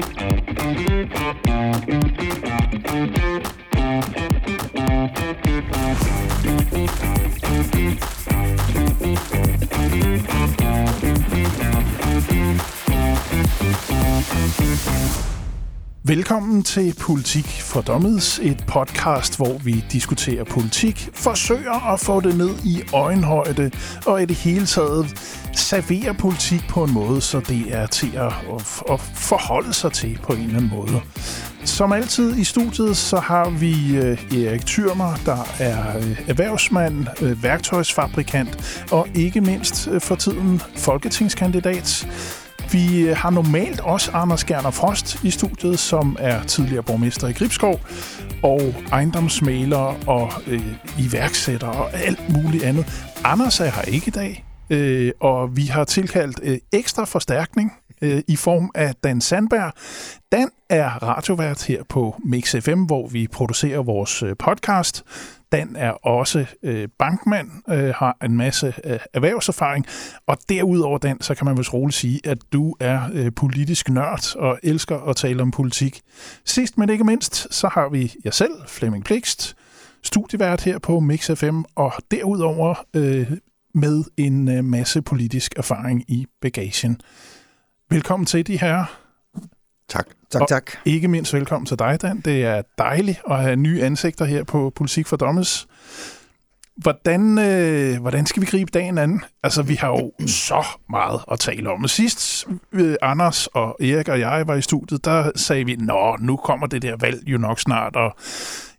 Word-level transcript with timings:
Thank 0.00 0.20
you. 0.20 0.29
Velkommen 16.30 16.62
til 16.62 16.94
Politik 17.00 17.44
for 17.44 17.80
Dommeds, 17.80 18.38
et 18.38 18.64
podcast, 18.68 19.36
hvor 19.36 19.58
vi 19.58 19.84
diskuterer 19.92 20.44
politik, 20.44 21.08
forsøger 21.14 21.92
at 21.92 22.00
få 22.00 22.20
det 22.20 22.38
ned 22.38 22.50
i 22.64 22.82
øjenhøjde 22.92 23.70
og 24.06 24.22
i 24.22 24.24
det 24.24 24.36
hele 24.36 24.66
taget 24.66 25.06
serverer 25.56 26.12
politik 26.12 26.60
på 26.68 26.84
en 26.84 26.92
måde, 26.92 27.20
så 27.20 27.40
det 27.40 27.74
er 27.74 27.86
til 27.86 28.16
at, 28.16 28.32
at 28.90 29.00
forholde 29.00 29.72
sig 29.72 29.92
til 29.92 30.18
på 30.22 30.32
en 30.32 30.40
eller 30.40 30.56
anden 30.56 30.70
måde. 30.74 31.00
Som 31.64 31.92
altid 31.92 32.36
i 32.36 32.44
studiet, 32.44 32.96
så 32.96 33.16
har 33.16 33.50
vi 33.50 33.96
øh, 33.96 34.44
Erik 34.44 34.66
Thyrmer, 34.66 35.14
der 35.26 35.46
er 35.58 35.96
øh, 35.96 36.20
erhvervsmand, 36.28 37.06
øh, 37.22 37.42
værktøjsfabrikant 37.42 38.84
og 38.92 39.08
ikke 39.14 39.40
mindst 39.40 39.88
for 39.98 40.14
tiden 40.14 40.62
folketingskandidat. 40.76 42.06
Vi 42.72 43.06
har 43.16 43.30
normalt 43.30 43.80
også 43.80 44.10
Anders 44.14 44.44
Gerner 44.44 44.70
Frost 44.70 45.24
i 45.24 45.30
studiet, 45.30 45.78
som 45.78 46.16
er 46.18 46.42
tidligere 46.42 46.82
borgmester 46.82 47.28
i 47.28 47.32
Gribskov, 47.32 47.80
og 48.42 48.60
ejendomsmaler 48.92 50.08
og 50.08 50.32
øh, 50.46 50.62
iværksætter 50.98 51.66
og 51.66 51.94
alt 51.94 52.20
muligt 52.32 52.64
andet. 52.64 52.86
Anders 53.24 53.60
er 53.60 53.70
her 53.70 53.82
ikke 53.82 54.06
i 54.06 54.10
dag, 54.10 54.44
øh, 54.70 55.12
og 55.20 55.56
vi 55.56 55.62
har 55.62 55.84
tilkaldt 55.84 56.40
øh, 56.42 56.58
ekstra 56.72 57.04
forstærkning 57.04 57.72
øh, 58.02 58.22
i 58.28 58.36
form 58.36 58.70
af 58.74 58.94
Dan 59.04 59.20
Sandberg. 59.20 59.72
Dan 60.32 60.48
er 60.68 60.88
radiovært 60.88 61.66
her 61.66 61.82
på 61.88 62.20
Mix 62.24 62.54
FM, 62.62 62.82
hvor 62.82 63.08
vi 63.08 63.26
producerer 63.32 63.82
vores 63.82 64.22
øh, 64.22 64.36
podcast. 64.38 65.04
Dan 65.52 65.76
er 65.76 65.90
også 65.90 66.46
øh, 66.62 66.88
bankmand, 66.98 67.50
øh, 67.70 67.94
har 67.94 68.16
en 68.24 68.36
masse 68.36 68.74
øh, 68.84 68.98
erhvervserfaring, 69.12 69.86
og 70.26 70.38
derudover, 70.48 70.98
Dan, 70.98 71.20
så 71.20 71.34
kan 71.34 71.44
man 71.44 71.58
vist 71.58 71.74
roligt 71.74 71.96
sige, 71.96 72.20
at 72.24 72.38
du 72.52 72.76
er 72.80 73.00
øh, 73.12 73.32
politisk 73.36 73.88
nørd 73.88 74.36
og 74.36 74.58
elsker 74.62 74.98
at 74.98 75.16
tale 75.16 75.42
om 75.42 75.50
politik. 75.50 76.00
Sidst 76.44 76.78
men 76.78 76.90
ikke 76.90 77.04
mindst, 77.04 77.54
så 77.54 77.68
har 77.68 77.88
vi 77.88 78.14
jeg 78.24 78.34
selv, 78.34 78.52
Flemming 78.66 79.04
Plikst, 79.04 79.56
studievært 80.02 80.60
her 80.60 80.78
på 80.78 81.00
Mix 81.00 81.30
FM, 81.38 81.62
og 81.74 81.92
derudover 82.10 82.74
øh, 82.94 83.30
med 83.74 84.04
en 84.16 84.48
øh, 84.48 84.64
masse 84.64 85.02
politisk 85.02 85.54
erfaring 85.56 86.04
i 86.08 86.26
bagagen. 86.40 87.00
Velkommen 87.90 88.26
til 88.26 88.46
de 88.46 88.60
her. 88.60 88.84
Tak. 89.88 90.19
Tak, 90.30 90.48
tak. 90.48 90.70
Og 90.74 90.80
ikke 90.84 91.08
mindst 91.08 91.34
velkommen 91.34 91.66
til 91.66 91.78
dig, 91.78 92.02
Dan. 92.02 92.20
Det 92.20 92.44
er 92.44 92.62
dejligt 92.78 93.20
at 93.30 93.42
have 93.42 93.56
nye 93.56 93.82
ansigter 93.82 94.24
her 94.24 94.44
på 94.44 94.72
Politik 94.74 95.06
for 95.06 95.16
Dommes. 95.16 95.68
Hvordan, 96.76 97.38
øh, 97.38 98.00
hvordan 98.00 98.26
skal 98.26 98.42
vi 98.42 98.46
gribe 98.46 98.70
dagen 98.70 98.98
an? 98.98 99.20
Altså, 99.42 99.62
vi 99.62 99.74
har 99.74 99.88
jo 99.88 100.12
så 100.26 100.64
meget 100.90 101.20
at 101.32 101.38
tale 101.40 101.70
om. 101.70 101.88
Sidst 101.88 102.48
øh, 102.72 102.96
Anders 103.02 103.46
og 103.46 103.76
Erik 103.80 104.08
og 104.08 104.20
jeg 104.20 104.46
var 104.46 104.54
i 104.54 104.62
studiet, 104.62 105.04
der 105.04 105.30
sagde 105.36 105.64
vi, 105.64 105.76
nå, 105.76 106.16
nu 106.20 106.36
kommer 106.36 106.66
det 106.66 106.82
der 106.82 106.96
valg 106.96 107.22
jo 107.26 107.38
nok 107.38 107.60
snart, 107.60 107.96
og 107.96 108.16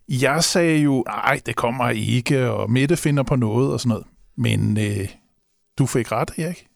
jeg 0.08 0.44
sagde 0.44 0.78
jo, 0.78 1.04
nej, 1.06 1.40
det 1.46 1.56
kommer 1.56 1.90
ikke, 1.90 2.50
og 2.50 2.70
Mette 2.70 2.96
finder 2.96 3.22
på 3.22 3.36
noget 3.36 3.72
og 3.72 3.80
sådan 3.80 3.88
noget. 3.88 4.06
Men 4.36 4.78
øh, 4.78 5.08
du 5.78 5.86
fik 5.86 6.12
ret, 6.12 6.30
Erik. 6.38 6.66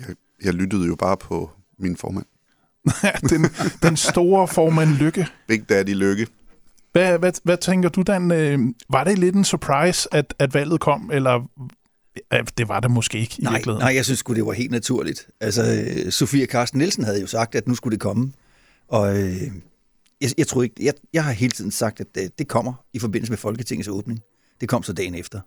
Jeg, 0.00 0.16
jeg 0.44 0.54
lyttede 0.54 0.86
jo 0.86 0.96
bare 0.96 1.16
på 1.16 1.50
min 1.78 1.96
formand. 1.96 2.26
den, 3.30 3.46
den 3.82 3.96
store 3.96 4.48
formand 4.48 4.90
Lykke. 4.90 5.26
Big 5.48 5.68
Daddy 5.68 5.94
Lykke. 5.94 6.26
Hvad, 6.92 7.18
hvad, 7.18 7.32
hvad 7.42 7.56
tænker 7.56 7.88
du, 7.88 8.02
Dan? 8.02 8.30
Øh, 8.30 8.58
var 8.90 9.04
det 9.04 9.18
lidt 9.18 9.34
en 9.34 9.44
surprise, 9.44 10.08
at, 10.14 10.34
at 10.38 10.54
valget 10.54 10.80
kom, 10.80 11.10
eller 11.12 11.48
det 12.58 12.68
var 12.68 12.80
det 12.80 12.90
måske 12.90 13.18
ikke 13.18 13.36
i 13.38 13.42
nej, 13.42 13.52
virkeligheden? 13.52 13.84
Nej, 13.84 13.94
jeg 13.94 14.04
synes 14.04 14.22
det 14.22 14.46
var 14.46 14.52
helt 14.52 14.70
naturligt. 14.70 15.28
Altså, 15.40 15.62
øh, 15.62 16.12
Sofia 16.12 16.46
Karsten 16.46 16.78
Nielsen 16.78 17.04
havde 17.04 17.20
jo 17.20 17.26
sagt, 17.26 17.54
at 17.54 17.68
nu 17.68 17.74
skulle 17.74 17.92
det 17.92 18.00
komme. 18.00 18.32
Og 18.88 19.18
øh, 19.18 19.42
jeg, 20.20 20.30
jeg 20.38 20.46
tror 20.46 20.62
ikke, 20.62 20.74
jeg, 20.80 20.94
jeg 21.12 21.24
har 21.24 21.32
hele 21.32 21.52
tiden 21.52 21.70
sagt, 21.70 22.00
at 22.00 22.06
det, 22.14 22.38
det 22.38 22.48
kommer 22.48 22.72
i 22.92 22.98
forbindelse 22.98 23.32
med 23.32 23.38
Folketingets 23.38 23.88
åbning. 23.88 24.20
Det 24.60 24.68
kom 24.68 24.82
så 24.82 24.92
dagen 24.92 25.14
efter. 25.14 25.40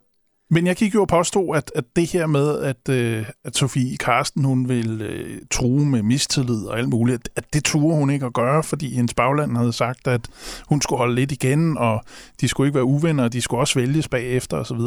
Men 0.52 0.68
jeg 0.68 0.76
gik 0.76 0.96
jo 0.96 1.02
og 1.02 1.08
påstod, 1.08 1.58
at, 1.58 1.72
at 1.76 1.84
det 1.96 2.08
her 2.08 2.28
med, 2.28 2.60
at, 2.60 2.90
øh, 2.90 3.26
at 3.44 3.58
Sofie 3.58 3.98
Karsten 3.98 4.44
hun 4.44 4.70
vil 4.70 5.02
øh, 5.02 5.42
true 5.52 5.86
med 5.86 6.04
mistillid 6.04 6.66
og 6.66 6.78
alt 6.78 6.90
muligt, 6.90 7.16
at, 7.16 7.30
at 7.36 7.54
det 7.54 7.64
turde 7.64 7.96
hun 7.96 8.10
ikke 8.10 8.26
at 8.26 8.34
gøre, 8.34 8.64
fordi 8.64 8.94
hendes 8.94 9.14
bagland 9.14 9.58
havde 9.58 9.74
sagt, 9.74 10.08
at 10.08 10.22
hun 10.68 10.82
skulle 10.82 10.98
holde 10.98 11.16
lidt 11.16 11.32
igen, 11.32 11.78
og 11.78 12.04
de 12.42 12.48
skulle 12.48 12.68
ikke 12.68 12.76
være 12.76 12.86
uvenner, 12.86 13.24
og 13.24 13.34
de 13.34 13.42
skulle 13.42 13.62
også 13.62 13.80
vælges 13.80 14.08
bagefter 14.08 14.58
osv. 14.58 14.80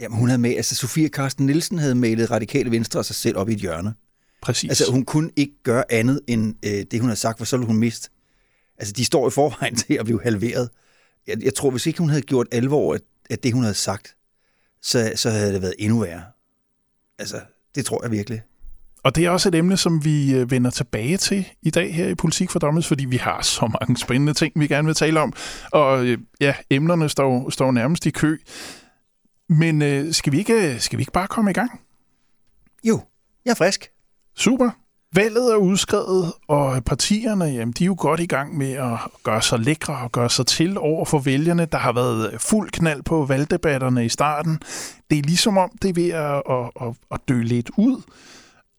Jamen 0.00 0.18
hun 0.18 0.28
havde 0.28 0.40
med, 0.40 0.56
altså 0.56 0.74
Sofie 0.74 1.08
Karsten 1.08 1.46
Nielsen 1.46 1.78
havde 1.78 1.94
malet 1.94 2.30
radikale 2.30 2.70
venstre 2.70 3.00
og 3.00 3.04
sig 3.04 3.16
selv 3.16 3.36
op 3.36 3.48
i 3.48 3.52
et 3.52 3.58
hjørne. 3.58 3.94
Præcis. 4.42 4.70
Altså 4.70 4.92
hun 4.92 5.04
kunne 5.04 5.30
ikke 5.36 5.54
gøre 5.62 5.92
andet 5.92 6.20
end 6.26 6.54
øh, 6.64 6.84
det, 6.90 7.00
hun 7.00 7.08
havde 7.08 7.20
sagt, 7.20 7.38
for 7.38 7.44
så 7.44 7.56
ville 7.56 7.66
hun 7.66 7.76
miste. 7.76 8.10
Altså 8.78 8.92
de 8.92 9.04
står 9.04 9.28
i 9.28 9.30
forvejen 9.30 9.76
til 9.86 9.94
at 9.94 10.04
blive 10.04 10.22
halveret. 10.22 10.68
Jeg, 11.26 11.44
jeg 11.44 11.54
tror, 11.54 11.70
hvis 11.70 11.86
ikke 11.86 11.98
hun 11.98 12.08
havde 12.08 12.22
gjort 12.22 12.46
alvor 12.52 12.94
af, 12.94 12.98
af 13.30 13.38
det, 13.38 13.52
hun 13.52 13.62
havde 13.62 13.74
sagt, 13.74 14.16
så, 14.82 15.12
så 15.16 15.30
havde 15.30 15.52
det 15.52 15.62
været 15.62 15.74
endnu 15.78 16.00
værre. 16.00 16.22
Altså, 17.18 17.40
det 17.74 17.86
tror 17.86 18.02
jeg 18.02 18.10
virkelig. 18.10 18.42
Og 19.04 19.16
det 19.16 19.24
er 19.24 19.30
også 19.30 19.48
et 19.48 19.54
emne, 19.54 19.76
som 19.76 20.04
vi 20.04 20.34
øh, 20.34 20.50
vender 20.50 20.70
tilbage 20.70 21.16
til 21.16 21.48
i 21.62 21.70
dag 21.70 21.94
her 21.94 22.08
i 22.08 22.14
Politik 22.14 22.50
for 22.50 22.58
Dommes, 22.58 22.86
fordi 22.86 23.04
vi 23.04 23.16
har 23.16 23.42
så 23.42 23.76
mange 23.80 23.96
spændende 23.96 24.34
ting, 24.34 24.52
vi 24.56 24.66
gerne 24.66 24.86
vil 24.86 24.94
tale 24.94 25.20
om. 25.20 25.32
Og 25.72 26.06
øh, 26.06 26.18
ja, 26.40 26.54
emnerne 26.70 27.08
står, 27.08 27.50
står 27.50 27.72
nærmest 27.72 28.06
i 28.06 28.10
kø. 28.10 28.38
Men 29.48 29.82
øh, 29.82 30.12
skal, 30.12 30.32
vi 30.32 30.38
ikke, 30.38 30.80
skal 30.80 30.98
vi 30.98 31.02
ikke 31.02 31.12
bare 31.12 31.26
komme 31.26 31.50
i 31.50 31.54
gang? 31.54 31.80
Jo, 32.84 33.00
jeg 33.44 33.50
er 33.50 33.54
frisk. 33.54 33.90
Super. 34.36 34.70
Valget 35.14 35.52
er 35.52 35.56
udskrevet, 35.56 36.32
og 36.48 36.84
partierne 36.84 37.44
jamen, 37.44 37.72
de 37.72 37.84
er 37.84 37.86
jo 37.86 37.96
godt 37.98 38.20
i 38.20 38.26
gang 38.26 38.58
med 38.58 38.72
at 38.72 38.98
gøre 39.22 39.42
sig 39.42 39.58
lækre 39.58 39.96
og 39.96 40.12
gøre 40.12 40.30
sig 40.30 40.46
til 40.46 40.78
over 40.78 41.04
for 41.04 41.18
vælgerne. 41.18 41.66
Der 41.72 41.78
har 41.78 41.92
været 41.92 42.36
fuld 42.40 42.70
knald 42.70 43.02
på 43.02 43.24
valgdebatterne 43.24 44.04
i 44.04 44.08
starten. 44.08 44.60
Det 45.10 45.18
er 45.18 45.22
ligesom 45.22 45.58
om, 45.58 45.70
det 45.82 45.88
er 45.88 45.94
ved 45.94 46.10
at, 46.10 46.42
at, 46.50 46.88
at, 46.88 46.94
at 47.10 47.20
dø 47.28 47.42
lidt 47.42 47.70
ud. 47.76 48.02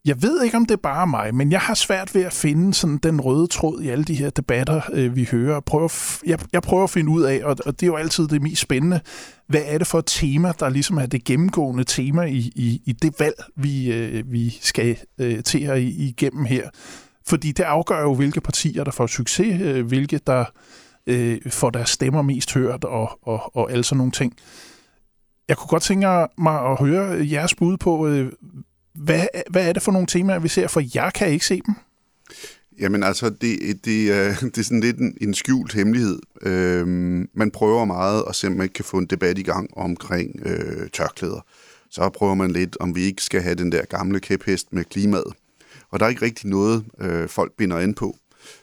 Jeg 0.06 0.22
ved 0.22 0.42
ikke, 0.42 0.56
om 0.56 0.66
det 0.66 0.74
er 0.74 0.82
bare 0.82 1.06
mig, 1.06 1.34
men 1.34 1.52
jeg 1.52 1.60
har 1.60 1.74
svært 1.74 2.14
ved 2.14 2.22
at 2.22 2.32
finde 2.32 2.74
sådan 2.74 2.98
den 2.98 3.20
røde 3.20 3.46
tråd 3.46 3.80
i 3.80 3.88
alle 3.88 4.04
de 4.04 4.14
her 4.14 4.30
debatter, 4.30 4.80
øh, 4.92 5.16
vi 5.16 5.28
hører. 5.30 5.60
Prøver, 5.60 6.18
jeg, 6.26 6.38
jeg 6.52 6.62
prøver 6.62 6.84
at 6.84 6.90
finde 6.90 7.10
ud 7.10 7.22
af, 7.22 7.40
og, 7.44 7.56
og 7.66 7.80
det 7.80 7.82
er 7.82 7.86
jo 7.86 7.96
altid 7.96 8.28
det 8.28 8.42
mest 8.42 8.62
spændende, 8.62 9.00
hvad 9.46 9.62
er 9.64 9.78
det 9.78 9.86
for 9.86 9.98
et 9.98 10.06
tema, 10.06 10.52
der 10.60 10.68
ligesom 10.68 10.96
er 10.96 11.06
det 11.06 11.24
gennemgående 11.24 11.84
tema 11.84 12.22
i, 12.22 12.52
i, 12.54 12.82
i 12.84 12.92
det 12.92 13.14
valg, 13.18 13.34
vi, 13.56 13.92
øh, 13.92 14.32
vi 14.32 14.58
skal 14.60 14.96
øh, 15.20 15.42
til 15.42 15.60
at 15.60 15.82
igennem 15.82 16.44
her. 16.44 16.68
Fordi 17.26 17.52
det 17.52 17.64
afgør 17.64 18.00
jo, 18.00 18.14
hvilke 18.14 18.40
partier, 18.40 18.84
der 18.84 18.90
får 18.90 19.06
succes, 19.06 19.60
øh, 19.60 19.86
hvilke 19.86 20.20
der 20.26 20.44
øh, 21.06 21.38
får 21.50 21.70
deres 21.70 21.90
stemmer 21.90 22.22
mest 22.22 22.54
hørt, 22.54 22.84
og, 22.84 23.18
og, 23.22 23.56
og 23.56 23.72
alle 23.72 23.84
sådan 23.84 23.98
nogle 23.98 24.12
ting. 24.12 24.32
Jeg 25.48 25.56
kunne 25.56 25.68
godt 25.68 25.82
tænke 25.82 26.06
mig 26.38 26.60
at 26.60 26.78
høre 26.78 27.28
jeres 27.32 27.54
bud 27.54 27.76
på, 27.76 28.06
øh, 28.06 28.32
hvad, 28.94 29.26
hvad 29.50 29.68
er 29.68 29.72
det 29.72 29.82
for 29.82 29.92
nogle 29.92 30.06
temaer, 30.06 30.38
vi 30.38 30.48
ser? 30.48 30.68
For 30.68 30.82
jeg 30.94 31.12
kan 31.14 31.28
ikke 31.28 31.46
se 31.46 31.62
dem. 31.66 31.74
Jamen 32.80 33.02
altså, 33.02 33.30
det, 33.30 33.84
det, 33.84 34.10
øh, 34.10 34.40
det 34.52 34.58
er 34.58 34.62
sådan 34.62 34.80
lidt 34.80 34.98
en, 34.98 35.16
en 35.20 35.34
skjult 35.34 35.72
hemmelighed. 35.72 36.18
Øhm, 36.42 37.28
man 37.34 37.50
prøver 37.50 37.84
meget 37.84 38.24
at 38.28 38.34
se, 38.34 38.46
om 38.46 38.52
man 38.52 38.62
ikke 38.62 38.74
kan 38.74 38.84
få 38.84 38.98
en 38.98 39.06
debat 39.06 39.38
i 39.38 39.42
gang 39.42 39.70
omkring 39.76 40.40
øh, 40.46 40.90
tørklæder. 40.92 41.46
Så 41.90 42.08
prøver 42.08 42.34
man 42.34 42.50
lidt, 42.50 42.76
om 42.80 42.94
vi 42.94 43.02
ikke 43.02 43.22
skal 43.22 43.42
have 43.42 43.54
den 43.54 43.72
der 43.72 43.84
gamle 43.84 44.20
kæphest 44.20 44.72
med 44.72 44.84
klimaet. 44.84 45.32
Og 45.90 46.00
der 46.00 46.06
er 46.06 46.10
ikke 46.10 46.24
rigtig 46.24 46.50
noget, 46.50 46.84
øh, 47.00 47.28
folk 47.28 47.52
binder 47.56 47.78
ind 47.80 47.94
på. 47.94 48.16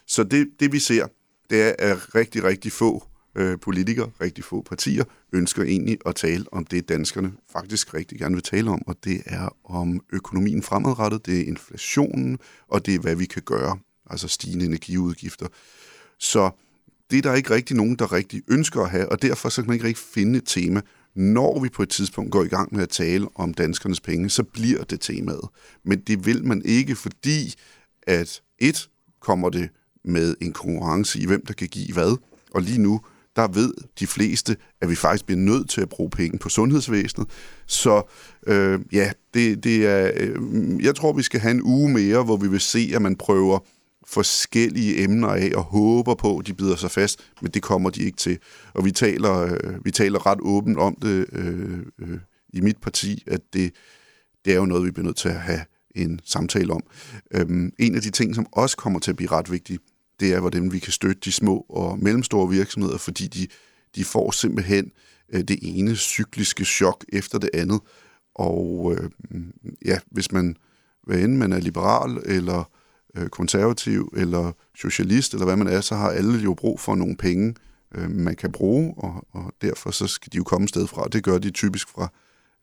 Så 0.08 0.24
det, 0.24 0.48
det 0.60 0.72
vi 0.72 0.80
ser, 0.80 1.08
det 1.50 1.62
er, 1.62 1.74
at 1.80 2.16
rigtig, 2.16 2.44
rigtig 2.44 2.72
få 2.72 3.04
øh, 3.36 3.60
politikere, 3.60 4.12
rigtig 4.22 4.44
få 4.44 4.62
partier, 4.62 5.04
ønsker 5.34 5.64
egentlig 5.64 5.98
at 6.06 6.16
tale 6.16 6.46
om 6.52 6.66
det, 6.66 6.90
danskerne 6.90 7.34
faktisk 7.52 7.94
rigtig 7.94 8.20
gerne 8.20 8.36
vil 8.36 8.44
tale 8.44 8.70
om, 8.70 8.82
og 8.88 8.96
det 9.04 9.22
er 9.26 9.56
om 9.64 10.02
økonomien 10.14 10.64
fremadrettet, 10.64 11.26
det 11.26 11.42
er 11.42 11.46
inflationen, 11.46 12.40
og 12.68 12.86
det 12.86 12.96
er, 12.96 13.00
hvad 13.00 13.16
vi 13.16 13.26
kan 13.26 13.42
gøre, 13.42 13.80
altså 14.10 14.28
stigende 14.28 14.66
energiudgifter. 14.66 15.48
Så 16.20 16.50
det 17.12 17.18
er 17.18 17.22
der 17.22 17.34
ikke 17.34 17.54
rigtig 17.54 17.78
nogen, 17.78 17.96
der 17.96 18.12
rigtig 18.12 18.42
ønsker 18.48 18.82
at 18.82 18.90
have, 18.90 19.12
og 19.12 19.22
derfor 19.22 19.50
så 19.50 19.62
kan 19.62 19.68
man 19.68 19.76
ikke 19.76 19.88
rigtig 19.88 20.06
finde 20.14 20.38
et 20.38 20.46
tema. 20.46 20.82
Når 21.16 21.60
vi 21.60 21.70
på 21.70 21.84
et 21.84 21.90
tidspunkt 21.90 22.32
går 22.32 22.44
i 22.44 22.48
gang 22.48 22.76
med 22.76 22.84
at 22.84 22.90
tale 22.90 23.28
om 23.36 23.54
danskernes 23.54 24.02
penge, 24.02 24.30
så 24.30 24.44
bliver 24.44 24.84
det 24.84 25.02
temaet. 25.02 25.50
Men 25.86 26.00
det 26.00 26.26
vil 26.26 26.46
man 26.46 26.62
ikke, 26.66 26.96
fordi 26.96 27.56
at 28.08 28.42
et 28.60 28.90
kommer 29.20 29.50
det 29.50 29.70
med 30.06 30.36
en 30.42 30.54
konkurrence 30.54 31.20
i, 31.20 31.26
hvem 31.26 31.46
der 31.46 31.54
kan 31.54 31.68
give 31.68 31.94
hvad, 31.94 32.18
og 32.52 32.62
lige 32.62 32.78
nu, 32.78 33.02
der 33.36 33.48
ved 33.48 33.74
de 34.00 34.08
fleste, 34.08 34.58
at 34.82 34.90
vi 34.90 34.96
faktisk 34.96 35.26
bliver 35.26 35.40
nødt 35.40 35.70
til 35.70 35.82
at 35.82 35.90
bruge 35.90 36.10
penge 36.10 36.40
på 36.40 36.50
sundhedsvæsenet. 36.50 37.28
Så 37.66 38.12
øh, 38.48 38.80
ja, 38.92 39.12
det, 39.34 39.64
det 39.64 39.88
er, 39.88 40.12
øh, 40.16 40.86
jeg 40.86 40.96
tror, 40.96 41.14
vi 41.14 41.24
skal 41.24 41.40
have 41.40 41.52
en 41.52 41.64
uge 41.64 41.90
mere, 41.90 42.24
hvor 42.24 42.38
vi 42.38 42.48
vil 42.48 42.60
se, 42.60 42.92
at 42.96 43.02
man 43.02 43.16
prøver 43.16 43.60
forskellige 44.08 45.04
emner 45.04 45.28
af 45.28 45.52
og 45.56 45.64
håber 45.64 46.16
på, 46.16 46.38
at 46.38 46.48
de 46.48 46.54
bider 46.54 46.76
sig 46.76 46.92
fast, 46.92 47.20
men 47.42 47.52
det 47.52 47.62
kommer 47.62 47.90
de 47.90 48.04
ikke 48.04 48.18
til. 48.18 48.38
Og 48.74 48.86
vi 48.86 48.92
taler, 48.92 49.42
øh, 49.42 49.86
vi 49.86 49.92
taler 49.92 50.28
ret 50.28 50.40
åbent 50.42 50.78
om 50.78 50.96
det 51.02 51.26
øh, 51.32 51.80
øh, 52.00 52.20
i 52.54 52.62
mit 52.62 52.78
parti, 52.82 53.24
at 53.28 53.42
det, 53.54 53.72
det 54.46 54.54
er 54.54 54.58
jo 54.58 54.66
noget, 54.66 54.86
vi 54.86 54.92
bliver 54.92 55.06
nødt 55.06 55.18
til 55.18 55.30
at 55.30 55.40
have 55.40 55.62
en 55.96 56.20
samtale 56.24 56.74
om. 56.74 56.84
Øhm, 57.34 57.72
en 57.80 57.96
af 57.96 58.02
de 58.02 58.10
ting, 58.10 58.36
som 58.36 58.46
også 58.52 58.78
kommer 58.78 59.00
til 59.00 59.12
at 59.12 59.18
blive 59.18 59.32
ret 59.32 59.52
vigtig, 59.52 59.80
det 60.22 60.34
er, 60.34 60.40
hvordan 60.40 60.72
vi 60.72 60.80
kan 60.80 60.92
støtte 60.92 61.22
de 61.26 61.32
små 61.32 61.66
og 61.70 62.00
mellemstore 62.00 62.50
virksomheder, 62.50 62.98
fordi 62.98 63.28
de, 63.28 63.48
de 63.96 64.06
får 64.06 64.32
simpelthen 64.32 64.92
øh, 65.34 65.42
det 65.42 65.60
ene 65.62 65.96
cykliske 65.96 66.66
chok 66.66 67.06
efter 67.14 67.40
det 67.40 67.50
andet. 67.54 67.80
Og 68.36 68.96
øh, 68.98 69.10
ja, 69.86 70.00
hvis 70.12 70.32
man, 70.32 70.56
hvad 71.04 71.18
end 71.20 71.38
man 71.38 71.54
er 71.54 71.60
liberal, 71.60 72.18
eller 72.26 72.70
øh, 73.18 73.30
konservativ, 73.30 74.14
eller 74.18 74.52
socialist, 74.76 75.34
eller 75.34 75.46
hvad 75.46 75.56
man 75.56 75.68
er, 75.68 75.82
så 75.82 75.96
har 75.96 76.10
alle 76.10 76.40
jo 76.40 76.54
brug 76.54 76.80
for 76.80 76.96
nogle 76.96 77.18
penge, 77.18 77.56
øh, 77.96 78.10
man 78.10 78.36
kan 78.36 78.52
bruge, 78.52 78.94
og, 78.98 79.28
og 79.32 79.54
derfor 79.62 79.92
så 79.92 80.08
skal 80.08 80.32
de 80.32 80.38
jo 80.38 80.44
komme 80.44 80.68
sted 80.68 80.88
fra. 80.88 81.08
Det 81.12 81.24
gør 81.24 81.38
de 81.38 81.52
typisk 81.52 81.90
fra 81.90 82.12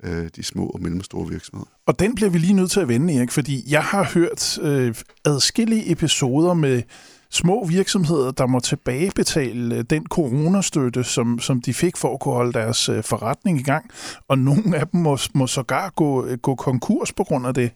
øh, 0.05 0.29
de 0.37 0.43
små 0.43 0.67
og 0.67 0.83
mellemstore 0.83 1.29
virksomheder. 1.29 1.71
Og 1.87 1.99
den 1.99 2.15
bliver 2.15 2.31
vi 2.31 2.39
lige 2.39 2.53
nødt 2.53 2.71
til 2.71 2.81
at 2.81 2.89
vende, 2.89 3.15
Erik, 3.15 3.31
fordi 3.31 3.65
jeg 3.69 3.83
har 3.83 4.11
hørt 4.15 4.59
øh, 4.63 4.95
adskillige 5.25 5.93
episoder 5.93 6.55
med 6.55 6.83
små 7.31 7.67
virksomheder, 7.67 8.31
der 8.31 8.47
må 8.47 8.61
tilbagebetale 8.61 9.77
øh, 9.77 9.85
den 9.91 10.07
coronastøtte, 10.07 11.05
som, 11.05 11.39
som 11.39 11.61
de 11.61 11.75
fik 11.75 11.97
for 11.97 12.15
at 12.15 12.21
kunne 12.21 12.35
holde 12.35 12.53
deres 12.53 12.89
øh, 12.89 13.05
forretning 13.05 13.61
i 13.61 13.63
gang. 13.63 13.91
Og 14.29 14.39
nogle 14.39 14.79
af 14.79 14.89
dem 14.89 15.01
må, 15.01 15.19
må 15.35 15.47
sågar 15.47 15.91
gå, 15.91 16.27
øh, 16.27 16.39
gå 16.39 16.55
konkurs 16.55 17.13
på 17.13 17.25
grund 17.25 17.47
af 17.47 17.55
det. 17.55 17.71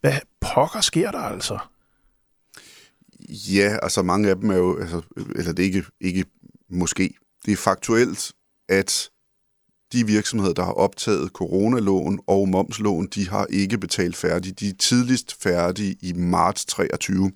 Hvad 0.00 0.18
pokker 0.40 0.80
sker 0.80 1.10
der 1.10 1.18
altså? 1.18 1.58
Ja, 3.28 3.76
altså 3.82 4.02
mange 4.02 4.30
af 4.30 4.36
dem 4.36 4.50
er 4.50 4.56
jo, 4.56 4.78
altså, 4.80 5.02
eller 5.16 5.52
det 5.52 5.58
er 5.58 5.66
ikke, 5.66 5.84
ikke 6.00 6.24
måske, 6.70 7.14
det 7.46 7.52
er 7.52 7.56
faktuelt, 7.56 8.32
at 8.68 9.10
de 9.92 10.06
virksomheder, 10.06 10.52
der 10.54 10.64
har 10.64 10.72
optaget 10.72 11.30
coronalån 11.30 12.18
og 12.26 12.48
momslån, 12.48 13.06
de 13.06 13.28
har 13.28 13.46
ikke 13.50 13.78
betalt 13.78 14.16
færdigt. 14.16 14.60
De 14.60 14.68
er 14.68 14.72
tidligst 14.78 15.42
færdige 15.42 15.96
i 16.00 16.12
marts 16.12 16.64
23. 16.64 17.32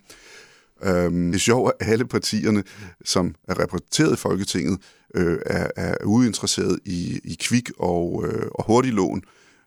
Øhm, 0.84 1.26
det 1.26 1.34
er 1.34 1.38
sjovt, 1.38 1.72
at 1.80 1.88
alle 1.88 2.06
partierne, 2.06 2.62
som 3.04 3.34
er 3.48 3.62
repræsenteret 3.62 4.12
i 4.12 4.16
Folketinget, 4.16 4.78
øh, 5.14 5.38
er, 5.46 5.66
er 5.76 5.94
uinteresseret 6.04 6.78
i, 6.84 7.20
i 7.24 7.36
kvik 7.40 7.70
og, 7.78 8.24
øh, 8.26 8.46
og 8.54 8.64
hurtig 8.66 8.92
lån, 8.92 9.22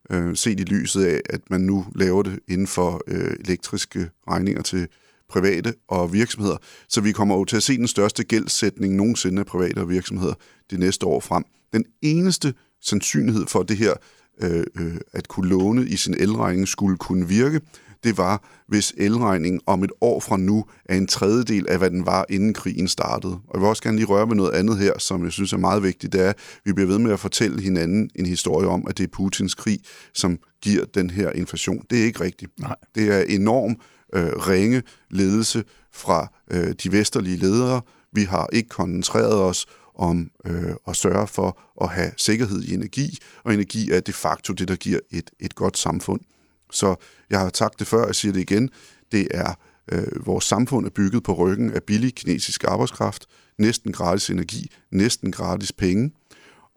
øh, 0.10 0.36
set 0.36 0.60
i 0.60 0.64
lyset 0.64 1.06
af, 1.06 1.22
at 1.30 1.42
man 1.50 1.62
nu 1.62 1.86
laver 1.96 2.24
det 2.24 2.40
inden 2.48 2.68
for 2.68 3.02
øh, 3.08 3.36
elektriske 3.40 4.10
regninger 4.30 4.62
til 4.62 4.88
private 5.30 5.74
og 5.88 6.14
virksomheder. 6.14 6.58
Så 6.90 7.02
vi 7.02 7.12
kommer 7.12 7.36
jo 7.36 7.46
til 7.46 7.58
at 7.58 7.64
se 7.64 7.78
den 7.78 7.88
største 7.88 8.24
gældsætning 8.24 8.96
nogensinde 8.96 9.40
af 9.40 9.46
private 9.46 9.80
og 9.80 9.90
virksomheder 9.90 10.34
det 10.70 10.80
næste 10.80 11.06
år 11.06 11.20
frem. 11.20 11.44
Den 11.74 11.86
eneste 12.02 12.54
sandsynlighed 12.82 13.48
for, 13.48 13.64
det 13.64 13.78
her 13.78 13.94
øh, 14.42 14.64
øh, 14.80 14.98
at 15.12 15.28
kunne 15.28 15.50
låne 15.50 15.88
i 15.88 15.96
sin 15.96 16.14
elregning 16.14 16.68
skulle 16.68 16.98
kunne 16.98 17.28
virke, 17.28 17.62
det 18.04 18.18
var, 18.18 18.44
hvis 18.68 18.94
elregningen 18.98 19.62
om 19.66 19.84
et 19.84 19.92
år 20.02 20.20
fra 20.20 20.38
nu 20.38 20.66
er 20.86 20.98
en 20.98 21.08
tredjedel 21.08 21.70
af, 21.70 21.78
hvad 21.78 21.90
den 21.90 22.06
var, 22.06 22.26
inden 22.30 22.54
krigen 22.54 22.88
startede. 22.88 23.34
Og 23.34 23.54
jeg 23.54 23.62
vil 23.62 23.70
også 23.70 23.84
gerne 23.84 23.98
lige 23.98 24.08
røre 24.08 24.28
med 24.28 24.36
noget 24.36 24.52
andet 24.52 24.78
her, 24.78 25.00
som 25.00 25.24
jeg 25.24 25.32
synes 25.32 25.54
er 25.54 25.58
meget 25.58 25.84
vigtigt, 25.84 26.14
det 26.14 26.22
er, 26.22 26.30
at 26.30 26.38
vi 26.66 26.74
bliver 26.74 26.88
ved 26.88 27.00
med 27.00 27.12
at 27.12 27.20
fortælle 27.20 27.62
hinanden 27.62 28.10
en 28.16 28.26
historie 28.26 28.68
om, 28.68 28.88
at 28.90 28.98
det 28.98 29.04
er 29.04 29.08
Putins 29.08 29.56
krig, 29.56 29.80
som 30.14 30.40
giver 30.62 30.86
den 30.86 31.10
her 31.10 31.32
inflation. 31.32 31.86
Det 31.90 32.02
er 32.02 32.04
ikke 32.04 32.22
rigtigt. 32.22 32.60
Nej. 32.60 32.76
Det 32.96 33.14
er 33.14 33.22
enorm 33.22 33.76
øh, 34.14 34.48
ringe 34.48 34.84
ledelse 35.10 35.64
fra 35.92 36.28
øh, 36.52 36.74
de 36.84 36.92
vesterlige 36.92 37.38
ledere. 37.38 37.82
Vi 38.14 38.24
har 38.24 38.48
ikke 38.54 38.70
koncentreret 38.70 39.34
os 39.34 39.66
om 39.96 40.30
øh, 40.46 40.76
at 40.88 40.96
sørge 40.96 41.28
for 41.28 41.60
at 41.82 41.90
have 41.90 42.12
sikkerhed 42.18 42.64
i 42.64 42.74
energi, 42.74 43.18
og 43.44 43.54
energi 43.54 43.92
er 43.92 44.00
de 44.00 44.14
facto 44.14 44.54
det, 44.54 44.68
der 44.68 44.76
giver 44.76 45.00
et, 45.12 45.32
et 45.40 45.56
godt 45.56 45.78
samfund. 45.78 46.22
Så 46.74 46.96
jeg 47.30 47.40
har 47.40 47.52
sagt 47.54 47.80
det 47.80 47.88
før, 47.88 48.06
jeg 48.06 48.16
siger 48.16 48.34
det 48.34 48.42
igen, 48.42 48.70
det 49.12 49.28
er, 49.32 49.54
øh, 49.92 50.26
vores 50.26 50.46
samfund 50.46 50.86
er 50.86 50.90
bygget 50.90 51.24
på 51.24 51.34
ryggen 51.34 51.74
af 51.74 51.84
billig 51.84 52.16
kinesisk 52.16 52.64
arbejdskraft, 52.64 53.26
næsten 53.58 53.92
gratis 53.92 54.30
energi, 54.30 54.72
næsten 54.92 55.32
gratis 55.32 55.72
penge, 55.72 56.12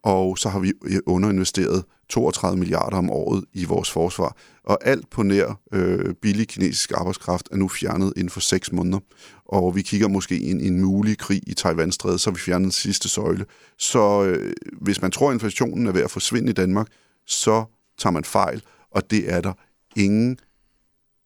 og 0.02 0.38
så 0.38 0.48
har 0.48 0.58
vi 0.58 0.72
øh, 0.84 0.98
underinvesteret 1.06 1.84
32 2.08 2.58
milliarder 2.58 2.96
om 2.96 3.10
året 3.10 3.44
i 3.52 3.64
vores 3.64 3.90
forsvar. 3.90 4.36
Og 4.64 4.78
alt 4.82 5.10
på 5.10 5.22
nær 5.22 5.60
øh, 5.72 6.14
billig 6.14 6.48
kinesisk 6.48 6.92
arbejdskraft 6.94 7.48
er 7.52 7.56
nu 7.56 7.68
fjernet 7.68 8.12
inden 8.16 8.30
for 8.30 8.40
6 8.40 8.72
måneder. 8.72 8.98
Og 9.44 9.76
vi 9.76 9.82
kigger 9.82 10.08
måske 10.08 10.38
ind 10.38 10.62
i 10.62 10.66
en 10.66 10.80
mulig 10.80 11.18
krig 11.18 11.42
i 11.46 11.54
Taiwanstrædet, 11.54 12.20
så 12.20 12.30
har 12.30 12.34
vi 12.34 12.40
fjernet 12.40 12.64
den 12.64 12.72
sidste 12.72 13.08
søjle. 13.08 13.44
Så 13.78 14.24
øh, 14.24 14.52
hvis 14.80 15.02
man 15.02 15.10
tror, 15.10 15.28
at 15.28 15.34
inflationen 15.34 15.86
er 15.86 15.92
ved 15.92 16.02
at 16.02 16.10
forsvinde 16.10 16.50
i 16.50 16.54
Danmark, 16.54 16.86
så 17.26 17.64
tager 17.98 18.12
man 18.12 18.24
fejl, 18.24 18.62
og 18.90 19.10
det 19.10 19.32
er 19.32 19.40
der 19.40 19.52
ingen 19.96 20.38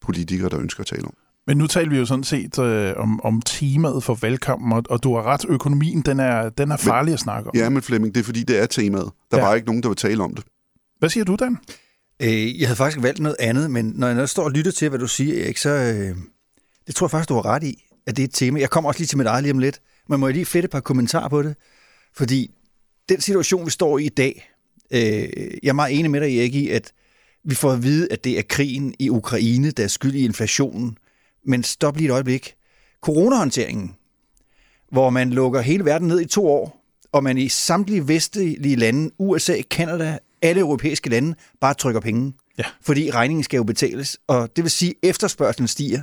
politikere, 0.00 0.49
der 0.49 0.61
ønsker 0.61 0.81
at 0.81 0.87
tale 0.87 1.05
om. 1.05 1.14
Men 1.46 1.56
nu 1.56 1.67
taler 1.67 1.90
vi 1.90 1.96
jo 1.96 2.06
sådan 2.06 2.25
set 2.25 2.58
øh, 2.58 2.93
om, 2.96 3.20
om 3.20 3.43
temaet 3.43 4.05
for 4.05 4.14
valgkampen, 4.14 4.72
og, 4.72 4.82
og 4.90 5.02
du 5.02 5.14
har 5.14 5.22
ret, 5.22 5.44
økonomien 5.49 6.02
den 6.02 6.20
er, 6.20 6.49
den 6.49 6.70
er 6.70 6.76
farlig 6.76 7.11
men, 7.11 7.14
at 7.14 7.20
snakke 7.20 7.50
om. 7.50 7.56
Ja, 7.56 7.69
men 7.69 7.82
Flemming, 7.82 8.14
det 8.14 8.20
er 8.20 8.25
fordi, 8.25 8.43
det 8.43 8.62
er 8.62 8.67
temaet. 8.67 9.11
Der 9.31 9.38
ja. 9.38 9.44
var 9.44 9.55
ikke 9.55 9.67
nogen, 9.67 9.82
der 9.82 9.88
vil 9.88 9.96
tale 9.96 10.22
om 10.22 10.34
det. 10.34 10.44
Hvad 10.99 11.08
siger 11.08 11.25
du, 11.25 11.37
Dan? 11.37 11.56
Øh, 12.22 12.61
jeg 12.61 12.69
havde 12.69 12.76
faktisk 12.76 13.02
valgt 13.02 13.20
noget 13.20 13.37
andet, 13.40 13.70
men 13.70 13.93
når 13.96 14.08
jeg 14.08 14.28
står 14.28 14.44
og 14.44 14.50
lytter 14.50 14.72
til, 14.72 14.88
hvad 14.88 14.99
du 14.99 15.06
siger, 15.06 15.44
Erik, 15.44 15.56
så 15.56 15.70
øh, 15.70 16.17
det 16.87 16.94
tror 16.94 17.06
jeg 17.06 17.11
faktisk, 17.11 17.28
du 17.28 17.34
har 17.34 17.46
ret 17.46 17.62
i, 17.62 17.84
at 18.06 18.17
det 18.17 18.22
er 18.22 18.26
et 18.26 18.34
tema. 18.34 18.61
Jeg 18.61 18.70
kommer 18.70 18.88
også 18.88 19.00
lige 19.00 19.06
til 19.06 19.19
mit 19.19 19.26
eget 19.26 19.43
lige 19.43 19.52
om 19.52 19.58
lidt, 19.58 19.81
men 20.08 20.20
må 20.20 20.26
jeg 20.26 20.34
lige 20.34 20.46
flette 20.46 20.64
et 20.64 20.70
par 20.70 20.81
kommentarer 20.81 21.28
på 21.28 21.43
det? 21.43 21.55
Fordi 22.14 22.50
den 23.08 23.20
situation, 23.20 23.67
vi 23.67 23.70
står 23.70 23.99
i 23.99 24.05
i 24.05 24.08
dag, 24.08 24.50
øh, 24.93 25.00
jeg 25.62 25.69
er 25.69 25.72
meget 25.72 25.99
enig 25.99 26.11
med 26.11 26.20
dig, 26.20 26.38
Erik, 26.38 26.55
i, 26.55 26.69
at 26.69 26.93
vi 27.45 27.55
får 27.55 27.73
at 27.73 27.83
vide, 27.83 28.09
at 28.11 28.25
det 28.25 28.39
er 28.39 28.43
krigen 28.43 28.95
i 28.99 29.11
Ukraine, 29.11 29.71
der 29.71 29.85
er 29.85 29.89
skyld 29.89 30.15
i 30.15 30.25
inflationen. 30.25 30.99
Men 31.47 31.63
stop 31.63 31.97
lige 31.97 32.09
et 32.09 32.13
øjeblik. 32.13 32.55
Coronahåndteringen, 33.01 33.97
hvor 34.93 35.11
man 35.11 35.31
lukker 35.31 35.61
hele 35.61 35.85
verden 35.85 36.09
ned 36.09 36.21
i 36.21 36.27
to 36.27 36.49
år, 36.49 36.85
og 37.13 37.25
man 37.25 37.39
i 37.39 37.49
samtlige 37.49 38.09
vestlige 38.09 38.77
lande, 38.77 39.11
USA, 39.19 39.63
Kanada, 39.71 40.19
alle 40.43 40.61
europæiske 40.61 41.11
lande, 41.11 41.35
bare 41.61 41.75
trykker 41.75 42.01
penge. 42.01 42.33
Ja. 42.59 42.65
Fordi 42.83 43.11
regningen 43.11 43.45
skal 43.45 43.57
jo 43.57 43.65
betales, 43.65 44.19
og 44.27 44.57
det 44.57 44.65
vil 44.65 44.71
sige, 44.71 44.95
at 45.03 45.09
efterspørgselen 45.11 45.69
stiger. 45.69 46.03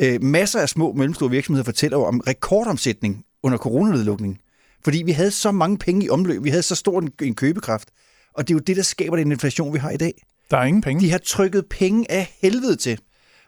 Øh, 0.00 0.22
masser 0.22 0.60
af 0.60 0.68
små 0.68 0.88
og 0.88 0.96
mellemstore 0.96 1.30
virksomheder 1.30 1.64
fortæller 1.64 1.98
jo 1.98 2.04
om 2.04 2.20
rekordomsætning 2.20 3.24
under 3.42 3.58
coronanedlukningen. 3.58 4.38
Fordi 4.84 5.02
vi 5.02 5.12
havde 5.12 5.30
så 5.30 5.52
mange 5.52 5.78
penge 5.78 6.06
i 6.06 6.10
omløb, 6.10 6.44
vi 6.44 6.50
havde 6.50 6.62
så 6.62 6.74
stor 6.74 7.00
en, 7.00 7.10
en 7.22 7.34
købekraft. 7.34 7.88
Og 8.34 8.48
det 8.48 8.54
er 8.54 8.56
jo 8.56 8.62
det, 8.66 8.76
der 8.76 8.82
skaber 8.82 9.16
den 9.16 9.32
inflation, 9.32 9.72
vi 9.72 9.78
har 9.78 9.90
i 9.90 9.96
dag. 9.96 10.24
Der 10.50 10.56
er 10.56 10.64
ingen 10.64 10.82
penge. 10.82 11.00
De 11.00 11.10
har 11.10 11.18
trykket 11.18 11.66
penge 11.66 12.10
af 12.10 12.36
helvede 12.42 12.76
til, 12.76 12.98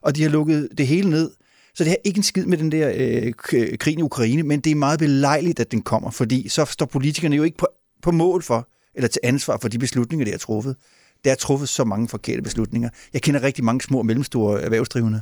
og 0.03 0.17
de 0.17 0.23
har 0.23 0.31
lukket 0.31 0.69
det 0.79 0.87
hele 0.87 1.11
ned. 1.11 1.31
Så 1.75 1.85
det 1.85 1.91
har 1.91 1.97
ikke 2.05 2.17
en 2.17 2.23
skid 2.23 2.47
med 2.47 2.59
den 2.59 2.73
der 2.73 2.93
øh, 2.97 3.33
krig 3.79 3.99
i 3.99 4.03
Ukraine, 4.03 4.43
men 4.43 4.61
det 4.61 4.71
er 4.71 4.75
meget 4.75 4.99
belejligt, 4.99 5.61
at 5.61 5.71
den 5.71 5.83
kommer, 5.83 6.11
fordi 6.11 6.49
så 6.49 6.65
står 6.65 6.87
politikerne 6.87 7.37
jo 7.37 7.43
ikke 7.43 7.57
på, 7.57 7.69
på 8.03 8.11
mål 8.11 8.43
for, 8.43 8.69
eller 8.95 9.09
til 9.09 9.21
ansvar 9.25 9.59
for 9.59 9.69
de 9.69 9.79
beslutninger, 9.79 10.25
de 10.25 10.31
har 10.31 10.39
truffet. 10.39 10.77
Der 11.25 11.31
er 11.31 11.35
truffet 11.35 11.69
så 11.69 11.85
mange 11.85 12.09
forkerte 12.09 12.43
beslutninger. 12.43 12.89
Jeg 13.13 13.23
kender 13.23 13.43
rigtig 13.43 13.65
mange 13.65 13.81
små 13.81 13.99
og 13.99 14.07
mellemstore 14.07 14.63
erhvervsdrivende, 14.63 15.21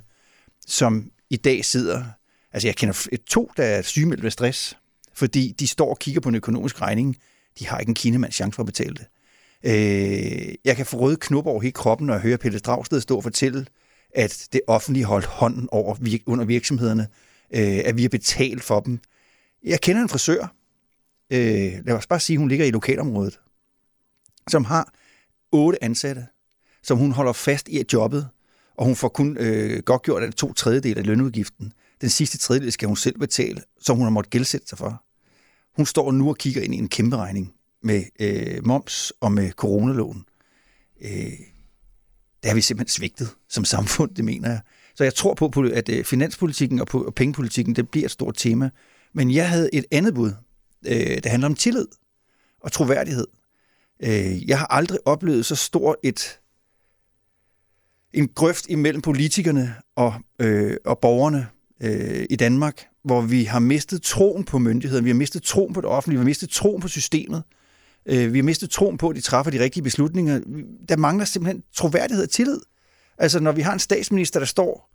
som 0.67 1.11
i 1.31 1.37
dag 1.37 1.65
sidder... 1.65 2.05
Altså, 2.53 2.69
jeg 2.69 2.77
kender 2.77 3.07
to, 3.27 3.51
der 3.57 3.65
er 3.65 3.83
sygemeldt 3.83 4.23
ved 4.23 4.31
stress, 4.31 4.77
fordi 5.15 5.55
de 5.59 5.67
står 5.67 5.91
og 5.91 5.99
kigger 5.99 6.21
på 6.21 6.29
en 6.29 6.35
økonomisk 6.35 6.83
regning. 6.83 7.17
De 7.59 7.67
har 7.69 7.79
ikke 7.79 7.91
en 7.91 7.95
kinemands 7.95 8.35
chance 8.35 8.57
for 8.57 8.63
at 8.63 8.67
betale 8.67 8.95
det. 8.95 9.07
Øh, 9.65 10.55
jeg 10.65 10.77
kan 10.77 10.87
få 10.87 10.97
røde 10.97 11.17
knopper 11.17 11.51
over 11.51 11.61
hele 11.61 11.73
kroppen, 11.73 12.07
når 12.07 12.15
jeg 12.15 12.23
hører 12.23 12.37
Pelle 12.37 12.59
Dragsted 12.59 13.01
stå 13.01 13.17
og 13.17 13.23
fortælle, 13.23 13.67
at 14.15 14.49
det 14.53 14.61
offentlige 14.67 15.05
holdt 15.05 15.27
hånden 15.27 15.69
over 15.73 15.97
under 16.27 16.45
virksomhederne, 16.45 17.09
øh, 17.55 17.81
at 17.85 17.97
vi 17.97 18.03
har 18.03 18.09
betalt 18.09 18.63
for 18.63 18.81
dem. 18.81 18.99
Jeg 19.65 19.81
kender 19.81 20.03
en 20.03 20.09
frisør, 20.09 20.55
øh, 21.31 21.73
lad 21.87 21.93
os 21.95 22.07
bare 22.07 22.21
sige, 22.21 22.39
hun 22.39 22.49
ligger 22.49 22.67
i 22.67 22.71
lokalområdet, 22.71 23.41
som 24.49 24.65
har 24.65 24.93
otte 25.53 25.85
ansatte, 25.85 26.27
som 26.83 26.99
hun 26.99 27.13
holder 27.13 27.33
fast 27.33 27.69
i 27.69 27.85
jobbet, 27.93 28.29
og 28.77 28.87
hun 28.87 28.97
får 28.97 29.09
kun 29.09 29.37
øh, 29.41 29.83
godt 29.83 30.03
gjort 30.03 30.23
af 30.23 30.33
to 30.33 30.53
tredjedel 30.53 30.99
af 30.99 31.07
lønudgiften. 31.07 31.73
Den 32.01 32.09
sidste 32.09 32.39
tredjedel 32.39 32.73
skal 32.73 32.87
hun 32.87 32.97
selv 32.97 33.19
betale, 33.19 33.63
som 33.81 33.97
hun 33.97 34.05
har 34.05 34.11
måttet 34.11 34.31
gældsætte 34.31 34.69
sig 34.69 34.79
for. 34.79 35.05
Hun 35.77 35.87
står 35.87 36.13
nu 36.13 36.29
og 36.29 36.37
kigger 36.37 36.63
ind 36.63 36.75
i 36.75 36.79
en 36.79 36.89
kæmpe 36.89 37.17
regning 37.17 37.55
med 37.83 38.05
øh, 38.21 38.67
moms 38.67 39.13
og 39.21 39.33
med 39.33 39.51
coronalån. 39.51 40.25
Øh, 41.01 41.33
der 42.43 42.49
har 42.49 42.55
vi 42.55 42.61
simpelthen 42.61 42.93
svigtet 42.93 43.29
som 43.49 43.65
samfund, 43.65 44.15
det 44.15 44.25
mener 44.25 44.49
jeg. 44.49 44.61
Så 44.95 45.05
jeg 45.05 45.15
tror 45.15 45.35
på, 45.35 45.51
at 45.75 45.89
øh, 45.89 46.05
finanspolitikken 46.05 46.81
og 46.81 47.15
pengepolitikken, 47.15 47.77
det 47.77 47.89
bliver 47.89 48.05
et 48.05 48.11
stort 48.11 48.35
tema. 48.39 48.71
Men 49.13 49.31
jeg 49.31 49.49
havde 49.49 49.75
et 49.75 49.85
andet 49.91 50.15
bud, 50.15 50.33
øh, 50.87 50.95
det 50.97 51.27
handler 51.27 51.49
om 51.49 51.55
tillid 51.55 51.87
og 52.61 52.73
troværdighed. 52.73 53.27
Øh, 54.03 54.49
jeg 54.49 54.59
har 54.59 54.67
aldrig 54.67 54.99
oplevet 55.05 55.47
så 55.47 55.57
stort 55.57 55.97
et 56.03 56.41
en 58.13 58.29
grøft 58.29 58.67
imellem 58.69 59.03
politikerne 59.03 59.75
og, 59.97 60.15
øh, 60.39 60.77
og 60.85 60.99
borgerne 60.99 61.49
øh, 61.83 62.27
i 62.31 62.37
Danmark, 62.37 62.87
hvor 63.05 63.21
vi 63.21 63.45
har 63.45 63.59
mistet 63.59 64.03
troen 64.03 64.45
på 64.45 64.59
myndigheden, 64.59 65.05
vi 65.05 65.11
har 65.11 65.15
mistet 65.15 65.43
troen 65.43 65.75
på 65.75 65.81
det 65.81 65.89
offentlige, 65.89 66.19
vi 66.19 66.23
har 66.23 66.29
mistet 66.29 66.51
troen 66.51 66.81
på 66.81 66.89
systemet, 66.89 67.43
øh, 67.49 67.60
Øh, 68.07 68.33
vi 68.33 68.39
har 68.39 68.45
mistet 68.45 68.71
troen 68.71 68.99
på, 68.99 69.09
at 69.09 69.17
de 69.17 69.21
træffer 69.21 69.51
de 69.51 69.61
rigtige 69.61 69.83
beslutninger. 69.83 70.41
Der 70.89 70.97
mangler 70.97 71.25
simpelthen 71.25 71.63
troværdighed 71.75 72.25
og 72.25 72.31
tillid. 72.31 72.61
Altså, 73.19 73.41
når 73.41 73.53
vi 73.53 73.61
har 73.61 73.73
en 73.73 73.79
statsminister, 73.79 74.41
der 74.41 74.47
står 74.47 74.91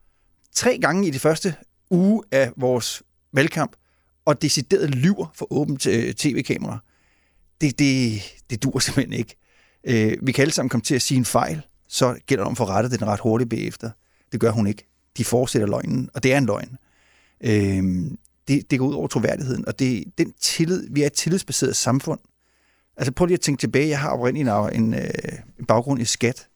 tre 0.56 0.78
gange 0.78 1.08
i 1.08 1.12
det 1.12 1.22
første 1.22 1.56
uge 1.90 2.24
af 2.32 2.52
vores 2.58 3.04
valgkamp, 3.34 3.76
og 4.26 4.42
decideret 4.42 4.90
lyver 4.96 5.32
for 5.36 5.54
åbent 5.54 5.88
øh, 5.88 6.14
tv-kamera, 6.14 6.80
det, 7.62 7.80
det, 7.80 8.22
det 8.50 8.64
dur 8.64 8.80
simpelthen 8.80 9.14
ikke. 9.14 9.36
Øh, 9.84 10.18
vi 10.22 10.32
kan 10.32 10.42
alle 10.42 10.54
sammen 10.54 10.70
komme 10.70 10.84
til 10.84 10.96
at 10.96 11.02
sige 11.02 11.18
en 11.18 11.26
fejl, 11.26 11.62
så 11.88 12.18
gælder 12.26 12.44
det 12.44 12.50
om 12.50 12.56
for 12.56 12.66
rettet 12.66 13.00
den 13.00 13.08
ret 13.08 13.20
hurtigt 13.20 13.50
bagefter. 13.50 13.90
Det 14.32 14.40
gør 14.40 14.52
hun 14.52 14.68
ikke. 14.68 14.88
De 15.18 15.24
fortsætter 15.24 15.68
løgnen, 15.68 16.10
og 16.14 16.24
det 16.24 16.34
er 16.34 16.38
en 16.38 16.46
løgn. 16.46 16.78
Øh, 17.42 17.84
det, 18.48 18.72
det 18.72 18.80
går 18.80 18.88
ud 18.88 18.94
over 18.94 19.08
troværdigheden, 19.08 19.68
og 19.68 19.80
det, 19.80 20.04
den 20.18 20.34
tillid, 20.42 20.88
vi 20.92 21.02
er 21.02 21.06
et 21.06 21.14
tillidsbaseret 21.14 21.76
samfund. 21.76 22.20
Altså 22.98 23.12
prøv 23.12 23.26
lige 23.26 23.36
at 23.36 23.42
tænke 23.42 23.60
tilbage, 23.60 23.90
jeg 23.90 24.00
har 24.00 24.10
oprindeligt 24.10 24.50
en, 24.50 24.84
en, 24.84 24.94
øh, 24.94 25.10
en 25.60 25.66
baggrund 25.66 26.02
i 26.02 26.06
skat. 26.06 26.50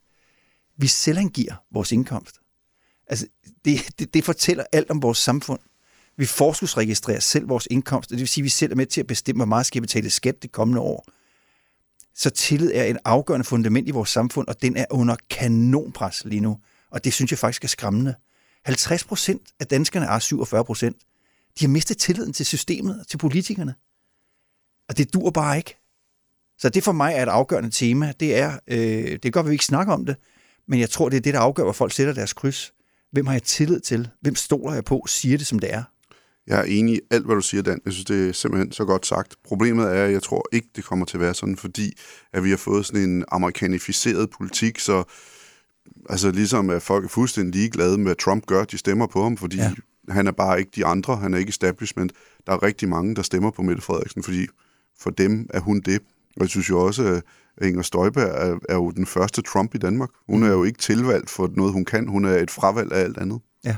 Vi 0.77 0.87
selvangiver 0.87 1.63
vores 1.71 1.91
indkomst. 1.91 2.35
Altså, 3.07 3.27
det, 3.65 3.99
det, 3.99 4.13
det 4.13 4.23
fortæller 4.23 4.63
alt 4.71 4.89
om 4.89 5.01
vores 5.01 5.17
samfund. 5.17 5.59
Vi 6.17 6.25
forskudsregistrerer 6.25 7.19
selv 7.19 7.49
vores 7.49 7.67
indkomst, 7.71 8.11
og 8.11 8.11
det 8.11 8.19
vil 8.19 8.27
sige, 8.27 8.41
at 8.41 8.43
vi 8.43 8.49
selv 8.49 8.71
er 8.71 8.75
med 8.75 8.85
til 8.85 9.01
at 9.01 9.07
bestemme, 9.07 9.39
hvor 9.39 9.45
meget 9.45 9.65
skal 9.65 9.81
betale 9.81 10.09
skat 10.09 10.41
det 10.41 10.51
kommende 10.51 10.81
år. 10.81 11.05
Så 12.15 12.29
tillid 12.29 12.71
er 12.73 12.83
en 12.83 12.97
afgørende 13.05 13.43
fundament 13.43 13.87
i 13.87 13.91
vores 13.91 14.09
samfund, 14.09 14.47
og 14.47 14.61
den 14.61 14.77
er 14.77 14.85
under 14.89 15.15
kanonpres 15.29 16.25
lige 16.25 16.39
nu. 16.39 16.59
Og 16.91 17.03
det 17.03 17.13
synes 17.13 17.31
jeg 17.31 17.39
faktisk 17.39 17.63
er 17.63 17.67
skræmmende. 17.67 18.15
50 18.65 19.03
procent 19.03 19.41
af 19.59 19.67
danskerne 19.67 20.07
ah, 20.07 20.15
er 20.15 20.19
47 20.19 20.65
procent. 20.65 20.97
De 21.59 21.65
har 21.65 21.69
mistet 21.69 21.97
tilliden 21.97 22.33
til 22.33 22.45
systemet 22.45 22.99
og 22.99 23.07
til 23.07 23.17
politikerne. 23.17 23.75
Og 24.89 24.97
det 24.97 25.13
dur 25.13 25.29
bare 25.29 25.57
ikke. 25.57 25.78
Så 26.59 26.69
det 26.69 26.83
for 26.83 26.91
mig 26.91 27.13
er 27.15 27.23
et 27.23 27.29
afgørende 27.29 27.69
tema. 27.69 28.13
Det 28.19 28.37
er, 28.37 28.59
øh, 28.67 29.19
det 29.23 29.33
godt, 29.33 29.43
at 29.43 29.49
vi 29.49 29.53
ikke 29.53 29.65
snakker 29.65 29.93
om 29.93 30.05
det, 30.05 30.15
men 30.67 30.79
jeg 30.79 30.89
tror, 30.89 31.09
det 31.09 31.17
er 31.17 31.21
det, 31.21 31.33
der 31.33 31.39
afgør, 31.39 31.63
hvor 31.63 31.73
folk 31.73 31.93
sætter 31.93 32.13
deres 32.13 32.33
kryds. 32.33 32.73
Hvem 33.11 33.25
har 33.25 33.33
jeg 33.33 33.43
tillid 33.43 33.79
til? 33.79 34.09
Hvem 34.21 34.35
stoler 34.35 34.73
jeg 34.73 34.85
på? 34.85 35.03
Siger 35.07 35.37
det, 35.37 35.47
som 35.47 35.59
det 35.59 35.73
er? 35.73 35.83
Jeg 36.47 36.59
er 36.59 36.63
enig 36.63 36.95
i 36.95 36.99
alt, 37.11 37.25
hvad 37.25 37.35
du 37.35 37.41
siger, 37.41 37.63
Dan. 37.63 37.81
Jeg 37.85 37.93
synes, 37.93 38.05
det 38.05 38.29
er 38.29 38.33
simpelthen 38.33 38.71
så 38.71 38.85
godt 38.85 39.05
sagt. 39.05 39.35
Problemet 39.43 39.85
er, 39.85 40.03
at 40.03 40.11
jeg 40.11 40.23
tror 40.23 40.47
ikke, 40.51 40.67
det 40.75 40.83
kommer 40.83 41.05
til 41.05 41.17
at 41.17 41.21
være 41.21 41.33
sådan, 41.33 41.57
fordi 41.57 41.93
at 42.33 42.43
vi 42.43 42.49
har 42.49 42.57
fået 42.57 42.85
sådan 42.85 43.01
en 43.01 43.25
amerikanificeret 43.31 44.29
politik, 44.29 44.79
så 44.79 45.03
altså 46.09 46.31
ligesom 46.31 46.69
at 46.69 46.81
folk 46.81 47.05
er 47.05 47.09
fuldstændig 47.09 47.55
ligeglade 47.55 47.97
med, 47.97 48.05
hvad 48.05 48.15
Trump 48.15 48.45
gør, 48.45 48.63
de 48.63 48.77
stemmer 48.77 49.07
på 49.07 49.23
ham, 49.23 49.37
fordi 49.37 49.57
ja. 49.57 49.73
han 50.09 50.27
er 50.27 50.31
bare 50.31 50.59
ikke 50.59 50.71
de 50.75 50.85
andre, 50.85 51.15
han 51.15 51.33
er 51.33 51.37
ikke 51.37 51.49
establishment. 51.49 52.11
Der 52.47 52.53
er 52.53 52.63
rigtig 52.63 52.89
mange, 52.89 53.15
der 53.15 53.21
stemmer 53.21 53.51
på 53.51 53.61
Mette 53.61 53.81
Frederiksen, 53.81 54.23
fordi 54.23 54.47
for 54.99 55.09
dem 55.09 55.47
er 55.53 55.59
hun 55.59 55.81
det. 55.81 56.01
Og 56.35 56.41
jeg 56.41 56.49
synes 56.49 56.69
jo 56.69 56.85
også, 56.85 57.21
at 57.57 57.67
Inger 57.67 57.81
Støjberg 57.81 58.49
er, 58.49 58.59
er 58.69 58.75
jo 58.75 58.91
den 58.91 59.05
første 59.05 59.41
Trump 59.41 59.75
i 59.75 59.77
Danmark. 59.77 60.09
Hun 60.27 60.39
mm. 60.39 60.45
er 60.45 60.49
jo 60.51 60.63
ikke 60.63 60.79
tilvalgt 60.79 61.29
for 61.29 61.49
noget, 61.55 61.73
hun 61.73 61.85
kan. 61.85 62.07
Hun 62.07 62.25
er 62.25 62.35
et 62.35 62.51
fravalg 62.51 62.91
af 62.91 62.99
alt 62.99 63.17
andet. 63.17 63.39
Ja. 63.63 63.75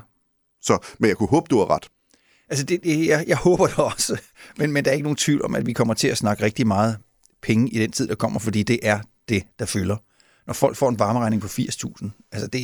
Så, 0.62 0.78
men 1.00 1.08
jeg 1.08 1.18
kunne 1.18 1.30
håbe, 1.30 1.48
du 1.50 1.58
har 1.58 1.70
ret. 1.70 1.88
Altså, 2.50 2.66
det, 2.66 2.84
det, 2.84 3.08
jeg, 3.08 3.26
jeg 3.28 3.38
håber 3.38 3.68
det 3.68 3.78
også. 3.78 4.22
Men, 4.58 4.72
men 4.72 4.86
der 4.86 4.92
er 4.92 4.96
ikke 4.96 5.04
nogen 5.04 5.18
tvivl 5.18 5.46
om, 5.46 5.56
at 5.56 5.66
vi 5.66 5.74
kommer 5.74 5.94
til 5.94 6.08
at 6.08 6.18
snakke 6.18 6.44
rigtig 6.44 6.68
meget 6.68 6.98
penge 7.42 7.70
i 7.70 7.80
den 7.80 7.92
tid, 7.92 8.08
der 8.08 8.16
kommer, 8.16 8.40
fordi 8.40 8.64
det 8.64 8.80
er 8.84 9.00
det, 9.30 9.44
der 9.60 9.66
fylder. 9.66 9.98
Når 10.48 10.54
folk 10.54 10.76
får 10.76 10.90
en 10.90 11.00
varmeregning 11.00 11.42
på 11.42 11.48
80.000, 11.48 12.10
altså 12.32 12.48
det... 12.48 12.64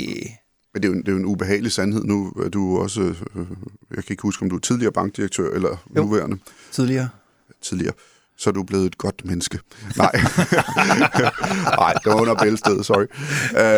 Men 0.74 0.84
det 0.84 0.90
er, 0.90 0.94
jo, 0.94 1.00
det 1.00 1.08
er 1.08 1.12
jo 1.12 1.18
en 1.18 1.26
ubehagelig 1.26 1.72
sandhed 1.72 2.04
nu. 2.04 2.34
Er 2.46 2.50
du 2.50 2.78
også, 2.78 3.02
øh, 3.02 3.48
jeg 3.96 4.04
kan 4.04 4.14
ikke 4.14 4.22
huske, 4.22 4.44
om 4.44 4.50
du 4.50 4.56
er 4.56 4.60
tidligere 4.60 4.92
bankdirektør 4.92 5.54
eller 5.54 5.70
jo, 5.96 6.02
nuværende. 6.02 6.38
tidligere. 6.72 7.10
Tidligere 7.62 7.94
så 8.38 8.50
er 8.50 8.52
du 8.52 8.64
blevet 8.64 8.86
et 8.86 8.98
godt 8.98 9.26
menneske. 9.26 9.60
Nej, 9.98 10.12
Nej 11.80 11.94
det 11.94 12.06
var 12.06 12.22
under 12.22 12.36
bælstedet, 12.36 12.86
sorry. 12.86 13.06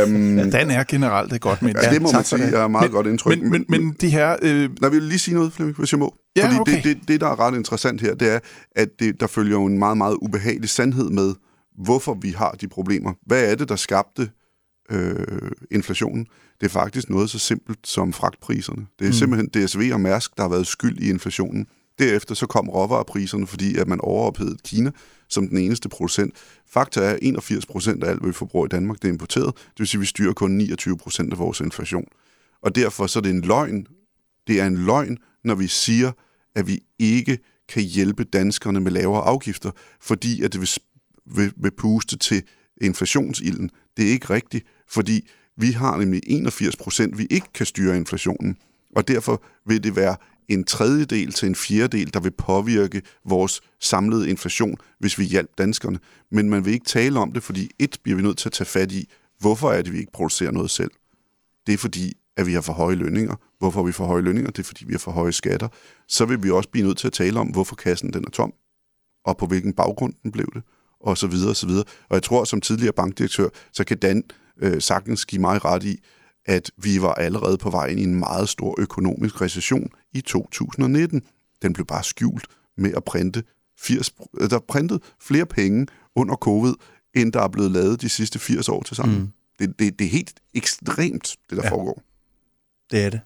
Um, 0.07 0.37
ja, 0.37 0.43
den 0.43 0.71
er 0.71 0.83
generelt 0.83 1.33
et 1.33 1.41
godt 1.41 1.61
menneske. 1.61 1.85
Ja, 1.85 1.93
det 1.93 2.01
må 2.01 2.11
man 2.11 2.23
sige, 2.23 2.43
jeg 2.43 2.59
har 2.59 2.67
meget 2.67 2.89
men, 2.89 2.91
godt 2.91 3.07
indtryk. 3.07 3.41
Men, 3.41 3.51
men, 3.51 3.65
men 3.69 3.95
de 4.01 4.09
her... 4.09 4.35
Øh... 4.41 4.69
Nej, 4.81 4.89
vil 4.89 5.03
lige 5.03 5.19
sige 5.19 5.35
noget, 5.35 5.53
Flemming, 5.53 5.77
hvis 5.77 5.91
jeg 5.91 5.99
må. 5.99 6.15
Ja, 6.35 6.45
Fordi 6.45 6.59
okay. 6.59 6.75
det, 6.75 6.83
det, 6.83 6.97
det, 7.07 7.21
der 7.21 7.27
er 7.27 7.39
ret 7.39 7.55
interessant 7.55 8.01
her, 8.01 8.15
det 8.15 8.33
er, 8.33 8.39
at 8.75 8.89
det, 8.99 9.19
der 9.19 9.27
følger 9.27 9.57
jo 9.57 9.65
en 9.65 9.79
meget, 9.79 9.97
meget 9.97 10.15
ubehagelig 10.21 10.69
sandhed 10.69 11.09
med, 11.09 11.33
hvorfor 11.83 12.17
vi 12.21 12.29
har 12.29 12.51
de 12.51 12.67
problemer. 12.67 13.13
Hvad 13.25 13.51
er 13.51 13.55
det, 13.55 13.69
der 13.69 13.75
skabte 13.75 14.29
øh, 14.91 15.51
inflationen? 15.71 16.27
Det 16.59 16.65
er 16.65 16.69
faktisk 16.69 17.09
noget 17.09 17.29
så 17.29 17.39
simpelt 17.39 17.79
som 17.83 18.13
fragtpriserne. 18.13 18.85
Det 18.99 19.05
er 19.05 19.09
mm. 19.09 19.13
simpelthen 19.13 19.65
DSV 19.65 19.89
og 19.93 20.01
Mærsk, 20.01 20.37
der 20.37 20.43
har 20.43 20.49
været 20.49 20.67
skyld 20.67 20.99
i 20.99 21.09
inflationen. 21.09 21.67
Derefter 22.00 22.36
så 22.36 22.48
kom 22.48 22.70
råvarepriserne, 22.70 23.48
fordi 23.48 23.77
at 23.77 23.88
man 23.88 24.01
overophedede 24.01 24.58
Kina 24.63 24.91
som 25.27 25.48
den 25.48 25.58
eneste 25.58 25.89
producent. 25.89 26.34
Fakta 26.68 27.00
er, 27.00 27.10
at 27.10 27.20
81 27.22 27.65
procent 27.65 28.03
af 28.03 28.10
alt, 28.10 28.20
hvad 28.20 28.29
vi 28.29 28.34
forbruger 28.34 28.65
i 28.65 28.70
Danmark, 28.70 29.01
det 29.01 29.08
er 29.08 29.12
importeret. 29.12 29.56
Det 29.56 29.79
vil 29.79 29.88
sige, 29.88 30.00
at 30.00 30.01
vi 30.01 30.06
styrer 30.06 30.34
kun 30.34 30.51
29 30.51 30.98
procent 30.98 31.34
af 31.34 31.39
vores 31.39 31.60
inflation. 31.60 32.08
Og 32.62 32.75
derfor 32.75 33.08
så 33.08 33.20
er 33.20 33.24
det 33.24 33.29
en 33.29 33.41
løgn. 33.41 33.88
Det 34.48 34.62
er 34.62 34.65
en 34.65 34.77
løgn, 34.77 35.18
når 35.44 35.56
vi 35.56 35.68
siger, 35.68 36.12
at 36.56 36.68
vi 36.68 36.79
ikke 37.00 37.39
kan 37.70 37.84
hjælpe 37.84 38.24
danskerne 38.24 38.79
med 38.79 38.91
lavere 38.91 39.22
afgifter, 39.22 39.72
fordi 40.01 40.44
at 40.44 40.53
det 40.53 40.62
vil, 40.62 40.70
vil, 41.36 41.53
vil 41.58 41.72
puste 41.72 42.18
til 42.18 42.44
inflationsilden. 42.82 43.70
Det 43.98 44.08
er 44.08 44.12
ikke 44.12 44.29
rigtigt, 44.29 44.65
fordi 44.88 45.27
vi 45.58 45.72
har 45.72 45.98
nemlig 45.98 46.22
81 46.27 46.75
procent, 46.75 47.18
vi 47.18 47.27
ikke 47.29 47.48
kan 47.53 47.65
styre 47.65 47.98
inflationen. 47.98 48.58
Og 48.96 49.08
derfor 49.08 49.44
vil 49.65 49.84
det 49.84 49.96
være 49.96 50.15
en 50.50 50.63
tredjedel 50.63 51.32
til 51.32 51.48
en 51.48 51.56
fjerdedel, 51.56 52.13
der 52.13 52.20
vil 52.20 52.32
påvirke 52.32 53.01
vores 53.25 53.62
samlede 53.79 54.29
inflation, 54.29 54.77
hvis 55.00 55.20
vi 55.20 55.24
hjælper 55.24 55.53
danskerne. 55.58 56.00
Men 56.32 56.50
man 56.50 56.65
vil 56.65 56.74
ikke 56.74 56.86
tale 56.86 57.20
om 57.20 57.32
det, 57.32 57.44
fordi 57.44 57.70
et 57.79 57.98
bliver 58.03 58.15
vi 58.15 58.22
nødt 58.22 58.38
til 58.38 58.50
at 58.50 58.53
tage 58.53 58.65
fat 58.65 58.91
i, 58.91 59.10
hvorfor 59.39 59.72
er 59.72 59.82
det, 59.82 59.94
vi 59.94 59.98
ikke 60.00 60.12
producerer 60.12 60.51
noget 60.51 60.72
selv. 60.72 60.91
Det 61.68 61.74
er 61.74 61.77
fordi, 61.77 62.13
at 62.38 62.48
vi 62.48 62.53
har 62.53 62.62
for 62.62 62.74
høje 62.74 62.96
lønninger. 62.96 63.36
Hvorfor 63.60 63.79
har 63.79 63.86
vi 63.86 63.91
for 63.91 64.06
høje 64.06 64.22
lønninger? 64.22 64.51
Det 64.51 64.60
er 64.60 64.68
fordi, 64.68 64.86
vi 64.86 64.94
har 64.94 65.00
for 65.00 65.12
høje 65.12 65.32
skatter. 65.32 65.68
Så 66.08 66.25
vil 66.25 66.44
vi 66.44 66.50
også 66.50 66.70
blive 66.70 66.88
nødt 66.88 66.98
til 66.98 67.08
at 67.08 67.13
tale 67.13 67.39
om, 67.39 67.48
hvorfor 67.48 67.75
kassen 67.75 68.13
den 68.13 68.24
er 68.27 68.29
tom, 68.29 68.53
og 69.25 69.38
på 69.38 69.46
hvilken 69.46 69.74
baggrund 69.74 70.13
den 70.24 70.32
blev 70.32 70.48
det, 70.53 70.63
og 71.01 71.18
så 71.18 71.27
videre, 71.27 71.50
og 71.50 71.56
så 71.56 71.68
videre. 71.68 71.84
Og 72.10 72.13
jeg 72.13 72.24
tror, 72.24 72.44
som 72.44 72.62
tidligere 72.62 72.94
bankdirektør, 72.94 73.50
så 73.74 73.84
kan 73.84 73.98
Dan 73.98 74.24
øh, 74.62 74.82
sagtens 74.82 75.25
give 75.25 75.41
mig 75.41 75.65
ret 75.65 75.84
i, 75.84 76.00
at 76.46 76.72
vi 76.77 77.01
var 77.01 77.13
allerede 77.13 77.58
på 77.58 77.69
vej 77.69 77.86
ind 77.86 78.00
i 78.00 78.03
en 78.03 78.15
meget 78.15 78.50
stor 78.50 78.75
økonomisk 78.77 79.41
recession 79.41 79.89
i 80.13 80.22
2019. 80.22 81.22
Den 81.62 81.74
blev 81.74 81.86
bare 81.86 82.03
skjult 82.03 82.48
med 82.77 82.93
at 82.93 83.03
printe 83.03 83.43
80, 83.79 84.12
der 84.50 84.60
printet 84.67 85.01
flere 85.22 85.46
penge 85.46 85.88
under 86.15 86.36
covid, 86.36 86.74
end 87.15 87.34
der 87.34 87.41
er 87.41 87.48
blevet 87.48 87.72
lavet 87.72 88.01
de 88.01 88.10
sidste 88.10 88.39
80 88.39 88.69
år 88.69 88.84
til 88.84 88.96
sammen. 88.96 89.19
Mm. 89.19 89.31
Det, 89.60 89.79
det, 89.79 90.00
det 90.00 90.05
er 90.05 90.12
helt 90.12 90.34
ekstremt, 90.53 91.36
det 91.50 91.58
der 91.58 91.63
ja. 91.63 91.72
foregår. 91.72 92.03
Det 92.91 93.05
er 93.05 93.10
det. 93.10 93.22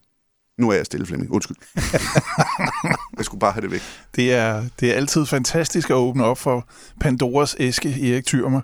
Nu 0.57 0.69
er 0.69 0.73
jeg 0.73 0.85
stille, 0.85 1.05
Flemming. 1.05 1.31
Undskyld. 1.31 1.57
jeg 3.17 3.25
skulle 3.25 3.39
bare 3.39 3.51
have 3.51 3.61
det 3.61 3.71
væk. 3.71 3.81
Det 4.15 4.33
er, 4.33 4.63
det 4.79 4.91
er 4.91 4.93
altid 4.93 5.25
fantastisk 5.25 5.89
at 5.89 5.93
åbne 5.93 6.23
op 6.23 6.37
for 6.37 6.69
Pandoras 6.99 7.55
æske, 7.59 8.13
Erik 8.13 8.25
Thyrmer. 8.25 8.61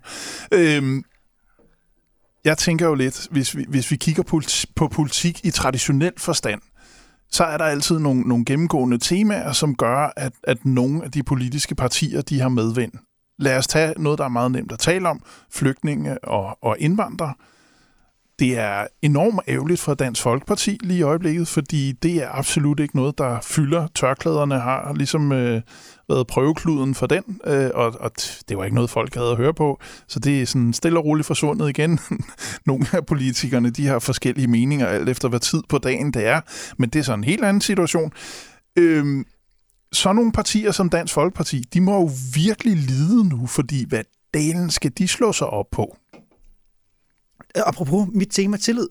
Øhm, 0.52 1.04
jeg 2.46 2.58
tænker 2.58 2.86
jo 2.88 2.94
lidt, 2.94 3.28
hvis 3.32 3.58
vi, 3.58 3.66
hvis 3.70 3.92
vi 3.92 3.96
kigger 3.96 4.24
på, 4.24 4.42
på 4.76 4.88
politik 4.88 5.46
i 5.46 5.52
traditionel 5.52 6.14
forstand, 6.18 6.62
så 7.32 7.44
er 7.44 7.58
der 7.58 7.66
altid 7.66 8.00
nogle, 8.00 8.22
nogle 8.22 8.46
gennemgående 8.46 8.98
temaer, 8.98 9.52
som 9.52 9.76
gør, 9.76 10.14
at, 10.18 10.34
at 10.44 10.66
nogle 10.66 11.04
af 11.04 11.12
de 11.12 11.24
politiske 11.24 11.76
partier, 11.76 12.22
de 12.22 12.40
har 12.40 12.50
medvind. 12.50 12.92
Lad 13.40 13.58
os 13.58 13.68
tage 13.68 13.94
noget, 13.98 14.20
der 14.20 14.26
er 14.26 14.30
meget 14.30 14.52
nemt 14.52 14.72
at 14.72 14.80
tale 14.80 15.10
om, 15.10 15.22
flygtninge 15.52 16.24
og, 16.24 16.58
og 16.62 16.76
indvandrere. 16.80 17.34
Det 18.40 18.58
er 18.58 18.88
enormt 19.02 19.40
ærgerligt 19.48 19.80
for 19.80 19.94
Dansk 19.94 20.22
Folkeparti 20.22 20.78
lige 20.84 21.00
i 21.00 21.02
øjeblikket, 21.02 21.48
fordi 21.48 21.92
det 21.92 22.16
er 22.16 22.30
absolut 22.32 22.80
ikke 22.80 22.96
noget, 22.96 23.18
der 23.18 23.40
fylder. 23.44 23.88
Tørklæderne 23.96 24.60
har 24.60 24.94
ligesom 24.94 25.32
øh, 25.32 25.62
været 26.10 26.28
prøvekluden 26.28 26.96
for 26.96 27.08
den, 27.08 27.24
øh, 27.46 27.70
og, 27.74 27.96
og 28.00 28.12
det 28.50 28.58
var 28.58 28.64
ikke 28.64 28.76
noget, 28.76 28.90
folk 28.90 29.16
havde 29.16 29.32
at 29.32 29.38
høre 29.38 29.54
på. 29.54 29.80
Så 30.08 30.20
det 30.20 30.42
er 30.42 30.46
sådan 30.46 30.74
stille 30.74 31.00
og 31.00 31.06
roligt 31.06 31.28
forsvundet 31.28 31.70
igen. 31.70 32.00
Nogle 32.66 32.86
af 32.94 33.06
politikerne, 33.06 33.70
de 33.70 33.88
har 33.88 34.00
forskellige 34.00 34.48
meninger, 34.48 34.88
alt 34.88 35.10
efter 35.10 35.30
hvad 35.30 35.40
tid 35.40 35.64
på 35.70 35.78
dagen 35.78 36.12
det 36.14 36.26
er, 36.26 36.42
men 36.78 36.90
det 36.90 37.00
er 37.00 37.04
så 37.04 37.14
en 37.14 37.24
helt 37.24 37.44
anden 37.44 37.62
situation. 37.62 38.12
Øh, 38.76 39.26
så 39.92 40.14
nogle 40.14 40.32
partier 40.32 40.72
som 40.72 40.90
Dansk 40.90 41.14
Folkeparti, 41.14 41.64
de 41.74 41.82
må 41.82 41.94
jo 41.94 42.10
virkelig 42.36 42.78
lide 42.78 43.30
nu, 43.30 43.48
fordi 43.48 43.86
hvad 43.88 44.04
dalen 44.34 44.70
skal 44.70 44.92
de 44.98 45.08
slå 45.08 45.34
sig 45.34 45.48
op 45.48 45.66
på? 45.72 45.98
Øh, 47.58 47.64
apropos 47.66 48.08
mit 48.12 48.30
tema 48.32 48.58
tillid. 48.58 48.88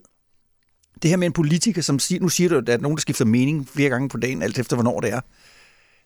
Det 1.03 1.11
her 1.11 1.17
med 1.17 1.27
en 1.27 1.33
politiker, 1.33 1.83
som 1.83 1.99
siger, 1.99 2.21
nu 2.21 2.29
siger 2.29 2.49
du, 2.49 2.57
at 2.57 2.67
der 2.67 2.73
er 2.73 2.79
nogen, 2.79 2.97
der 2.97 3.01
skifter 3.01 3.25
mening 3.25 3.69
flere 3.69 3.91
gange 3.91 4.09
på 4.09 4.19
dagen, 4.19 4.43
alt 4.43 4.59
efter 4.59 4.77
hvornår 4.77 5.01
det 5.01 5.13
er. 5.13 5.21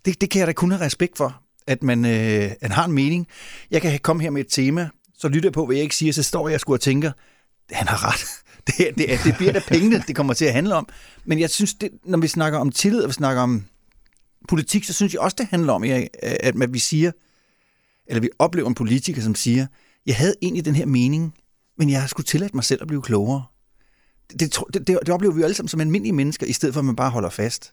Det, 0.04 0.20
det 0.20 0.30
kan 0.30 0.38
jeg 0.38 0.46
da 0.46 0.52
kun 0.52 0.70
have 0.70 0.84
respekt 0.84 1.16
for, 1.16 1.42
at 1.66 1.82
man, 1.82 2.04
øh, 2.04 2.50
at 2.60 2.70
har 2.70 2.84
en 2.84 2.92
mening. 2.92 3.26
Jeg 3.70 3.82
kan 3.82 4.00
komme 4.00 4.22
her 4.22 4.30
med 4.30 4.40
et 4.40 4.46
tema, 4.50 4.88
så 5.18 5.28
lytter 5.28 5.48
jeg 5.48 5.52
på, 5.52 5.66
hvad 5.66 5.76
jeg 5.76 5.82
ikke 5.82 5.96
siger, 5.96 6.12
så 6.12 6.22
står 6.22 6.48
jeg 6.48 6.60
skulle 6.60 6.76
og 6.76 6.80
tænker, 6.80 7.12
han 7.70 7.88
har 7.88 8.12
ret. 8.12 8.24
det, 8.66 8.98
det, 8.98 9.20
det 9.24 9.34
bliver 9.36 9.52
da 9.52 9.60
pengene, 9.68 10.04
det 10.06 10.16
kommer 10.16 10.34
til 10.34 10.44
at 10.44 10.52
handle 10.52 10.74
om. 10.74 10.88
Men 11.24 11.40
jeg 11.40 11.50
synes, 11.50 11.74
det, 11.74 11.90
når 12.04 12.18
vi 12.18 12.28
snakker 12.28 12.58
om 12.58 12.72
tillid, 12.72 13.02
og 13.02 13.08
vi 13.08 13.12
snakker 13.12 13.42
om 13.42 13.64
politik, 14.48 14.84
så 14.84 14.92
synes 14.92 15.12
jeg 15.12 15.20
også, 15.20 15.36
det 15.38 15.46
handler 15.46 15.72
om, 15.72 15.82
at, 15.82 16.08
at 16.22 16.72
vi 16.72 16.78
siger, 16.78 17.12
eller 18.06 18.20
vi 18.20 18.28
oplever 18.38 18.68
en 18.68 18.74
politiker, 18.74 19.22
som 19.22 19.34
siger, 19.34 19.66
jeg 20.06 20.16
havde 20.16 20.34
egentlig 20.42 20.64
den 20.64 20.74
her 20.74 20.86
mening, 20.86 21.34
men 21.82 21.90
jeg 21.90 22.00
har 22.00 22.08
skulle 22.08 22.26
tillade 22.26 22.50
mig 22.54 22.64
selv 22.64 22.82
at 22.82 22.88
blive 22.88 23.02
klogere. 23.02 23.44
Det, 24.30 24.40
det, 24.40 24.86
det, 24.86 24.98
det 25.06 25.08
oplever 25.08 25.34
vi 25.34 25.40
jo 25.40 25.44
alle 25.44 25.54
sammen 25.54 25.68
som 25.68 25.80
almindelige 25.80 26.12
mennesker, 26.12 26.46
i 26.46 26.52
stedet 26.52 26.74
for 26.74 26.80
at 26.80 26.84
man 26.84 26.96
bare 26.96 27.10
holder 27.10 27.30
fast. 27.30 27.72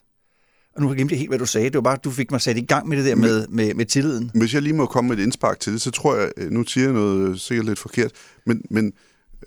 Og 0.76 0.82
nu 0.82 0.88
har 0.88 0.94
jeg 0.94 1.18
helt, 1.18 1.30
hvad 1.30 1.38
du 1.38 1.46
sagde. 1.46 1.66
Det 1.66 1.74
var 1.74 1.80
bare, 1.80 1.98
du 2.04 2.10
fik 2.10 2.30
mig 2.30 2.40
sat 2.40 2.56
i 2.56 2.60
gang 2.60 2.88
med 2.88 2.96
det 2.96 3.04
der 3.04 3.14
med, 3.14 3.46
med, 3.48 3.74
med 3.74 3.86
tilliden. 3.86 4.30
Hvis 4.34 4.54
jeg 4.54 4.62
lige 4.62 4.72
må 4.72 4.86
komme 4.86 5.08
med 5.08 5.18
et 5.18 5.22
indspark 5.22 5.60
til 5.60 5.72
det, 5.72 5.80
så 5.80 5.90
tror 5.90 6.16
jeg, 6.16 6.30
nu 6.50 6.64
siger 6.64 6.84
jeg 6.84 6.92
noget 6.92 7.40
sikkert 7.40 7.66
lidt 7.66 7.78
forkert, 7.78 8.10
men, 8.46 8.62
men 8.70 8.92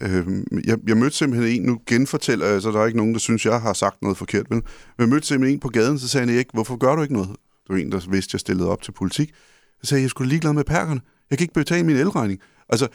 øh, 0.02 0.28
jeg, 0.66 0.78
jeg 0.88 0.98
mødte 0.98 1.16
simpelthen 1.16 1.62
en, 1.62 1.62
nu 1.62 1.80
genfortæller 1.86 2.46
jeg, 2.46 2.62
så 2.62 2.72
der 2.72 2.80
er 2.80 2.86
ikke 2.86 2.98
nogen, 2.98 3.14
der 3.14 3.20
synes, 3.20 3.46
jeg 3.46 3.62
har 3.62 3.74
sagt 3.74 4.02
noget 4.02 4.18
forkert, 4.18 4.50
men 4.50 4.64
jeg 5.00 5.10
mødte 5.10 5.28
simpelthen 5.28 5.56
en 5.56 5.60
på 5.60 5.70
gaden, 5.70 6.00
så 6.00 6.08
sagde 6.08 6.28
han, 6.28 6.38
ikke, 6.38 6.52
hvorfor 6.54 6.76
gør 6.78 6.96
du 6.96 7.02
ikke 7.02 7.14
noget? 7.14 7.30
Det 7.30 7.70
var 7.70 7.78
en, 7.78 7.92
der 7.92 8.10
vidste, 8.10 8.36
jeg 8.36 8.40
stillede 8.40 8.70
op 8.70 8.82
til 8.82 8.92
politik. 8.92 9.34
Så 9.82 9.90
sagde 9.90 10.00
jeg, 10.00 10.04
jeg 10.04 10.10
skulle 10.10 10.30
ligeglad 10.30 10.54
med 10.54 10.64
perkerne. 10.64 11.02
Jeg 11.30 11.38
kan 11.38 11.46
ikke 11.46 11.54
betale 11.54 11.84
min 11.84 11.96
elregning. 11.96 12.40
Altså, 12.70 12.88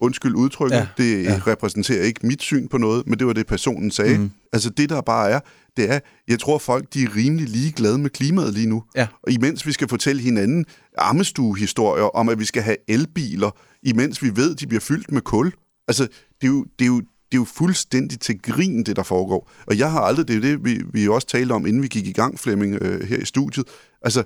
undskyld 0.00 0.34
udtrykket, 0.34 0.76
ja, 0.76 0.86
det 0.96 1.24
ja. 1.24 1.40
repræsenterer 1.46 2.02
ikke 2.02 2.26
mit 2.26 2.42
syn 2.42 2.68
på 2.68 2.78
noget, 2.78 3.06
men 3.06 3.18
det 3.18 3.26
var 3.26 3.32
det, 3.32 3.46
personen 3.46 3.90
sagde. 3.90 4.18
Mm. 4.18 4.30
Altså 4.52 4.70
det, 4.70 4.88
der 4.88 5.00
bare 5.00 5.30
er, 5.30 5.40
det 5.76 5.90
er, 5.90 6.00
jeg 6.28 6.38
tror, 6.38 6.58
folk 6.58 6.94
de 6.94 7.02
er 7.02 7.16
rimelig 7.16 7.48
ligeglade 7.48 7.98
med 7.98 8.10
klimaet 8.10 8.54
lige 8.54 8.66
nu. 8.66 8.82
Ja. 8.96 9.06
Og 9.22 9.32
imens 9.32 9.66
vi 9.66 9.72
skal 9.72 9.88
fortælle 9.88 10.22
hinanden 10.22 10.64
armestuehistorier 10.98 12.04
om, 12.04 12.28
at 12.28 12.38
vi 12.38 12.44
skal 12.44 12.62
have 12.62 12.76
elbiler, 12.88 13.50
imens 13.82 14.22
vi 14.22 14.36
ved, 14.36 14.54
de 14.54 14.66
bliver 14.66 14.80
fyldt 14.80 15.12
med 15.12 15.20
kul. 15.20 15.52
Altså, 15.88 16.02
det 16.40 16.46
er 16.46 16.48
jo, 16.48 16.64
det 16.78 16.84
er 16.84 16.88
jo, 16.88 17.00
det 17.00 17.36
er 17.36 17.40
jo 17.40 17.44
fuldstændig 17.44 18.20
til 18.20 18.42
grin, 18.42 18.82
det 18.84 18.96
der 18.96 19.02
foregår. 19.02 19.50
Og 19.66 19.78
jeg 19.78 19.90
har 19.90 20.00
aldrig, 20.00 20.28
det 20.28 20.36
er 20.36 20.40
det, 20.40 20.64
vi, 20.64 20.82
vi 20.92 21.08
også 21.08 21.26
talte 21.26 21.52
om, 21.52 21.66
inden 21.66 21.82
vi 21.82 21.88
gik 21.88 22.06
i 22.06 22.12
gang, 22.12 22.38
Flemming, 22.38 22.74
øh, 22.82 23.08
her 23.08 23.18
i 23.18 23.24
studiet. 23.24 23.66
Altså, 24.02 24.24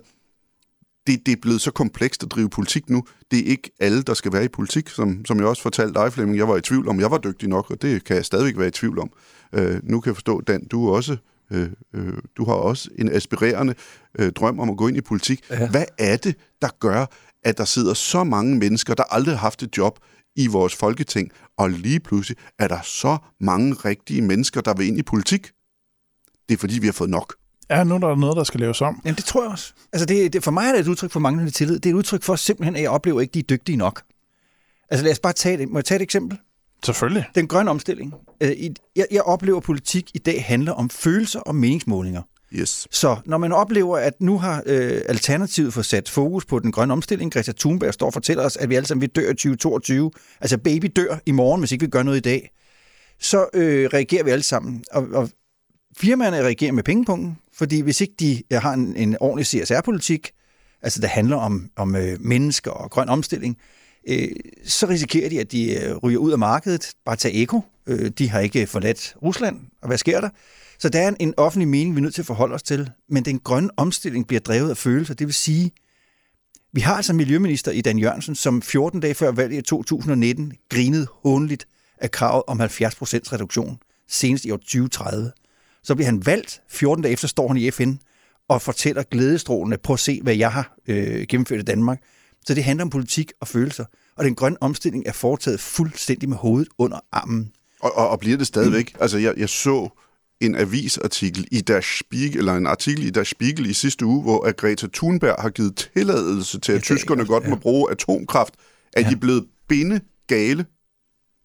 det, 1.06 1.26
det 1.26 1.32
er 1.32 1.37
blevet 1.42 1.61
så 1.61 1.70
komplekst 1.70 2.23
at 2.23 2.30
drive 2.30 2.50
politik 2.50 2.90
nu. 2.90 3.04
Det 3.30 3.38
er 3.38 3.44
ikke 3.44 3.70
alle, 3.80 4.02
der 4.02 4.14
skal 4.14 4.32
være 4.32 4.44
i 4.44 4.49
politik, 4.49 4.88
som, 4.88 5.25
som 5.25 5.38
jeg 5.38 5.46
også 5.46 5.62
fortalte 5.62 6.00
dig, 6.00 6.12
Flemming. 6.12 6.38
Jeg 6.38 6.49
var 6.49 6.56
i 6.56 6.61
tvivl 6.61 6.88
om, 6.88 7.00
jeg 7.00 7.11
var 7.11 7.18
dygtig 7.18 7.49
nok, 7.49 7.70
og 7.70 7.82
det 7.82 8.04
kan 8.04 8.16
jeg 8.16 8.25
stadigvæk 8.25 8.58
være 8.58 8.68
i 8.68 8.70
tvivl 8.70 8.99
om. 8.99 9.11
Øh, 9.52 9.80
nu 9.82 10.00
kan 10.00 10.11
jeg 10.11 10.16
forstå, 10.16 10.40
Dan, 10.40 10.66
du 10.66 10.90
også 10.90 11.16
øh, 11.52 11.68
øh, 11.94 12.18
du 12.37 12.44
har 12.44 12.54
også 12.54 12.90
en 12.99 13.12
aspirerende 13.12 13.75
øh, 14.18 14.32
drøm 14.32 14.61
om 14.61 14.70
at 14.70 14.76
gå 14.76 14.88
ind 14.88 14.96
i 14.96 15.00
politik. 15.00 15.40
Ja. 15.50 15.70
Hvad 15.70 15.84
er 15.99 16.16
det, 16.16 16.37
der 16.62 16.68
gør, 16.80 17.06
at 17.42 17.58
der 17.58 17.64
sidder 17.64 17.94
så 17.94 18.25
mange 18.25 18.56
mennesker, 18.56 18.94
der 18.94 19.02
aldrig 19.02 19.34
har 19.34 19.40
haft 19.40 19.62
et 19.62 19.76
job 19.78 19.99
i 20.37 20.46
vores 20.46 20.75
folketing, 20.75 21.30
og 21.56 21.70
lige 21.70 22.00
pludselig 22.00 22.38
er 22.58 22.68
der 22.68 22.82
så 22.82 23.18
mange 23.40 23.73
rigtige 23.73 24.23
mennesker, 24.23 24.61
der 24.61 24.75
vil 24.75 24.87
ind 24.87 24.99
i 24.99 25.02
politik? 25.02 25.50
Det 26.49 26.54
er 26.54 26.58
fordi, 26.58 26.78
vi 26.78 26.87
har 26.87 26.92
fået 26.92 27.11
nok. 27.11 27.34
Ja, 27.71 27.85
nu 27.85 27.94
er 27.94 27.99
der 27.99 28.16
noget, 28.16 28.37
der 28.37 28.44
skal 28.44 28.61
laves 28.61 28.80
om. 28.80 29.00
Jamen, 29.04 29.16
det 29.16 29.25
tror 29.25 29.42
jeg 29.42 29.50
også. 29.50 29.73
Altså, 29.92 30.06
det, 30.06 30.33
det, 30.33 30.44
for 30.44 30.50
mig 30.50 30.68
er 30.68 30.73
det 30.73 30.80
et 30.80 30.88
udtryk 30.88 31.11
for 31.11 31.21
manglende 31.21 31.50
tillid. 31.50 31.78
Det 31.78 31.87
er 31.87 31.94
et 31.94 31.99
udtryk 31.99 32.23
for 32.23 32.37
simpelthen, 32.37 32.76
at 32.76 32.83
jeg 32.83 32.90
oplever 32.90 33.21
ikke, 33.21 33.30
at 33.30 33.35
de 33.35 33.38
er 33.38 33.59
dygtige 33.59 33.76
nok. 33.76 34.02
Altså, 34.90 35.04
lad 35.04 35.12
os 35.12 35.18
bare 35.18 35.33
tage 35.33 35.59
det. 35.59 35.68
Må 35.68 35.78
jeg 35.78 35.85
tage 35.85 35.97
et 35.97 36.02
eksempel? 36.02 36.38
Selvfølgelig. 36.85 37.25
Den 37.35 37.49
grønne 37.49 37.71
omstilling. 37.71 38.14
Øh, 38.40 38.50
jeg, 38.97 39.06
jeg 39.11 39.23
oplever, 39.23 39.56
at 39.56 39.62
politik 39.62 40.11
i 40.14 40.18
dag 40.18 40.44
handler 40.44 40.73
om 40.73 40.90
følelser 40.90 41.40
og 41.40 41.54
meningsmålinger. 41.54 42.23
Yes. 42.54 42.88
Så 42.90 43.16
når 43.25 43.38
man 43.38 43.52
oplever, 43.52 43.99
at 43.99 44.21
nu 44.21 44.38
har 44.38 44.62
øh, 44.66 45.02
Alternativet 45.09 45.75
fået 45.75 45.87
sat 45.87 46.09
fokus 46.09 46.44
på 46.44 46.59
den 46.59 46.73
grønne 46.73 46.92
omstilling, 46.92 47.33
Greta 47.33 47.52
Thunberg 47.59 47.94
står 47.94 48.06
og 48.06 48.12
fortæller 48.12 48.44
os, 48.44 48.56
at 48.56 48.71
vi 48.71 48.75
alle 48.75 48.87
sammen 48.87 49.00
vil 49.00 49.11
dør 49.11 49.30
i 49.30 49.35
2022, 49.35 50.11
altså 50.40 50.59
baby 50.59 50.92
dør 50.97 51.18
i 51.26 51.30
morgen, 51.30 51.61
hvis 51.61 51.73
ikke 51.73 51.85
vi 51.85 51.90
gør 51.90 52.02
noget 52.02 52.18
i 52.18 52.21
dag, 52.21 52.50
så 53.21 53.47
øh, 53.54 53.90
reagerer 53.94 54.25
vi 54.25 54.30
alle 54.30 54.42
sammen. 54.42 54.85
Og, 54.92 55.06
og 55.12 55.30
firmaerne 55.97 56.42
reagerer 56.42 56.73
med 56.73 56.83
pengepunkten, 56.83 57.38
fordi 57.56 57.80
hvis 57.80 58.00
ikke 58.00 58.14
de 58.20 58.42
øh, 58.52 58.62
har 58.62 58.73
en, 58.73 58.96
en 58.96 59.16
ordentlig 59.20 59.46
CSR-politik, 59.46 60.31
altså 60.83 61.00
der 61.00 61.09
handler 61.09 61.37
om, 61.37 61.70
om 61.76 61.96
øh, 61.96 62.20
mennesker 62.20 62.70
og 62.70 62.90
grøn 62.90 63.09
omstilling, 63.09 63.59
øh, 64.09 64.28
så 64.64 64.87
risikerer 64.87 65.28
de, 65.28 65.40
at 65.40 65.52
de 65.52 65.74
øh, 65.74 65.96
ryger 65.96 66.18
ud 66.18 66.33
af 66.33 66.38
markedet. 66.38 66.92
Bare 67.05 67.16
tag 67.16 67.42
Eko. 67.42 67.61
Øh, 67.87 68.11
de 68.11 68.31
har 68.31 68.40
ikke 68.40 68.66
forladt 68.66 69.16
Rusland. 69.22 69.61
Og 69.83 69.88
hvad 69.88 69.98
sker 69.98 70.20
der? 70.20 70.28
Så 70.78 70.88
der 70.88 71.00
er 71.00 71.09
en, 71.09 71.16
en 71.20 71.35
offentlig 71.37 71.68
mening, 71.68 71.94
vi 71.94 71.98
er 71.98 72.02
nødt 72.02 72.14
til 72.14 72.22
at 72.22 72.26
forholde 72.26 72.55
os 72.55 72.62
til. 72.62 72.90
Men 73.09 73.24
den 73.24 73.38
grønne 73.38 73.70
omstilling 73.76 74.26
bliver 74.26 74.40
drevet 74.40 74.70
af 74.70 74.76
følelser. 74.76 75.14
Det 75.14 75.26
vil 75.26 75.35
sige, 75.35 75.72
vi 76.72 76.81
har 76.81 76.94
altså 76.96 77.12
miljøminister 77.12 77.72
i 77.72 77.81
Dan 77.81 77.98
Jørgensen, 77.98 78.35
som 78.35 78.62
14 78.62 79.00
dage 79.00 79.14
før 79.14 79.33
valget 79.33 79.59
i 79.59 79.62
2019 79.62 80.52
grinede 80.68 81.07
håndligt 81.22 81.66
af 81.98 82.11
kravet 82.11 82.42
om 82.46 82.61
70% 82.61 82.64
reduktion, 82.64 83.78
senest 84.09 84.44
i 84.44 84.50
år 84.50 84.57
2030. 84.57 85.33
Så 85.85 85.94
bliver 85.94 86.07
han 86.07 86.27
valgt. 86.27 86.62
14 86.70 87.03
dage 87.03 87.12
efter 87.12 87.29
står 87.29 87.49
han 87.49 87.57
i 87.57 87.70
FN 87.70 87.92
og 88.49 88.62
fortæller 88.62 89.03
glædestrålende, 89.03 89.79
på 89.79 89.92
at 89.92 90.01
se, 90.01 90.20
hvad 90.23 90.35
jeg 90.35 90.53
har 90.53 90.77
øh, 90.88 91.27
gennemført 91.29 91.61
i 91.61 91.62
Danmark. 91.62 92.03
Så 92.47 92.55
det 92.55 92.64
handler 92.64 92.85
om 92.85 92.90
politik 92.90 93.33
og 93.40 93.49
følelser. 93.49 93.85
Og 94.16 94.25
den 94.25 94.35
grønne 94.35 94.62
omstilling 94.62 95.07
er 95.07 95.12
foretaget 95.12 95.61
fuldstændig 95.61 96.29
med 96.29 96.37
hovedet 96.37 96.68
under 96.79 97.01
armen. 97.12 97.53
Og, 97.81 97.97
og, 97.97 98.09
og 98.09 98.20
bliver 98.20 98.37
det 98.37 98.47
stadigvæk? 98.47 98.92
Mm. 98.94 98.99
Altså, 99.03 99.18
jeg, 99.18 99.35
jeg 99.37 99.49
så 99.49 99.88
en 100.40 100.55
avisartikel 100.55 101.49
i 101.51 101.61
Der 101.61 101.81
Spiegel, 101.81 102.38
eller 102.38 102.55
en 102.55 102.66
artikel 102.66 103.07
i 103.07 103.11
Der 103.11 103.25
Spiegel 103.25 103.66
i 103.66 103.73
sidste 103.73 104.07
uge, 104.07 104.23
hvor 104.23 104.53
Greta 104.53 104.87
Thunberg 104.94 105.37
har 105.38 105.51
givet 105.51 105.90
tilladelse 105.94 106.61
til, 106.61 106.73
at 106.73 106.90
ja, 106.90 106.94
tyskerne 106.94 107.23
ja, 107.23 107.27
godt 107.27 107.49
må 107.49 107.57
bruge 107.57 107.90
atomkraft. 107.90 108.55
Er 108.92 109.01
ja. 109.01 109.11
de 109.11 109.16
blevet 109.16 109.47
binde 109.68 110.01
gale? 110.27 110.66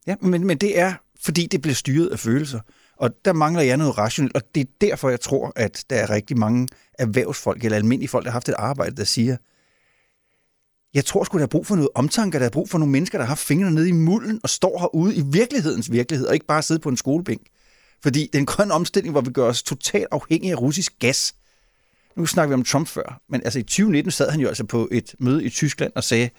Ja, 0.08 0.16
men, 0.22 0.48
men 0.48 0.58
det 0.58 0.80
er, 0.80 0.94
fordi 1.22 1.46
det 1.46 1.62
bliver 1.62 1.76
styret 1.76 2.08
af 2.08 2.20
følelser. 2.20 2.60
Og 3.00 3.10
der 3.26 3.34
mangler 3.34 3.62
jeg 3.62 3.78
noget 3.78 3.98
rationelt, 3.98 4.36
og 4.36 4.42
det 4.56 4.62
er 4.62 4.72
derfor, 4.82 5.10
jeg 5.10 5.20
tror, 5.20 5.54
at 5.56 5.86
der 5.90 5.96
er 5.96 6.10
rigtig 6.10 6.38
mange 6.38 6.68
erhvervsfolk, 7.00 7.64
eller 7.64 7.78
almindelige 7.78 8.10
folk, 8.10 8.26
der 8.26 8.32
har 8.32 8.36
haft 8.36 8.50
et 8.50 8.56
arbejde, 8.58 8.96
der 8.96 9.04
siger, 9.04 9.38
jeg 10.94 11.06
tror 11.06 11.24
sgu, 11.24 11.38
der 11.38 11.44
er 11.44 11.48
brug 11.48 11.68
for 11.68 11.76
noget 11.76 11.90
omtanke, 11.96 12.40
der 12.40 12.46
er 12.46 12.50
brug 12.50 12.70
for 12.70 12.78
nogle 12.78 12.92
mennesker, 12.92 13.18
der 13.18 13.26
har 13.26 13.36
fingrene 13.36 13.76
nede 13.76 13.90
i 13.90 13.92
mulden 13.92 14.40
og 14.44 14.50
står 14.50 14.80
herude 14.80 15.16
i 15.16 15.22
virkelighedens 15.26 15.92
virkelighed, 15.92 16.28
og 16.28 16.34
ikke 16.34 16.46
bare 16.46 16.62
sidde 16.62 16.80
på 16.80 16.90
en 16.90 16.98
skolebænk. 16.98 17.42
Fordi 18.04 18.30
den 18.34 18.46
grønne 18.46 18.74
omstilling, 18.74 19.12
hvor 19.12 19.22
vi 19.22 19.32
gør 19.32 19.46
os 19.46 19.64
totalt 19.64 20.08
afhængige 20.12 20.52
af 20.52 20.62
russisk 20.62 20.94
gas, 21.00 21.36
nu 22.16 22.26
snakker 22.26 22.48
vi 22.50 22.54
om 22.54 22.64
Trump 22.64 22.88
før, 22.88 23.22
men 23.30 23.42
altså 23.44 23.60
i 23.60 23.64
2019 23.64 24.12
sad 24.12 24.30
han 24.30 24.40
jo 24.40 24.48
altså 24.48 24.64
på 24.64 24.88
et 24.92 25.16
møde 25.20 25.46
i 25.46 25.50
Tyskland 25.50 25.92
og 25.96 26.04
sagde 26.04 26.30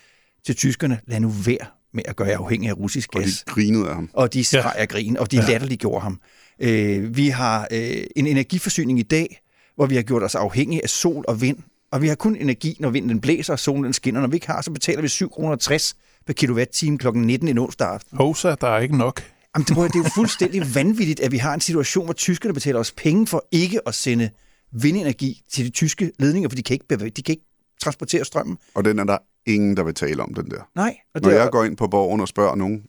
til 0.47 0.57
tyskerne, 0.57 1.01
lad 1.07 1.21
nu 1.21 1.29
være 1.29 1.67
med 1.93 2.03
at 2.07 2.17
gøre 2.17 2.29
jer 2.29 2.39
afhængig 2.39 2.69
af 2.69 2.77
russisk 2.77 3.11
gas. 3.11 3.23
Og 3.23 3.47
de 3.47 3.53
grinede 3.55 3.89
af 3.89 3.95
ham. 3.95 4.11
Og 4.13 4.33
de 4.33 4.45
skreg 4.45 4.75
af 4.77 4.89
grin, 4.89 5.17
og 5.17 5.31
de 5.31 5.37
ja. 5.37 5.49
latterliggjorde 5.49 6.01
ham. 6.01 6.21
Øh, 6.61 7.17
vi 7.17 7.29
har 7.29 7.69
øh, 7.73 8.05
en 8.17 8.27
energiforsyning 8.27 8.99
i 8.99 9.03
dag, 9.03 9.41
hvor 9.77 9.87
vi 9.87 9.95
har 9.95 10.03
gjort 10.03 10.23
os 10.23 10.35
afhængige 10.35 10.83
af 10.83 10.89
sol 10.89 11.25
og 11.29 11.41
vind, 11.41 11.59
og 11.93 12.03
vi 12.03 12.09
har 12.09 12.15
kun 12.15 12.37
energi, 12.37 12.77
når 12.81 12.91
vinden 12.91 13.21
blæser 13.21 13.53
og 13.53 13.59
solen 13.59 13.93
skinner. 13.93 14.21
Når 14.21 14.29
vi 14.29 14.35
ikke 14.37 14.47
har, 14.47 14.63
så 14.63 14.71
betaler 14.71 15.03
vi 15.03 15.09
7,60 15.09 15.29
kroner 15.29 15.93
per 16.27 16.33
kilowatt-time 16.33 16.99
kl. 16.99 17.09
19 17.09 17.49
en 17.49 17.59
onsdag 17.59 17.89
aften. 17.89 18.19
Hosa, 18.19 18.55
der 18.61 18.69
er 18.69 18.79
ikke 18.79 18.97
nok. 18.97 19.23
Jamen, 19.57 19.65
det, 19.65 19.77
det 19.77 20.01
er 20.01 20.05
jo 20.05 20.11
fuldstændig 20.15 20.63
vanvittigt, 20.75 21.21
at 21.21 21.33
vi 21.33 21.37
har 21.37 21.55
en 21.55 21.61
situation, 21.61 22.05
hvor 22.05 22.13
tyskerne 22.15 22.55
betaler 22.55 22.81
os 22.81 22.93
penge 22.93 23.27
for 23.27 23.49
ikke 23.53 23.89
at 23.89 23.95
sende 23.95 24.31
vindenergi 24.73 25.43
til 25.53 25.65
de 25.65 25.71
tyske 25.71 26.13
ledninger, 26.19 26.49
for 26.49 26.57
de 26.57 26.63
kan 26.63 26.75
ikke, 26.75 27.11
de 27.11 27.23
kan 27.23 27.33
ikke 27.33 27.47
transportere 27.83 28.25
strømmen. 28.25 28.59
Og 28.75 28.85
den 28.85 28.99
er 28.99 29.05
der 29.05 29.19
ingen, 29.47 29.77
der 29.77 29.83
vil 29.83 29.95
tale 29.95 30.23
om, 30.23 30.35
den 30.35 30.51
der. 30.51 30.71
Nej. 30.75 30.97
Og 31.15 31.21
Når 31.21 31.31
det 31.31 31.39
er... 31.39 31.43
jeg 31.43 31.51
går 31.51 31.65
ind 31.65 31.77
på 31.77 31.87
borgen 31.87 32.21
og 32.21 32.29
spørger 32.29 32.55
nogen, 32.55 32.83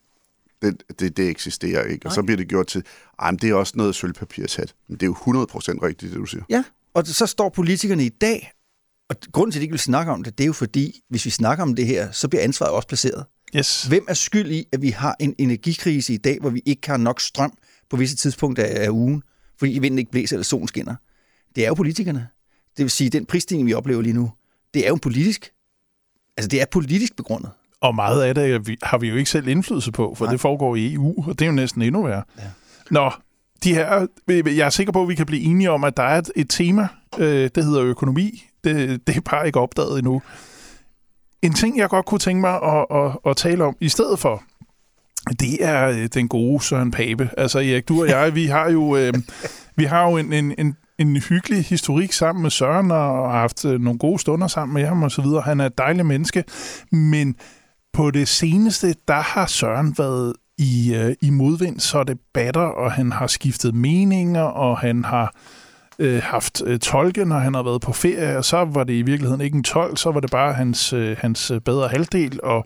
det, 0.62 0.84
det, 1.00 1.18
det 1.18 1.30
eksisterer 1.30 1.84
ikke. 1.84 2.06
Nej. 2.06 2.10
Og 2.10 2.16
så 2.16 2.24
bliver 2.24 2.38
det 2.38 2.48
gjort 2.48 2.68
til, 2.68 2.84
men 3.26 3.38
det 3.38 3.50
er 3.50 3.54
også 3.54 3.74
noget 3.76 3.96
sølvpapirshat. 3.96 4.76
Men 4.88 4.98
det 4.98 5.04
er 5.04 5.08
jo 5.08 5.14
100% 5.14 5.84
rigtigt, 5.84 6.12
det 6.12 6.20
du 6.20 6.26
siger. 6.26 6.44
Ja, 6.50 6.64
og 6.94 7.08
så 7.08 7.26
står 7.26 7.50
politikerne 7.50 8.06
i 8.06 8.10
dag, 8.10 8.52
og 9.10 9.16
grunden 9.32 9.52
til, 9.52 9.60
at 9.60 9.62
de 9.62 9.64
ikke 9.64 9.74
vil 9.74 9.80
snakke 9.80 10.12
om 10.12 10.24
det, 10.24 10.38
det 10.38 10.44
er 10.44 10.48
jo 10.48 10.54
fordi, 10.54 11.02
hvis 11.10 11.26
vi 11.26 11.30
snakker 11.30 11.64
om 11.64 11.76
det 11.76 11.86
her, 11.86 12.12
så 12.12 12.28
bliver 12.28 12.44
ansvaret 12.44 12.74
også 12.74 12.88
placeret. 12.88 13.26
Yes. 13.56 13.84
Hvem 13.84 14.06
er 14.10 14.14
skyld 14.14 14.52
i, 14.52 14.68
at 14.72 14.82
vi 14.82 14.90
har 14.90 15.16
en 15.20 15.36
energikrise 15.38 16.14
i 16.14 16.18
dag, 16.18 16.38
hvor 16.40 16.50
vi 16.50 16.62
ikke 16.66 16.90
har 16.90 16.98
nok 16.98 17.22
strøm 17.22 17.54
på 17.90 17.98
visse 17.98 18.16
tidspunkter 18.16 18.66
af 18.66 18.90
ugen, 18.90 19.24
fordi 19.60 19.80
vinden 19.80 20.00
ikke 20.00 20.12
blæser 20.12 20.36
eller 20.36 20.44
solen 20.44 20.68
skinner? 20.68 20.96
Det 21.56 21.64
er 21.64 21.68
jo 21.68 21.74
politikerne. 21.74 22.28
Det 22.78 22.84
vil 22.84 22.92
sige, 22.92 23.06
at 23.06 23.14
den 23.14 23.26
prisstigning, 23.26 23.68
vi 23.68 23.74
oplever 23.74 24.02
lige 24.02 24.14
nu, 24.14 24.32
det 24.74 24.86
er 24.86 24.90
jo 24.90 24.96
politisk. 25.02 25.52
Altså, 26.38 26.48
det 26.48 26.62
er 26.62 26.66
politisk 26.72 27.16
begrundet. 27.16 27.52
Og 27.82 27.96
meget 27.96 28.24
af 28.24 28.36
det 28.36 28.78
har 28.84 28.98
vi 28.98 29.10
jo 29.10 29.16
ikke 29.16 29.30
selv 29.30 29.48
indflydelse 29.48 29.92
på, 29.92 30.16
for 30.18 30.26
Nej. 30.26 30.32
det 30.32 30.42
foregår 30.42 30.76
i 30.76 30.94
EU, 30.94 31.24
og 31.28 31.40
det 31.40 31.42
er 31.42 31.46
jo 31.46 31.52
næsten 31.52 31.82
endnu 31.82 32.04
værre. 32.04 32.24
Ja. 32.38 32.44
Nå, 32.92 33.12
de 33.64 33.74
her, 33.74 34.08
jeg 34.28 34.66
er 34.66 34.70
sikker 34.70 34.94
på, 34.94 35.02
at 35.02 35.10
vi 35.10 35.16
kan 35.16 35.26
blive 35.26 35.42
enige 35.42 35.72
om, 35.72 35.84
at 35.84 35.98
der 35.98 36.04
er 36.04 36.18
et, 36.18 36.32
et 36.36 36.50
tema, 36.50 36.88
øh, 37.18 37.50
det 37.56 37.66
hedder 37.66 37.84
økonomi. 37.84 38.44
Det, 38.64 39.08
det 39.08 39.18
er 39.18 39.22
bare 39.22 39.48
ikke 39.48 39.60
opdaget 39.60 39.98
endnu. 39.98 40.22
En 41.42 41.54
ting, 41.54 41.78
jeg 41.78 41.90
godt 41.90 42.06
kunne 42.06 42.20
tænke 42.20 42.42
mig 42.42 42.54
at, 42.64 42.86
at, 42.92 43.18
at 43.26 43.38
tale 43.38 43.64
om 43.64 43.76
i 43.80 43.90
stedet 43.90 44.20
for, 44.20 44.44
det 45.40 45.66
er 45.66 45.88
øh, 45.88 46.10
den 46.14 46.28
gode 46.28 46.64
Søren 46.64 46.92
Pape. 46.92 47.30
Altså 47.38 47.60
Erik, 47.60 47.88
du 47.88 48.02
og 48.02 48.08
jeg, 48.10 48.36
vi 48.36 48.46
har 48.46 48.70
jo, 48.70 48.96
øh, 48.98 49.14
vi 49.76 49.84
har 49.84 50.10
jo 50.10 50.18
en, 50.18 50.34
en, 50.34 50.56
en, 50.58 50.78
en 50.98 51.18
hyggelig 51.18 51.66
historik 51.66 52.12
sammen 52.12 52.42
med 52.42 52.50
Søren, 52.50 52.92
og 52.92 53.32
har 53.32 53.40
haft 53.40 53.66
øh, 53.66 53.82
nogle 53.82 54.00
gode 54.00 54.20
stunder 54.20 54.48
sammen 54.48 54.74
med 54.74 54.86
ham 54.86 55.04
og 55.04 55.12
så 55.12 55.22
videre. 55.22 55.42
Han 55.42 55.60
er 55.60 55.66
et 55.66 55.78
dejligt 55.78 56.08
menneske, 56.08 56.44
men 56.92 57.36
på 57.94 58.12
det 58.12 58.28
seneste, 58.28 58.96
der 59.08 59.22
har 59.22 59.46
Søren 59.46 59.96
været 59.98 60.34
i, 60.58 60.96
øh, 60.96 61.16
i 61.22 61.30
modvind, 61.30 61.80
så 61.80 62.04
det 62.04 62.20
batter, 62.34 62.62
og 62.62 62.92
han 62.92 63.12
har 63.12 63.28
skiftet 63.28 63.76
meninger, 63.76 64.44
og 64.44 64.80
han 64.80 65.04
har 65.04 65.36
øh, 66.00 66.22
haft 66.24 66.62
øh, 66.66 66.80
tolke, 66.80 67.26
når 67.26 67.38
han 67.38 67.54
har 67.54 67.64
været 67.64 67.82
på 67.82 67.94
ferie, 67.94 68.38
og 68.38 68.46
så 68.46 68.66
var 68.66 68.84
det 68.84 68.94
i 68.94 69.02
virkeligheden 69.02 69.42
ikke 69.42 69.58
en 69.58 69.64
tolk, 69.64 69.98
så 69.98 70.12
var 70.12 70.20
det 70.20 70.32
bare 70.32 70.54
hans, 70.54 70.94
øh, 70.94 71.18
hans 71.20 71.52
øh, 71.52 71.62
bedre 71.62 71.88
halvdel, 71.88 72.40
og 72.44 72.66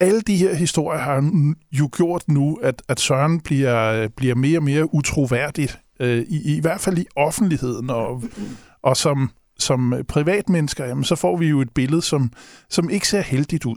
alle 0.00 0.20
de 0.20 0.36
her 0.36 0.54
historier 0.54 1.00
har 1.00 1.30
jo 1.72 1.88
gjort 1.96 2.28
nu, 2.28 2.58
at, 2.62 2.82
at 2.88 3.00
Søren 3.00 3.40
bliver, 3.40 3.92
øh, 3.92 4.08
bliver 4.16 4.34
mere 4.34 4.58
og 4.58 4.62
mere 4.62 4.94
utroværdigt, 4.94 5.78
øh, 6.00 6.24
i, 6.28 6.56
i 6.56 6.60
hvert 6.60 6.80
fald 6.80 6.98
i 6.98 7.06
offentligheden, 7.16 7.90
og, 7.90 8.22
og 8.82 8.96
som, 8.96 9.30
som 9.58 9.94
privatmennesker, 10.08 10.84
jamen, 10.84 11.04
så 11.04 11.14
får 11.14 11.36
vi 11.36 11.46
jo 11.46 11.60
et 11.60 11.70
billede, 11.70 12.02
som, 12.02 12.32
som 12.70 12.90
ikke 12.90 13.08
ser 13.08 13.20
heldigt 13.20 13.66
ud. 13.66 13.76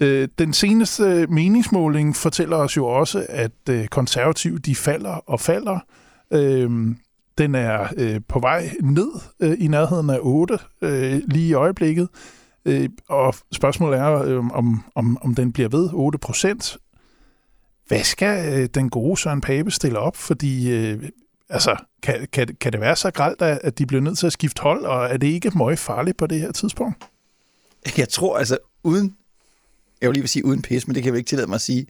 Øh, 0.00 0.28
den 0.38 0.52
seneste 0.52 1.04
øh, 1.04 1.30
meningsmåling 1.30 2.16
fortæller 2.16 2.56
os 2.56 2.76
jo 2.76 2.86
også, 2.86 3.26
at 3.28 3.68
øh, 3.70 3.86
konservative 3.86 4.58
de 4.58 4.74
falder 4.74 5.14
og 5.26 5.40
falder. 5.40 5.78
Øh, 6.32 6.70
den 7.38 7.54
er 7.54 7.88
øh, 7.96 8.20
på 8.28 8.38
vej 8.40 8.70
ned 8.80 9.10
øh, 9.40 9.56
i 9.58 9.66
nærheden 9.66 10.10
af 10.10 10.18
8 10.20 10.58
øh, 10.82 11.20
lige 11.26 11.48
i 11.48 11.52
øjeblikket. 11.52 12.08
Øh, 12.64 12.88
og 13.08 13.34
spørgsmålet 13.52 13.98
er, 13.98 14.22
øh, 14.22 14.36
om, 14.36 14.84
om, 14.94 15.18
om 15.20 15.34
den 15.34 15.52
bliver 15.52 15.68
ved 15.68 15.90
8 15.92 16.18
procent. 16.18 16.76
Hvad 17.88 18.04
skal 18.04 18.60
øh, 18.60 18.68
den 18.74 18.90
gode 18.90 19.16
Søren 19.16 19.40
Pape 19.40 19.70
stille 19.70 19.98
op? 19.98 20.16
Fordi 20.16 20.72
øh, 20.72 21.08
altså, 21.48 21.76
kan, 22.02 22.28
kan, 22.32 22.56
kan 22.60 22.72
det 22.72 22.80
være 22.80 22.96
så 22.96 23.10
gralt, 23.10 23.42
at 23.42 23.78
de 23.78 23.86
bliver 23.86 24.00
nødt 24.00 24.18
til 24.18 24.26
at 24.26 24.32
skifte 24.32 24.62
hold, 24.62 24.84
og 24.84 25.04
er 25.04 25.16
det 25.16 25.26
ikke 25.26 25.50
meget 25.56 25.78
farligt 25.78 26.16
på 26.16 26.26
det 26.26 26.40
her 26.40 26.52
tidspunkt? 26.52 27.04
Jeg 27.98 28.08
tror 28.08 28.38
altså, 28.38 28.58
uden, 28.82 29.16
jeg 30.00 30.08
vil 30.08 30.14
lige 30.14 30.22
vil 30.22 30.28
sige 30.28 30.44
uden 30.44 30.62
pis, 30.62 30.86
men 30.86 30.94
det 30.94 31.02
kan 31.02 31.12
jeg 31.12 31.18
ikke 31.18 31.28
tillade 31.28 31.48
mig 31.48 31.54
at 31.54 31.60
sige, 31.60 31.86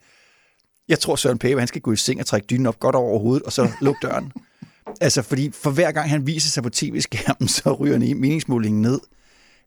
jeg 0.89 0.99
tror 0.99 1.17
Søren 1.17 1.39
Pape, 1.39 1.59
han 1.59 1.69
skal 1.69 1.81
gå 1.81 1.93
i 1.93 1.97
seng 1.97 2.21
og 2.21 2.27
trække 2.27 2.47
dynen 2.47 2.67
op 2.67 2.81
godt 2.81 2.95
over 2.97 3.19
hovedet, 3.19 3.43
og 3.43 3.53
så 3.53 3.71
lukke 3.81 3.99
døren. 4.03 4.33
altså, 5.01 5.23
fordi 5.23 5.51
for 5.55 5.71
hver 5.71 5.93
gang 5.93 6.11
han 6.11 6.27
viser 6.27 6.51
sig 6.51 6.63
på 6.63 6.71
tv-skærmen, 6.71 7.49
så 7.49 7.73
ryger 7.73 7.99
meningsmålingen 7.99 8.83
ned. 8.83 9.01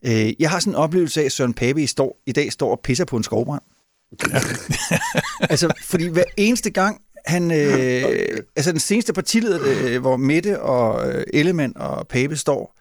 Øh, 0.06 0.34
jeg 0.40 0.50
har 0.50 0.60
sådan 0.60 0.74
en 0.74 0.76
oplevelse 0.76 1.22
af, 1.22 1.26
at 1.26 1.32
Søren 1.32 1.54
Pape 1.54 1.84
i, 1.84 1.88
står, 1.88 2.22
i 2.26 2.32
dag 2.32 2.52
står 2.52 2.72
og 2.72 2.80
pisser 2.84 3.06
på 3.06 3.18
en 3.18 3.24
skovbrand. 3.24 3.62
Ja. 4.30 4.40
altså, 5.52 5.74
fordi 5.84 6.08
hver 6.08 6.24
eneste 6.38 6.70
gang, 6.70 7.02
han, 7.26 7.52
øh, 7.52 7.68
okay. 8.06 8.38
altså 8.56 8.72
den 8.72 8.80
seneste 8.80 9.14
partileder, 9.14 9.60
øh, 9.66 10.02
hvor 10.02 10.18
Mette 10.18 10.62
og 10.62 11.12
øh, 11.12 11.24
Ellemann 11.34 11.78
og 11.78 12.08
Pape 12.08 12.36
står, 12.36 12.79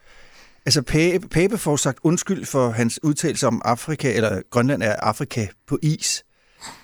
altså 0.68 0.82
Pape, 0.82 1.28
Pape 1.28 1.58
får 1.58 1.76
sagt 1.76 1.98
undskyld 2.02 2.44
for 2.44 2.70
hans 2.70 3.00
udtalelse 3.02 3.46
om 3.46 3.62
Afrika, 3.64 4.14
eller 4.14 4.42
Grønland 4.50 4.82
er 4.82 4.96
Afrika 4.96 5.46
på 5.66 5.78
is. 5.82 6.24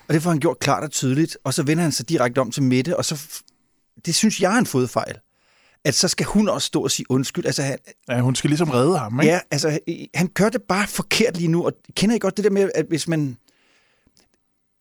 Og 0.09 0.14
det 0.14 0.23
får 0.23 0.31
han 0.31 0.40
gjort 0.40 0.59
klart 0.59 0.85
og 0.85 0.90
tydeligt, 0.90 1.38
og 1.44 1.55
så 1.55 1.62
vender 1.62 1.83
han 1.83 1.92
sig 1.92 2.09
direkte 2.09 2.38
om 2.38 2.51
til 2.51 2.62
Mette, 2.62 2.97
og 2.97 3.05
så, 3.05 3.42
det 4.07 4.14
synes 4.14 4.40
jeg 4.40 4.55
er 4.55 4.59
en 4.59 4.66
fodfejl 4.66 5.18
at 5.85 5.94
så 5.94 6.09
skal 6.09 6.27
hun 6.27 6.49
også 6.49 6.66
stå 6.66 6.83
og 6.83 6.90
sige 6.90 7.07
undskyld. 7.09 7.47
Altså, 7.47 7.62
han, 7.62 7.79
ja, 8.09 8.20
hun 8.20 8.35
skal 8.35 8.51
ligesom 8.51 8.70
redde 8.70 8.99
ham, 8.99 9.20
ikke? 9.20 9.33
Ja, 9.33 9.40
altså, 9.51 9.79
han 10.14 10.27
gør 10.35 10.49
det 10.49 10.62
bare 10.68 10.87
forkert 10.87 11.37
lige 11.37 11.49
nu, 11.49 11.66
og 11.66 11.73
kender 11.97 12.16
I 12.16 12.18
godt 12.18 12.37
det 12.37 12.44
der 12.44 12.51
med, 12.51 12.70
at 12.75 12.87
hvis 12.88 13.09
man... 13.09 13.37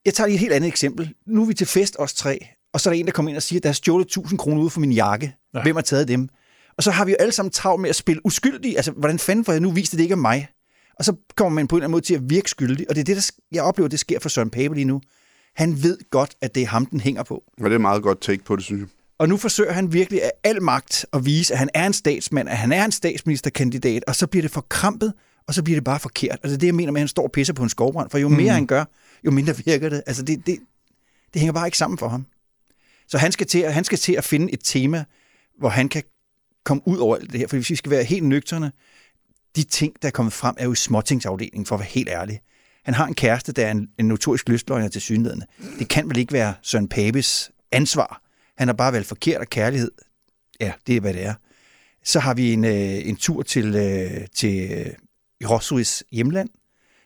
Jeg 0.05 0.13
tager 0.13 0.27
lige 0.27 0.35
et 0.35 0.39
helt 0.39 0.53
andet 0.53 0.67
eksempel. 0.67 1.13
Nu 1.27 1.41
er 1.41 1.45
vi 1.45 1.53
til 1.53 1.67
fest, 1.67 1.95
os 1.99 2.13
tre, 2.13 2.47
og 2.73 2.81
så 2.81 2.89
er 2.89 2.93
der 2.93 2.99
en, 2.99 3.05
der 3.05 3.11
kommer 3.11 3.29
ind 3.29 3.37
og 3.37 3.43
siger, 3.43 3.59
at 3.59 3.63
der 3.63 3.69
er 3.69 3.73
stjålet 3.73 4.05
1000 4.05 4.39
kroner 4.39 4.61
ud 4.61 4.69
for 4.69 4.79
min 4.79 4.91
jakke. 4.91 5.35
Ja. 5.53 5.61
Hvem 5.61 5.75
har 5.75 5.81
taget 5.81 6.07
dem? 6.07 6.29
Og 6.77 6.83
så 6.83 6.91
har 6.91 7.05
vi 7.05 7.12
jo 7.12 7.17
alle 7.19 7.31
sammen 7.31 7.51
travlt 7.51 7.81
med 7.81 7.89
at 7.89 7.95
spille 7.95 8.25
uskyldig. 8.25 8.75
Altså, 8.75 8.91
hvordan 8.91 9.19
fanden 9.19 9.45
får 9.45 9.51
jeg 9.51 9.62
nu 9.62 9.71
vist, 9.71 9.93
at 9.93 9.97
det 9.97 10.03
ikke 10.03 10.13
er 10.13 10.17
mig? 10.17 10.47
Og 10.99 11.05
så 11.05 11.15
kommer 11.36 11.55
man 11.55 11.67
på 11.67 11.75
en 11.75 11.77
eller 11.77 11.86
anden 11.86 11.91
måde 11.91 12.05
til 12.05 12.13
at 12.13 12.29
virke 12.29 12.49
skyldig. 12.49 12.89
Og 12.89 12.95
det 12.95 13.01
er 13.01 13.05
det, 13.05 13.15
der, 13.15 13.31
jeg 13.51 13.63
oplever, 13.63 13.89
det 13.89 13.99
sker 13.99 14.19
for 14.19 14.29
Søren 14.29 14.49
Pape 14.49 14.75
lige 14.75 14.86
nu. 14.86 15.01
Han 15.55 15.83
ved 15.83 15.97
godt, 16.09 16.36
at 16.41 16.55
det 16.55 16.63
er 16.63 16.67
ham, 16.67 16.86
den 16.86 16.99
hænger 16.99 17.23
på. 17.23 17.43
Og 17.62 17.69
det 17.69 17.73
er 17.73 17.79
meget 17.79 18.03
godt 18.03 18.21
take 18.21 18.43
på 18.43 18.55
det, 18.55 18.63
synes 18.63 18.79
jeg. 18.79 18.88
Og 19.17 19.29
nu 19.29 19.38
forsøger 19.38 19.71
han 19.71 19.93
virkelig 19.93 20.23
af 20.23 20.31
al 20.43 20.62
magt 20.62 21.05
at 21.13 21.25
vise, 21.25 21.53
at 21.53 21.59
han 21.59 21.69
er 21.73 21.88
en 21.88 21.93
statsmand, 21.93 22.49
at 22.49 22.57
han 22.57 22.71
er 22.71 22.86
en 22.86 22.91
statsministerkandidat, 22.91 24.03
og 24.07 24.15
så 24.15 24.27
bliver 24.27 24.41
det 24.41 24.51
forkrampet, 24.51 25.13
og 25.47 25.53
så 25.53 25.63
bliver 25.63 25.77
det 25.77 25.83
bare 25.83 25.99
forkert. 25.99 26.39
Altså 26.43 26.57
det, 26.57 26.67
jeg 26.67 26.75
mener 26.75 26.91
med, 26.91 26.99
at 26.99 27.01
han 27.01 27.07
står 27.07 27.23
og 27.23 27.31
pisser 27.31 27.53
på 27.53 27.63
en 27.63 27.69
skovbrand, 27.69 28.09
for 28.09 28.17
jo 28.17 28.29
mere 28.29 28.51
mm. 28.51 28.55
han 28.55 28.67
gør, 28.67 28.86
jo 29.25 29.31
mindre 29.31 29.55
virker 29.65 29.89
det. 29.89 30.03
Altså 30.07 30.23
det, 30.23 30.45
det, 30.45 30.59
det 31.33 31.39
hænger 31.39 31.53
bare 31.53 31.67
ikke 31.67 31.77
sammen 31.77 31.97
for 31.97 32.07
ham. 32.07 32.25
Så 33.07 33.17
han 33.17 33.31
skal, 33.31 33.47
til, 33.47 33.71
han 33.71 33.83
skal 33.83 33.97
til 33.97 34.13
at 34.13 34.23
finde 34.23 34.53
et 34.53 34.59
tema, 34.63 35.05
hvor 35.59 35.69
han 35.69 35.89
kan 35.89 36.03
komme 36.63 36.88
ud 36.88 36.97
over 36.97 37.15
alt 37.15 37.32
det 37.32 37.39
her. 37.39 37.47
For 37.47 37.58
hvis 37.58 37.69
vi 37.69 37.76
skal 37.76 37.91
være 37.91 38.04
helt 38.04 38.23
nøgterne, 38.23 38.71
de 39.56 39.63
ting, 39.63 39.93
der 40.02 40.08
er 40.08 40.12
kommet 40.12 40.34
frem, 40.34 40.56
er 40.58 40.65
jo 40.65 40.71
i 40.71 40.76
småtingsafdelingen, 40.76 41.65
for 41.65 41.76
at 41.76 41.80
være 41.80 41.89
helt 41.89 42.10
ærlig. 42.10 42.39
Han 42.84 42.93
har 42.93 43.08
en 43.08 43.13
kæreste, 43.13 43.52
der 43.52 43.65
er 43.65 43.71
en, 43.71 43.89
en 43.99 44.08
notorisk 44.08 44.49
lystløgner 44.49 44.88
til 44.88 45.02
synligheden. 45.02 45.43
Det 45.80 45.88
kan 45.88 46.10
vel 46.10 46.17
ikke 46.17 46.34
være 46.34 46.54
Søren 46.62 46.88
Papes 46.88 47.52
ansvar 47.71 48.23
han 48.56 48.67
har 48.67 48.73
bare 48.73 48.93
valgt 48.93 49.08
forkert 49.08 49.41
og 49.41 49.47
kærlighed. 49.47 49.91
Ja, 50.60 50.73
det 50.88 50.95
er, 50.97 51.02
hvad 51.02 51.13
det 51.13 51.26
er. 51.26 51.34
Så 52.04 52.19
har 52.19 52.34
vi 52.34 52.54
en, 52.54 52.65
øh, 52.65 53.08
en 53.08 53.15
tur 53.15 53.41
til, 53.41 53.76
øh, 53.76 54.28
til 54.36 54.71
øh, 54.71 54.86
Josuis 55.43 56.04
hjemland, 56.12 56.49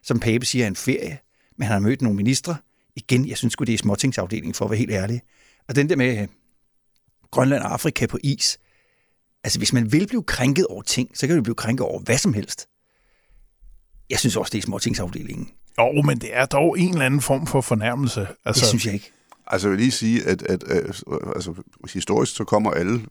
som 0.03 0.19
Pape 0.19 0.45
siger 0.45 0.63
er 0.63 0.67
en 0.67 0.75
ferie, 0.75 1.17
men 1.57 1.67
han 1.67 1.73
har 1.73 1.79
mødt 1.79 2.01
nogle 2.01 2.15
ministre. 2.15 2.57
Igen, 2.95 3.27
jeg 3.27 3.37
synes 3.37 3.55
det 3.55 3.69
er 3.69 3.77
småtingsafdelingen, 3.77 4.53
for 4.53 4.65
at 4.65 4.71
være 4.71 4.77
helt 4.77 4.91
ærlig. 4.91 5.21
Og 5.67 5.75
den 5.75 5.89
der 5.89 5.95
med 5.95 6.21
øh, 6.21 6.27
Grønland 7.31 7.63
og 7.63 7.73
Afrika 7.73 8.05
på 8.05 8.17
is, 8.23 8.59
altså 9.47 9.59
hvis 9.59 9.73
man 9.73 9.91
vil 9.91 10.07
blive 10.07 10.23
krænket 10.23 10.65
over 10.65 10.81
ting, 10.81 11.09
så 11.13 11.27
kan 11.27 11.35
du 11.35 11.43
blive 11.43 11.55
krænket 11.55 11.85
over 11.85 11.99
hvad 11.99 12.17
som 12.17 12.33
helst. 12.33 12.67
Jeg 14.09 14.19
synes 14.19 14.35
også, 14.35 14.49
det 14.49 14.57
er 14.57 14.61
småtingsafdelingen. 14.61 15.49
Jo, 15.79 16.01
men 16.01 16.17
det 16.21 16.29
er 16.33 16.45
dog 16.45 16.79
en 16.79 16.89
eller 16.89 17.05
anden 17.05 17.21
form 17.21 17.47
for 17.47 17.61
fornærmelse. 17.61 18.27
Altså, 18.45 18.59
det 18.59 18.69
synes 18.69 18.85
jeg 18.85 18.93
ikke. 18.93 19.11
Altså 19.47 19.67
jeg 19.67 19.71
vil 19.71 19.79
lige 19.79 19.91
sige, 19.91 20.23
at, 20.23 20.41
at, 20.41 20.63
at 20.63 21.03
altså, 21.35 21.53
historisk 21.93 22.35
så 22.35 22.43
kommer 22.43 22.71
alle, 22.71 23.01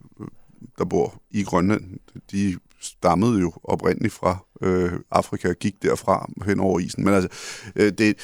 der 0.78 0.84
bor 0.84 1.22
i 1.30 1.42
Grønland, 1.42 1.98
de 2.32 2.58
stammede 2.80 3.40
jo 3.40 3.52
oprindeligt 3.64 4.14
fra 4.14 4.38
øh, 4.62 4.92
Afrika 5.10 5.48
og 5.48 5.56
gik 5.56 5.82
derfra 5.82 6.30
hen 6.46 6.60
over 6.60 6.80
isen. 6.80 7.04
Men 7.04 7.14
altså, 7.14 7.28
øh, 7.76 7.92
det, 7.98 8.18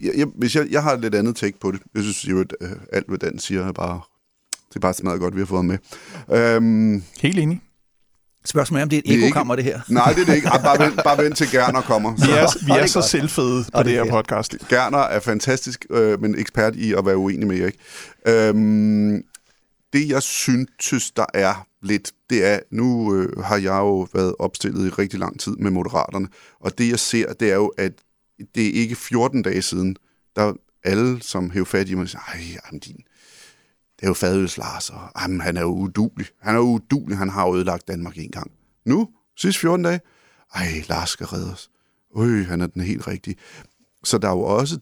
jeg, 0.00 0.12
jeg, 0.16 0.26
hvis 0.26 0.56
jeg, 0.56 0.66
jeg 0.70 0.82
har 0.82 0.92
et 0.92 1.00
lidt 1.00 1.14
andet 1.14 1.36
take 1.36 1.58
på 1.60 1.72
det. 1.72 1.80
Jeg 1.94 2.02
synes 2.02 2.24
jo, 2.28 2.40
at 2.40 2.54
øh, 2.60 2.72
alt, 2.92 3.08
hvad 3.08 3.18
Dan 3.18 3.38
siger, 3.38 3.66
er 3.66 3.72
bare, 3.72 4.00
det 4.70 4.76
er 4.76 4.80
bare 4.80 4.94
smadret 4.94 5.20
godt, 5.20 5.34
vi 5.34 5.40
har 5.40 5.46
fået 5.46 5.64
med. 5.64 5.78
Øhm, 6.32 7.02
Helt 7.20 7.38
enig. 7.38 7.60
Spørgsmålet 8.44 8.80
er, 8.80 8.82
om 8.84 8.88
det 8.88 8.96
er 8.96 9.02
et 9.04 9.24
ekokammer, 9.24 9.56
det 9.56 9.64
her. 9.64 9.80
Nej, 9.88 10.12
det 10.12 10.20
er 10.20 10.24
det 10.24 10.34
ikke. 10.34 10.48
Bare 10.64 10.86
vent, 10.86 11.00
bare 11.04 11.24
vent 11.24 11.36
til 11.36 11.50
Gerner 11.50 11.80
kommer. 11.80 12.16
Så. 12.16 12.26
Vi 12.26 12.32
er, 12.32 12.74
vi 12.74 12.82
er 12.82 12.86
så 12.86 13.02
selvfede 13.02 13.64
på 13.74 13.78
det, 13.78 13.86
det 13.86 13.94
her 13.94 14.04
podcast. 14.10 14.56
Gerner 14.68 14.98
er 14.98 15.20
fantastisk, 15.20 15.86
øh, 15.90 16.20
men 16.20 16.38
ekspert 16.38 16.76
i 16.76 16.92
at 16.92 17.06
være 17.06 17.16
uenig 17.16 17.48
med 17.48 17.56
jer. 17.56 17.66
Ikke? 17.66 18.48
Øhm, 18.48 19.22
det, 19.92 20.08
jeg 20.08 20.22
synes, 20.22 21.10
der 21.10 21.26
er 21.34 21.66
lidt, 21.82 22.12
det 22.30 22.46
er, 22.46 22.58
nu 22.70 23.14
øh, 23.14 23.38
har 23.42 23.56
jeg 23.56 23.78
jo 23.78 24.08
været 24.14 24.34
opstillet 24.38 24.86
i 24.86 24.88
rigtig 24.90 25.18
lang 25.18 25.40
tid 25.40 25.52
med 25.56 25.70
Moderaterne, 25.70 26.28
og 26.60 26.78
det, 26.78 26.90
jeg 26.90 26.98
ser, 26.98 27.32
det 27.32 27.50
er 27.50 27.54
jo, 27.54 27.66
at 27.66 27.92
det 28.54 28.66
er 28.66 28.72
ikke 28.72 28.96
14 28.96 29.42
dage 29.42 29.62
siden, 29.62 29.96
der 30.36 30.52
alle, 30.84 31.22
som 31.22 31.50
hæver 31.50 31.64
fat 31.64 31.88
i 31.88 31.94
mig, 31.94 32.08
siger, 32.08 32.20
ej, 32.20 32.40
jamen, 32.40 32.80
din 32.80 32.96
det 34.00 34.06
er 34.06 34.10
jo 34.10 34.14
Fadøs 34.14 34.56
Lars, 34.56 34.90
og 34.90 35.00
jamen, 35.20 35.40
han 35.40 35.56
er 35.56 35.60
jo 35.60 35.74
udulig. 35.74 36.26
Han 36.42 36.54
er 36.54 36.58
jo 36.58 36.64
udulig, 36.64 37.18
han 37.18 37.28
har 37.28 37.50
ødelagt 37.50 37.88
Danmark 37.88 38.18
en 38.18 38.30
gang. 38.30 38.50
Nu, 38.86 39.08
sidste 39.36 39.60
14 39.60 39.84
dage, 39.84 40.00
ej, 40.54 40.84
Lars 40.88 41.10
skal 41.10 41.26
redde 41.26 41.52
os. 41.52 41.70
Øj, 42.16 42.42
han 42.42 42.60
er 42.60 42.66
den 42.66 42.82
helt 42.82 43.08
rigtige. 43.08 43.36
Så 44.04 44.18
der 44.18 44.28
er 44.28 44.32
jo 44.32 44.40
også 44.40 44.78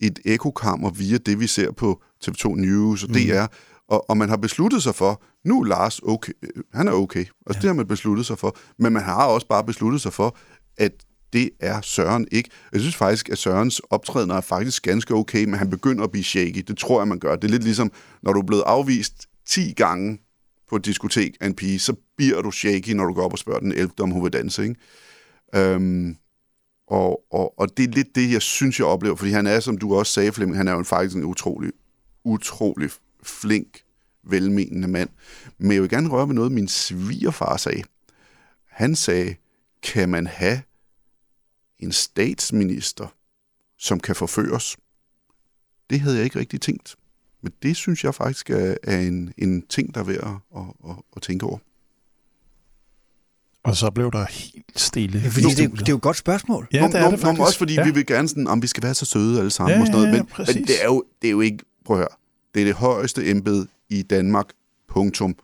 et 0.00 0.18
ekokammer 0.24 0.90
via 0.90 1.18
det, 1.18 1.40
vi 1.40 1.46
ser 1.46 1.72
på 1.72 2.02
TV2 2.24 2.48
News 2.54 3.04
og 3.04 3.10
mm. 3.10 3.14
DR, 3.14 3.46
og, 3.88 4.10
og 4.10 4.16
man 4.16 4.28
har 4.28 4.36
besluttet 4.36 4.82
sig 4.82 4.94
for, 4.94 5.22
nu 5.44 5.60
er 5.60 5.64
Lars 5.64 5.98
okay, 5.98 6.32
han 6.74 6.88
er 6.88 6.92
okay, 6.92 7.24
og 7.46 7.54
ja. 7.54 7.60
det 7.60 7.68
har 7.68 7.74
man 7.74 7.86
besluttet 7.86 8.26
sig 8.26 8.38
for, 8.38 8.56
men 8.78 8.92
man 8.92 9.02
har 9.02 9.26
også 9.26 9.46
bare 9.46 9.64
besluttet 9.64 10.00
sig 10.00 10.12
for, 10.12 10.36
at 10.76 10.92
det 11.34 11.50
er 11.60 11.80
Søren 11.80 12.26
ikke. 12.32 12.50
Jeg 12.72 12.80
synes 12.80 12.96
faktisk, 12.96 13.28
at 13.28 13.38
Sørens 13.38 13.80
optrædener 13.90 14.34
er 14.34 14.40
faktisk 14.40 14.82
ganske 14.82 15.14
okay, 15.14 15.44
men 15.44 15.54
han 15.54 15.70
begynder 15.70 16.04
at 16.04 16.10
blive 16.10 16.24
shaky. 16.24 16.64
Det 16.68 16.78
tror 16.78 17.00
jeg, 17.00 17.08
man 17.08 17.18
gør. 17.18 17.36
Det 17.36 17.44
er 17.44 17.52
lidt 17.52 17.64
ligesom, 17.64 17.92
når 18.22 18.32
du 18.32 18.40
er 18.40 18.46
blevet 18.46 18.62
afvist 18.66 19.26
10 19.46 19.72
gange 19.72 20.18
på 20.70 20.76
et 20.76 20.84
diskotek 20.84 21.36
af 21.40 21.46
en 21.46 21.54
pige, 21.54 21.78
så 21.78 21.94
bliver 22.16 22.42
du 22.42 22.50
shaky, 22.50 22.90
når 22.90 23.04
du 23.04 23.12
går 23.12 23.24
op 23.24 23.32
og 23.32 23.38
spørger 23.38 23.60
den 23.60 23.72
11. 23.72 23.90
om 24.00 24.10
hun 24.10 24.22
vil 24.24 24.32
danse. 24.32 24.62
Ikke? 24.62 24.74
Øhm, 25.54 26.16
og, 26.88 27.20
og, 27.32 27.58
og 27.58 27.76
det 27.76 27.88
er 27.88 27.92
lidt 27.92 28.14
det, 28.14 28.32
jeg 28.32 28.42
synes, 28.42 28.78
jeg 28.78 28.86
oplever, 28.86 29.16
fordi 29.16 29.30
han 29.30 29.46
er, 29.46 29.60
som 29.60 29.78
du 29.78 29.94
også 29.94 30.12
sagde, 30.12 30.32
Flemming, 30.32 30.56
han 30.56 30.68
er 30.68 30.72
jo 30.72 30.82
faktisk 30.82 31.16
en 31.16 31.24
utrolig, 31.24 31.72
utrolig 32.24 32.90
flink, 33.22 33.80
velmenende 34.26 34.88
mand. 34.88 35.08
Men 35.58 35.72
jeg 35.72 35.82
vil 35.82 35.90
gerne 35.90 36.08
røre 36.08 36.28
ved 36.28 36.34
noget, 36.34 36.52
min 36.52 36.68
svigerfar 36.68 37.56
sagde. 37.56 37.82
Han 38.70 38.94
sagde, 38.94 39.34
kan 39.82 40.08
man 40.08 40.26
have 40.26 40.60
en 41.84 41.92
statsminister, 41.92 43.06
som 43.78 44.00
kan 44.00 44.16
forføres. 44.16 44.76
Det 45.90 46.00
havde 46.00 46.16
jeg 46.16 46.24
ikke 46.24 46.38
rigtig 46.38 46.60
tænkt. 46.60 46.96
Men 47.42 47.52
det 47.62 47.76
synes 47.76 48.04
jeg 48.04 48.14
faktisk 48.14 48.50
er, 48.50 48.74
er 48.82 49.00
en, 49.00 49.32
en 49.38 49.62
ting, 49.66 49.94
der 49.94 50.00
er 50.00 50.04
værd 50.04 50.40
at, 50.56 50.90
at, 50.90 50.96
at 51.16 51.22
tænke 51.22 51.46
over. 51.46 51.58
Og 53.64 53.76
så 53.76 53.90
blev 53.90 54.12
der 54.12 54.26
helt 54.30 54.64
stille. 54.76 55.18
Ja, 55.20 55.28
fordi 55.28 55.46
det, 55.46 55.70
det 55.70 55.88
er 55.88 55.92
jo 55.92 55.96
et 55.96 56.02
godt 56.02 56.16
spørgsmål. 56.16 56.68
Ja, 56.72 56.80
Nå, 56.80 56.86
det 56.86 56.94
er 56.94 57.00
nå, 57.00 57.10
det 57.10 57.20
nå, 57.20 57.26
faktisk. 57.26 57.40
Også 57.40 57.58
fordi 57.58 57.74
ja. 57.74 57.80
ja. 57.80 57.86
vi 57.86 57.94
vil 57.94 58.06
gerne 58.06 58.28
sådan, 58.28 58.46
om 58.46 58.62
vi 58.62 58.66
skal 58.66 58.82
være 58.82 58.94
så 58.94 59.04
søde 59.04 59.38
alle 59.38 59.50
sammen 59.50 59.74
Ja, 59.74 59.80
og 59.80 59.86
sådan 59.86 60.00
noget. 60.00 60.12
ja, 60.12 60.16
ja, 60.16 60.22
Men, 60.22 60.30
præcis. 60.30 60.54
men 60.54 60.64
det, 60.64 60.82
er 60.82 60.84
jo, 60.84 61.04
det 61.22 61.28
er 61.28 61.32
jo 61.32 61.40
ikke, 61.40 61.64
prøv 61.84 61.96
at 61.96 62.00
høre, 62.00 62.08
det 62.54 62.60
er 62.60 62.64
det 62.64 62.74
højeste 62.74 63.30
embede 63.30 63.66
i 63.88 64.02
Danmark, 64.02 64.46
punktum. 64.88 65.34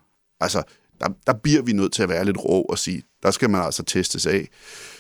Altså, 0.40 0.62
der, 1.00 1.08
der 1.26 1.32
bliver 1.32 1.62
vi 1.62 1.72
nødt 1.72 1.92
til 1.92 2.02
at 2.02 2.08
være 2.08 2.24
lidt 2.24 2.44
rå 2.44 2.62
og 2.62 2.78
sige, 2.78 3.02
der 3.22 3.30
skal 3.30 3.50
man 3.50 3.62
altså 3.62 3.82
testes 3.82 4.26
af. 4.26 4.48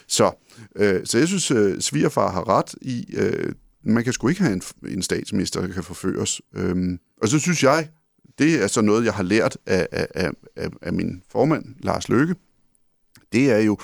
Så, 0.08 0.32
øh, 0.76 1.00
så 1.04 1.18
jeg 1.18 1.28
synes, 1.28 1.50
øh, 1.50 1.80
svigerfar 1.80 2.30
har 2.30 2.48
ret 2.48 2.74
i, 2.82 3.06
øh, 3.12 3.52
man 3.84 4.04
kan 4.04 4.12
sgu 4.12 4.28
ikke 4.28 4.42
have 4.42 4.52
en, 4.52 4.62
en 4.88 5.02
statsminister, 5.02 5.60
der 5.60 5.72
kan 5.72 5.84
forføres. 5.84 6.40
Øhm, 6.54 6.98
og 7.22 7.28
så 7.28 7.38
synes 7.38 7.62
jeg, 7.62 7.88
det 8.38 8.62
er 8.62 8.66
så 8.66 8.80
noget, 8.80 9.04
jeg 9.04 9.14
har 9.14 9.22
lært 9.22 9.56
af, 9.66 9.86
af, 9.92 10.30
af, 10.56 10.70
af, 10.82 10.92
min 10.92 11.22
formand, 11.32 11.64
Lars 11.78 12.08
Løkke, 12.08 12.34
det 13.32 13.50
er 13.50 13.58
jo, 13.58 13.78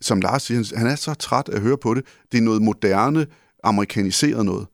som 0.00 0.20
Lars 0.20 0.42
siger, 0.42 0.78
han 0.78 0.86
er 0.86 0.96
så 0.96 1.14
træt 1.14 1.48
af 1.48 1.56
at 1.56 1.62
høre 1.62 1.78
på 1.78 1.94
det, 1.94 2.04
det 2.32 2.38
er 2.38 2.42
noget 2.42 2.62
moderne, 2.62 3.26
amerikaniseret 3.64 4.44
noget. 4.44 4.66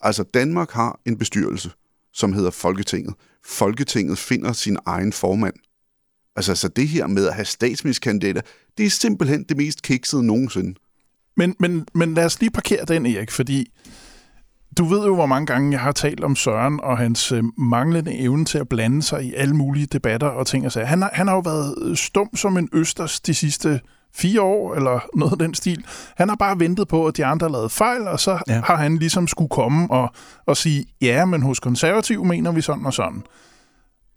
Altså, 0.00 0.22
Danmark 0.22 0.70
har 0.70 1.00
en 1.06 1.18
bestyrelse, 1.18 1.70
som 2.12 2.32
hedder 2.32 2.50
Folketinget. 2.50 3.14
Folketinget 3.44 4.18
finder 4.18 4.52
sin 4.52 4.76
egen 4.86 5.12
formand. 5.12 5.54
Altså, 6.36 6.54
så 6.54 6.68
det 6.68 6.88
her 6.88 7.06
med 7.06 7.26
at 7.26 7.34
have 7.34 7.44
statsministerkandidater, 7.44 8.40
det 8.78 8.86
er 8.86 8.90
simpelthen 8.90 9.44
det 9.48 9.56
mest 9.56 9.82
kiksede 9.82 10.26
nogensinde. 10.26 10.74
Men, 11.36 11.54
men, 11.58 11.86
men 11.94 12.14
lad 12.14 12.24
os 12.24 12.40
lige 12.40 12.50
parkere 12.50 12.84
den, 12.84 13.06
Erik, 13.06 13.30
fordi 13.30 13.70
du 14.78 14.84
ved 14.84 15.06
jo, 15.06 15.14
hvor 15.14 15.26
mange 15.26 15.46
gange 15.46 15.72
jeg 15.72 15.80
har 15.80 15.92
talt 15.92 16.24
om 16.24 16.36
Søren 16.36 16.80
og 16.80 16.98
hans 16.98 17.32
øh, 17.32 17.44
manglende 17.58 18.18
evne 18.18 18.44
til 18.44 18.58
at 18.58 18.68
blande 18.68 19.02
sig 19.02 19.24
i 19.24 19.34
alle 19.34 19.56
mulige 19.56 19.86
debatter 19.86 20.26
og 20.26 20.46
ting 20.46 20.66
og 20.66 20.72
sager. 20.72 20.86
Han 20.86 21.02
har, 21.02 21.10
han 21.12 21.28
har 21.28 21.34
jo 21.34 21.40
været 21.40 21.98
stum 21.98 22.36
som 22.36 22.56
en 22.56 22.68
østers 22.72 23.20
de 23.20 23.34
sidste 23.34 23.80
fire 24.14 24.42
år, 24.42 24.74
eller 24.74 25.00
noget 25.14 25.32
af 25.32 25.38
den 25.38 25.54
stil. 25.54 25.84
Han 26.16 26.28
har 26.28 26.36
bare 26.36 26.60
ventet 26.60 26.88
på, 26.88 27.06
at 27.06 27.16
de 27.16 27.24
andre 27.24 27.52
lavede 27.52 27.70
fejl, 27.70 28.08
og 28.08 28.20
så 28.20 28.30
ja. 28.30 28.54
Ja. 28.54 28.60
har 28.64 28.76
han 28.76 28.96
ligesom 28.96 29.26
skulle 29.26 29.48
komme 29.48 29.90
og, 29.90 30.10
og 30.46 30.56
sige, 30.56 30.84
ja, 31.00 31.24
men 31.24 31.42
hos 31.42 31.60
konservativ 31.60 32.24
mener 32.24 32.52
vi 32.52 32.60
sådan 32.60 32.86
og 32.86 32.94
sådan. 32.94 33.22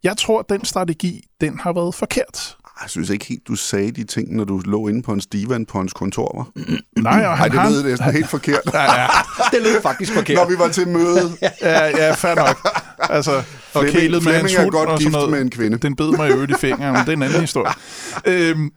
Jeg 0.04 0.18
tror, 0.18 0.40
at 0.40 0.46
den 0.50 0.66
strategi, 0.66 1.24
den 1.42 1.60
har 1.60 1.74
været 1.74 1.96
forkert. 1.96 2.58
Jeg 2.82 2.90
synes 2.90 3.10
ikke 3.10 3.26
helt, 3.26 3.48
du 3.48 3.56
sagde 3.56 3.92
de 3.92 4.04
ting, 4.04 4.36
når 4.36 4.44
du 4.44 4.58
lå 4.66 4.88
inde 4.88 5.02
på 5.02 5.12
en 5.14 5.22
stivan 5.22 5.66
på 5.66 5.78
hans 5.78 5.94
kontor, 5.94 6.38
var? 6.38 6.64
Nej, 7.04 7.26
og 7.26 7.38
han 7.38 7.52
det 7.52 7.60
har... 7.60 7.70
lød 7.70 7.84
næsten 7.84 8.12
helt 8.12 8.30
forkert. 8.30 8.62
Ja, 8.74 9.02
ja, 9.02 9.08
Det 9.52 9.62
lød 9.64 9.82
faktisk 9.82 10.14
forkert. 10.14 10.36
Når 10.38 10.46
vi 10.50 10.60
var 10.60 10.68
til 10.68 10.88
møde. 10.88 11.38
ja, 11.62 11.86
ja, 11.86 12.12
fair 12.14 12.36
nok. 12.36 12.70
Altså, 13.00 13.32
og 13.32 13.44
Flemming- 13.84 13.92
kælet 13.92 14.24
med 14.24 14.32
Flemming 14.34 14.58
er 14.58 14.70
godt 14.70 14.90
og 14.90 15.00
gift 15.00 15.12
med 15.30 15.42
en 15.42 15.50
kvinde. 15.50 15.78
Den 15.78 15.96
bed 15.96 16.12
mig 16.12 16.30
i 16.30 16.32
øvrigt 16.32 16.52
i 16.52 16.56
fingeren, 16.60 16.94
men 16.94 17.02
det 17.02 17.10
er 17.10 17.14
en 17.14 17.24
anden 17.24 17.42
historie. 17.42 17.74
øhm, 18.26 18.72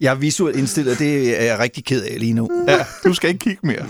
Jeg 0.00 0.10
er 0.10 0.14
visuelt 0.14 0.56
indstillet, 0.56 0.98
det 0.98 1.40
er 1.40 1.44
jeg 1.44 1.58
rigtig 1.58 1.84
ked 1.84 2.02
af 2.02 2.16
lige 2.20 2.32
nu. 2.32 2.64
ja, 2.68 2.84
du 3.04 3.14
skal 3.14 3.30
ikke 3.30 3.38
kigge 3.40 3.66
mere. 3.66 3.86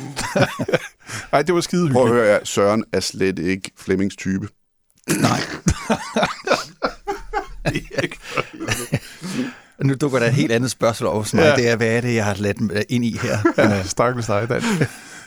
Nej, 1.33 1.43
det 1.43 1.55
var 1.55 1.61
skide 1.61 1.91
Prøv 1.93 2.03
at 2.03 2.09
hyggeligt. 2.09 2.27
høre, 2.27 2.39
ja, 2.39 2.45
Søren 2.45 2.85
er 2.93 3.01
slet 3.01 3.39
ikke 3.39 3.71
Flemmings 3.79 4.17
type. 4.17 4.49
Nej. 5.11 5.41
Nu 9.85 9.95
dukker 9.95 10.19
der 10.19 10.27
et 10.27 10.35
helt 10.35 10.53
andet 10.53 10.71
spørgsmål 10.71 11.11
over 11.11 11.37
mig. 11.37 11.43
Ja. 11.43 11.57
Det 11.57 11.69
er, 11.69 11.77
hvad 11.77 11.89
er 11.97 12.01
det, 12.01 12.15
jeg 12.15 12.25
har 12.25 12.35
ladt 12.35 12.87
ind 12.89 13.05
i 13.05 13.19
her? 13.23 13.39
Ja, 13.59 13.83
stakkels 13.83 14.27
dig, 14.27 14.49
Dan. 14.49 14.63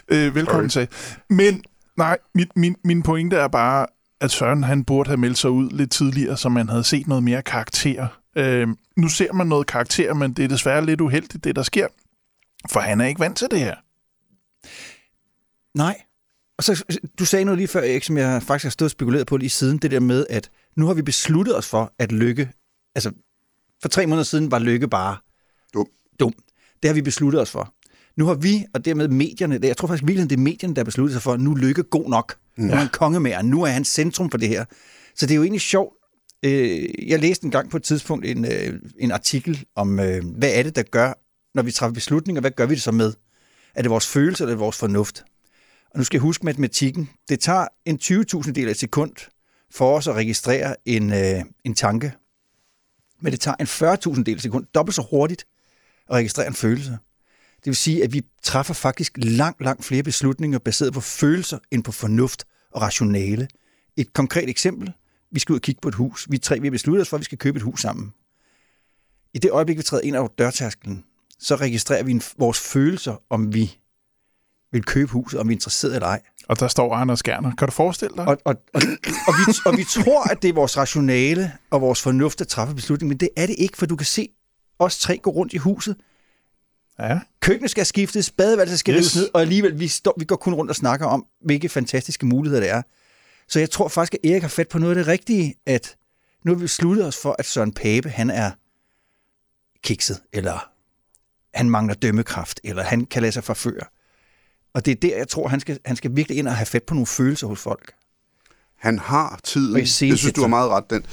Øh, 0.08 0.36
velkommen 0.36 0.70
til. 0.70 0.88
Men 1.30 1.64
nej, 1.98 2.18
min, 2.36 2.48
min, 2.56 2.76
min 2.84 3.04
pointe 3.04 3.36
er 3.36 3.48
bare, 3.48 3.86
at 4.22 4.32
Søren 4.32 4.64
han 4.64 4.84
burde 4.84 5.08
have 5.08 5.18
meldt 5.18 5.38
sig 5.38 5.50
ud 5.50 5.70
lidt 5.70 5.92
tidligere, 5.92 6.38
så 6.38 6.50
man 6.50 6.70
havde 6.70 6.84
set 6.84 7.08
noget 7.08 7.24
mere 7.24 7.42
karakter. 7.42 8.08
Øh, 8.36 8.68
nu 8.98 9.08
ser 9.08 9.34
man 9.34 9.48
noget 9.48 9.68
karakter, 9.68 10.14
men 10.14 10.34
det 10.34 10.46
er 10.46 10.50
desværre 10.50 10.86
lidt 10.86 11.02
uheldigt, 11.02 11.44
det 11.44 11.56
der 11.56 11.64
sker. 11.64 11.88
For 12.72 12.80
han 12.80 13.02
er 13.02 13.06
ikke 13.06 13.20
vant 13.20 13.38
til 13.38 13.48
det 13.52 13.60
her. 13.60 13.76
Nej. 15.78 16.02
Og 16.60 16.64
så, 16.64 17.00
du 17.20 17.26
sagde 17.26 17.46
noget 17.46 17.58
lige 17.58 17.68
før, 17.68 17.80
Erik, 17.80 18.04
som 18.04 18.18
jeg 18.18 18.44
faktisk 18.44 18.64
har 18.66 18.70
stået 18.70 18.88
og 18.88 18.92
spekuleret 18.92 19.28
på 19.28 19.38
lige 19.38 19.50
siden, 19.50 19.78
det 19.78 19.92
der 19.92 20.00
med, 20.00 20.26
at 20.30 20.50
nu 20.78 20.86
har 20.86 20.94
vi 20.94 21.02
besluttet 21.02 21.58
os 21.58 21.68
for, 21.68 21.94
at 22.00 22.12
Lykke, 22.12 22.50
altså 22.96 23.12
for 23.82 23.90
tre 23.90 24.06
måneder 24.06 24.24
siden 24.24 24.52
var 24.52 24.60
Lykke 24.60 24.88
bare 24.88 25.18
Dum. 25.74 25.88
dum. 26.20 26.34
Det 26.84 26.90
har 26.90 26.94
vi 26.94 27.02
besluttet 27.02 27.42
os 27.42 27.52
for. 27.52 27.74
Nu 28.18 28.26
har 28.26 28.34
vi, 28.34 28.66
og 28.74 28.86
dermed 28.86 29.08
medierne, 29.08 29.60
jeg 29.64 29.78
tror 29.78 29.88
faktisk 29.88 30.08
virkelig, 30.08 30.30
det 30.30 30.36
er 30.36 30.42
medierne, 30.42 30.76
der 30.76 30.82
har 30.82 30.86
besluttet 30.86 31.14
sig 31.14 31.22
for, 31.22 31.34
at 31.34 31.40
nu 31.40 31.52
er 31.52 31.58
Lykke 31.58 31.84
god 31.84 32.10
nok. 32.10 32.36
Mm. 32.58 32.64
Nu 32.64 32.72
er 32.74 32.78
han 32.78 32.90
kongemær, 32.94 33.42
nu 33.42 33.64
er 33.64 33.70
han 33.70 33.86
centrum 33.86 34.32
for 34.32 34.38
det 34.38 34.50
her. 34.50 34.66
Så 35.16 35.26
det 35.26 35.32
er 35.32 35.36
jo 35.36 35.44
egentlig 35.44 35.62
sjovt. 35.62 35.94
Øh, 36.46 37.10
Jeg 37.10 37.20
læste 37.20 37.46
en 37.46 37.52
gang 37.52 37.70
på 37.70 37.78
et 37.78 37.84
tidspunkt 37.84 38.26
en, 38.26 38.46
øh, 38.46 38.80
en 39.00 39.12
artikel 39.12 39.66
om, 39.76 40.00
øh, 40.00 40.26
hvad 40.38 40.52
er 40.54 40.64
det, 40.64 40.76
der 40.76 40.84
gør, 40.84 41.14
når 41.56 41.64
vi 41.64 41.72
træffer 41.72 41.94
beslutninger, 41.94 42.42
hvad 42.42 42.52
gør 42.52 42.66
vi 42.66 42.76
det 42.76 42.84
så 42.84 42.92
med? 42.92 43.14
Er 43.76 43.82
det 43.82 43.92
vores 43.92 44.08
følelse, 44.08 44.44
eller 44.44 44.52
er 44.52 44.56
det 44.56 44.60
vores 44.60 44.78
fornuft? 44.78 45.24
Og 45.92 45.98
nu 45.98 46.04
skal 46.04 46.18
jeg 46.18 46.22
huske 46.22 46.46
matematikken. 46.46 47.10
Det 47.30 47.40
tager 47.40 47.68
en 47.86 48.00
20.000 48.04 48.52
del 48.52 48.68
af 48.68 48.72
et 48.72 48.80
sekund 48.80 49.14
for 49.72 49.98
os 49.98 50.08
at 50.08 50.16
registrere 50.16 50.76
en, 50.86 51.14
øh, 51.14 51.44
en 51.64 51.74
tanke. 51.74 52.14
Men 53.22 53.32
det 53.32 53.40
tager 53.40 53.56
en 53.60 53.68
40.000 53.68 54.24
del 54.24 54.34
af 54.34 54.36
et 54.36 54.42
sekund, 54.42 54.66
dobbelt 54.76 54.96
så 54.96 55.08
hurtigt, 55.10 55.46
at 56.10 56.16
registrere 56.16 56.48
en 56.48 56.54
følelse. 56.54 56.92
Det 57.60 57.66
vil 57.66 57.76
sige, 57.76 58.04
at 58.04 58.14
vi 58.14 58.22
træffer 58.44 58.74
faktisk 58.74 59.14
langt, 59.18 59.62
langt 59.62 59.86
flere 59.86 60.04
beslutninger 60.04 60.60
baseret 60.60 60.94
på 60.94 61.02
følelser 61.02 61.60
end 61.72 61.84
på 61.84 61.92
fornuft 61.92 62.46
og 62.72 62.82
rationale. 62.82 63.48
Et 63.98 64.14
konkret 64.14 64.50
eksempel. 64.50 64.94
Vi 65.32 65.40
skal 65.40 65.54
ud 65.54 65.58
og 65.58 65.62
kigge 65.62 65.82
på 65.82 65.90
et 65.90 65.96
hus. 65.96 66.28
Vi 66.30 66.38
tre 66.38 66.60
vi 66.60 66.68
har 66.68 66.72
besluttet 66.72 67.02
os 67.02 67.10
for, 67.10 67.18
at 67.18 67.22
vi 67.22 67.26
skal 67.26 67.38
købe 67.38 67.58
et 67.58 67.64
hus 67.64 67.82
sammen. 67.82 68.14
I 69.34 69.40
det 69.40 69.52
øjeblik, 69.52 69.78
vi 69.78 69.84
træder 69.84 70.04
ind 70.04 70.16
over 70.16 70.28
dørtærskelen, 70.28 71.04
så 71.40 71.56
registrerer 71.56 72.04
vi 72.04 72.12
en, 72.12 72.22
vores 72.38 72.60
følelser, 72.60 73.24
om 73.30 73.54
vi 73.54 73.79
vil 74.72 74.84
købe 74.84 75.12
huset, 75.12 75.40
om 75.40 75.48
vi 75.48 75.54
er 75.54 75.56
interesseret 75.56 75.96
eller 75.96 76.08
ej. 76.08 76.22
Og 76.48 76.60
der 76.60 76.68
står 76.68 76.96
Anders 76.96 77.24
Gerner. 77.24 77.56
Kan 77.56 77.68
du 77.68 77.72
forestille 77.72 78.16
dig? 78.18 78.28
Og, 78.28 78.38
og, 78.46 78.56
og, 78.74 78.82
og, 79.28 79.34
vi, 79.34 79.54
og 79.66 79.78
vi 79.78 79.84
tror, 79.84 80.32
at 80.32 80.42
det 80.42 80.50
er 80.50 80.54
vores 80.54 80.78
rationale 80.78 81.52
og 81.70 81.82
vores 81.82 82.02
fornuft, 82.02 82.40
der 82.40 82.46
træffer 82.46 82.76
beslutningen, 82.76 83.10
men 83.10 83.18
det 83.18 83.30
er 83.38 83.46
det 83.46 83.56
ikke, 83.60 83.78
for 83.78 83.86
du 83.86 83.96
kan 83.96 84.06
se 84.06 84.30
os 84.80 85.00
tre 85.00 85.18
gå 85.18 85.30
rundt 85.30 85.54
i 85.54 85.58
huset. 85.58 85.96
Ja. 87.00 87.20
Køkkenet 87.42 87.72
skal 87.72 87.86
skiftes, 87.86 88.32
badeværelset 88.32 88.80
skal 88.80 88.94
Yes. 88.96 88.98
rives 89.00 89.16
ned, 89.16 89.30
og 89.34 89.42
alligevel 89.42 89.80
vi, 89.80 89.88
står, 89.88 90.14
vi 90.20 90.26
går 90.26 90.36
kun 90.36 90.54
rundt 90.54 90.70
og 90.70 90.76
snakker 90.76 91.06
om, 91.06 91.26
hvilke 91.46 91.70
fantastiske 91.70 92.26
muligheder 92.26 92.62
det 92.62 92.70
er. 92.70 92.82
Så 93.48 93.60
jeg 93.60 93.70
tror 93.70 93.88
faktisk, 93.88 94.14
at 94.24 94.30
Erik 94.32 94.42
har 94.42 94.50
fat 94.50 94.68
på 94.68 94.80
noget 94.80 94.92
af 94.92 94.96
det 94.96 95.08
rigtige, 95.08 95.56
at 95.66 95.96
nu 96.46 96.52
har 96.52 96.56
vi 96.58 96.64
besluttet 96.64 97.06
os 97.06 97.18
for, 97.18 97.36
at 97.40 97.46
Søren 97.46 97.74
Pape, 97.74 98.10
han 98.10 98.30
er 98.30 98.52
kikset, 99.84 100.22
eller 100.34 100.70
han 101.54 101.70
mangler 101.70 101.94
dømmekraft, 101.96 102.60
eller 102.64 102.84
han 102.84 103.06
kan 103.06 103.22
lade 103.22 103.32
sig 103.32 103.44
forføre. 103.44 103.86
Og 104.74 104.86
det 104.86 104.92
er 104.92 104.96
der, 104.96 105.18
jeg 105.18 105.28
tror, 105.28 105.48
han 105.48 105.60
skal, 105.60 105.80
han 105.86 105.96
skal 105.96 106.16
virkelig 106.16 106.38
ind 106.38 106.48
og 106.48 106.56
have 106.56 106.66
fat 106.66 106.84
på 106.84 106.94
nogle 106.94 107.08
følelser 107.08 107.48
hos 107.48 107.60
folk. 107.60 107.94
Han 108.78 109.00
har 109.00 109.40
tiden. 109.44 109.78
Jeg 109.78 109.88
synes, 109.88 110.34
du 110.34 110.42
har 110.42 110.48
meget 110.48 110.70
ret. 110.70 110.90
Den. 110.90 111.06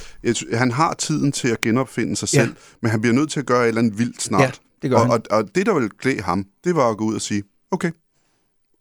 Han 0.57 0.71
har 0.71 0.93
tiden 0.93 1.31
til 1.31 1.47
at 1.47 1.61
genopfinde 1.61 2.15
sig 2.15 2.33
Ja. 2.33 2.41
selv, 2.45 2.55
men 2.81 2.91
han 2.91 3.01
bliver 3.01 3.13
nødt 3.13 3.31
til 3.31 3.39
at 3.39 3.45
gøre 3.45 3.61
et 3.63 3.67
eller 3.67 3.81
andet 3.81 3.97
vildt 3.99 4.21
snart. 4.21 4.41
Ja, 4.41 4.51
det 4.81 4.89
gør 4.89 4.97
og, 4.97 5.03
han. 5.03 5.11
Og, 5.11 5.21
og 5.31 5.55
det, 5.55 5.65
der 5.65 5.73
vil 5.79 5.89
klæde 5.89 6.21
ham, 6.21 6.45
det 6.63 6.75
var 6.75 6.89
at 6.89 6.97
gå 6.97 7.03
ud 7.05 7.15
og 7.15 7.21
sige, 7.21 7.43
okay, 7.71 7.91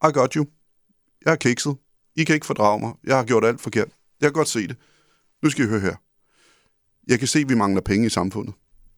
I 0.08 0.12
got 0.12 0.32
you. 0.34 0.46
Jeg 1.24 1.32
er 1.32 1.36
kikset. 1.36 1.76
I 2.16 2.24
kan 2.24 2.34
ikke 2.34 2.46
fordrage 2.46 2.80
mig. 2.80 2.92
Jeg 3.04 3.16
har 3.16 3.24
gjort 3.24 3.44
alt 3.44 3.60
forkert. 3.60 3.88
Jeg 4.20 4.26
kan 4.26 4.32
godt 4.32 4.48
se 4.48 4.68
det. 4.68 4.76
Nu 5.42 5.50
skal 5.50 5.64
I 5.64 5.68
høre 5.68 5.80
her. 5.80 5.94
Jeg 7.08 7.18
kan 7.18 7.28
se, 7.28 7.38
at 7.38 7.48
vi 7.48 7.54
mangler 7.54 7.80
penge 7.80 8.06
i 8.06 8.10
samfundet. 8.10 8.54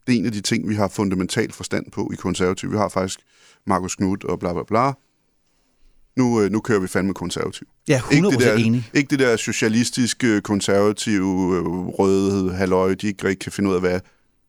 Det 0.07 0.15
er 0.15 0.19
en 0.19 0.27
af 0.27 0.33
de 0.33 0.41
ting, 0.41 0.69
vi 0.69 0.75
har 0.75 0.89
fundamentalt 0.89 1.55
forstand 1.55 1.91
på 1.91 2.11
i 2.13 2.17
konservativ. 2.17 2.73
Vi 2.73 2.77
har 2.77 2.89
faktisk 2.89 3.21
Markus 3.67 3.95
Knudt 3.97 4.25
og 4.25 4.39
bla 4.39 4.53
bla 4.53 4.63
bla. 4.63 4.93
Nu, 6.19 6.41
øh, 6.43 6.51
nu 6.53 6.61
kører 6.61 6.81
vi 6.81 6.87
fandme 6.87 7.15
konservativ. 7.15 7.67
Er 7.89 7.99
100% 7.99 8.15
Ikke 8.15 8.29
det, 8.31 8.41
der, 8.41 8.55
enig. 8.55 8.91
ikke 8.95 9.11
det 9.11 9.19
der 9.19 9.37
socialistiske, 9.37 10.41
konservative, 10.41 11.57
øh, 11.57 11.65
røde 11.67 12.53
halløj, 12.55 12.95
de 12.95 13.07
ikke 13.07 13.25
rigtig 13.29 13.39
kan 13.39 13.53
finde 13.53 13.71
ud 13.71 13.75
af, 13.75 13.81
hvad 13.81 13.93
er. 13.93 14.01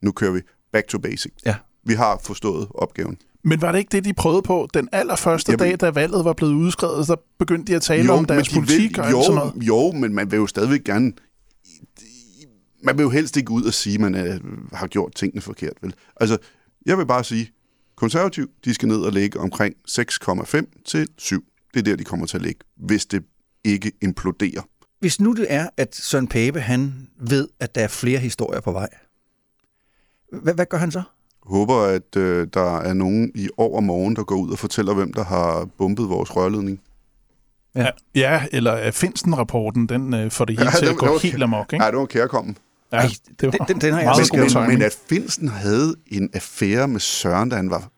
Nu 0.02 0.12
kører 0.12 0.32
vi 0.32 0.40
back 0.74 0.88
to 0.88 0.98
basic. 1.00 1.32
Ja. 1.46 1.56
Vi 1.84 1.94
har 1.94 2.20
forstået 2.24 2.68
opgaven. 2.76 3.18
Men 3.44 3.62
var 3.62 3.72
det 3.72 3.80
ikke 3.80 3.90
det, 3.92 4.06
de 4.06 4.14
prøvede 4.14 4.42
på 4.42 4.68
den 4.74 4.90
allerførste 4.92 5.52
Jamen- 5.52 5.68
dag, 5.68 5.80
da 5.80 5.90
valget 5.90 6.26
var 6.26 6.34
blevet 6.34 6.54
udskrevet? 6.54 7.08
Så 7.08 7.16
begyndte 7.40 7.72
de 7.72 7.76
at 7.76 7.82
tale 7.82 8.12
om 8.12 8.26
deres 8.26 8.48
de 8.48 8.56
politik 8.56 8.98
vil, 8.98 9.00
og 9.06 9.12
jo, 9.12 9.22
sådan 9.22 9.36
noget. 9.36 9.54
jo, 9.68 9.92
men 9.92 10.14
man 10.14 10.32
vil 10.32 10.38
jo 10.38 10.48
stadigvæk 10.48 10.84
gerne... 10.84 11.12
Man 12.84 12.98
vil 12.98 13.04
jo 13.04 13.10
helst 13.10 13.38
ikke 13.38 13.52
ud 13.52 13.64
og 13.64 13.74
sige, 13.74 13.94
at 13.96 14.02
man 14.02 14.16
øh, 14.16 14.40
har 14.74 14.88
gjort 14.88 15.16
tingene 15.16 15.42
forkert. 15.42 15.74
Vel? 15.82 15.94
Altså, 16.16 16.38
jeg 16.86 16.98
vil 16.98 17.06
bare 17.06 17.24
sige, 17.24 17.52
konservativ, 17.96 18.50
de 18.66 18.74
skal 18.74 18.88
ned 18.88 18.98
og 19.02 19.12
ligge 19.12 19.40
omkring 19.40 19.76
6,5 19.90 20.84
til 20.86 21.08
7. 21.18 21.44
Det 21.74 21.80
er 21.80 21.84
der, 21.84 21.96
de 21.96 22.04
kommer 22.04 22.26
til 22.26 22.38
at 22.38 22.44
ligge, 22.44 22.60
hvis 22.76 23.06
det 23.06 23.24
ikke 23.64 23.92
imploderer. 24.02 24.62
Hvis 25.00 25.20
nu 25.20 25.34
det 25.34 25.46
er, 25.50 25.70
at 25.78 25.96
Søren 25.96 26.28
Pape, 26.28 26.62
han 26.62 27.08
ved, 27.22 27.48
at 27.60 27.76
der 27.76 27.82
er 27.82 27.88
flere 27.88 28.20
historier 28.20 28.62
på 28.62 28.72
vej, 28.72 28.90
hvad, 30.42 30.54
hvad 30.54 30.66
gør 30.66 30.78
han 30.78 30.92
så? 30.92 31.02
håber, 31.44 31.76
at 31.82 32.16
øh, 32.16 32.48
der 32.54 32.78
er 32.80 32.94
nogen 32.94 33.32
i 33.36 33.50
overmorgen, 33.58 34.16
der 34.16 34.24
går 34.24 34.36
ud 34.36 34.52
og 34.52 34.60
fortæller, 34.60 34.94
hvem 34.94 35.14
der 35.14 35.24
har 35.24 35.66
bumpet 35.78 36.10
vores 36.10 36.36
rørledning. 36.36 36.82
Ja, 37.76 37.90
ja 38.16 38.46
eller 38.52 38.88
uh, 38.88 38.94
Finsten-rapporten, 38.94 39.90
den 39.90 40.14
uh, 40.26 40.32
får 40.32 40.46
det 40.46 40.56
hele 40.60 40.70
Ja, 40.72 40.78
til 40.78 40.88
den- 40.88 40.90
at 40.96 41.00
gå 41.00 41.06
var- 41.06 41.18
helt 41.20 41.44
amok, 41.44 41.74
ikke? 41.74 41.78
Nej, 41.82 41.92
det 41.92 42.00
var 42.00 42.06
kærkommen. 42.06 42.58
Ja, 42.92 42.98
Ej, 42.98 43.10
det 43.40 43.46
var 43.46 43.52
den- 43.52 43.68
den- 43.68 43.82
den 43.82 43.94
har 43.94 44.00
jeg 44.00 44.06
meget 44.08 44.20
altså 44.20 44.34
god 44.34 44.44
ikke- 44.44 44.60
Men, 44.60 44.68
men 44.70 44.82
at 44.82 44.98
Finsen 45.10 45.48
havde 45.48 45.96
en 46.08 46.30
affære 46.34 46.88
med 46.88 47.00
Søren, 47.00 47.50
da 47.50 47.56
han 47.56 47.70
var... 47.70 47.90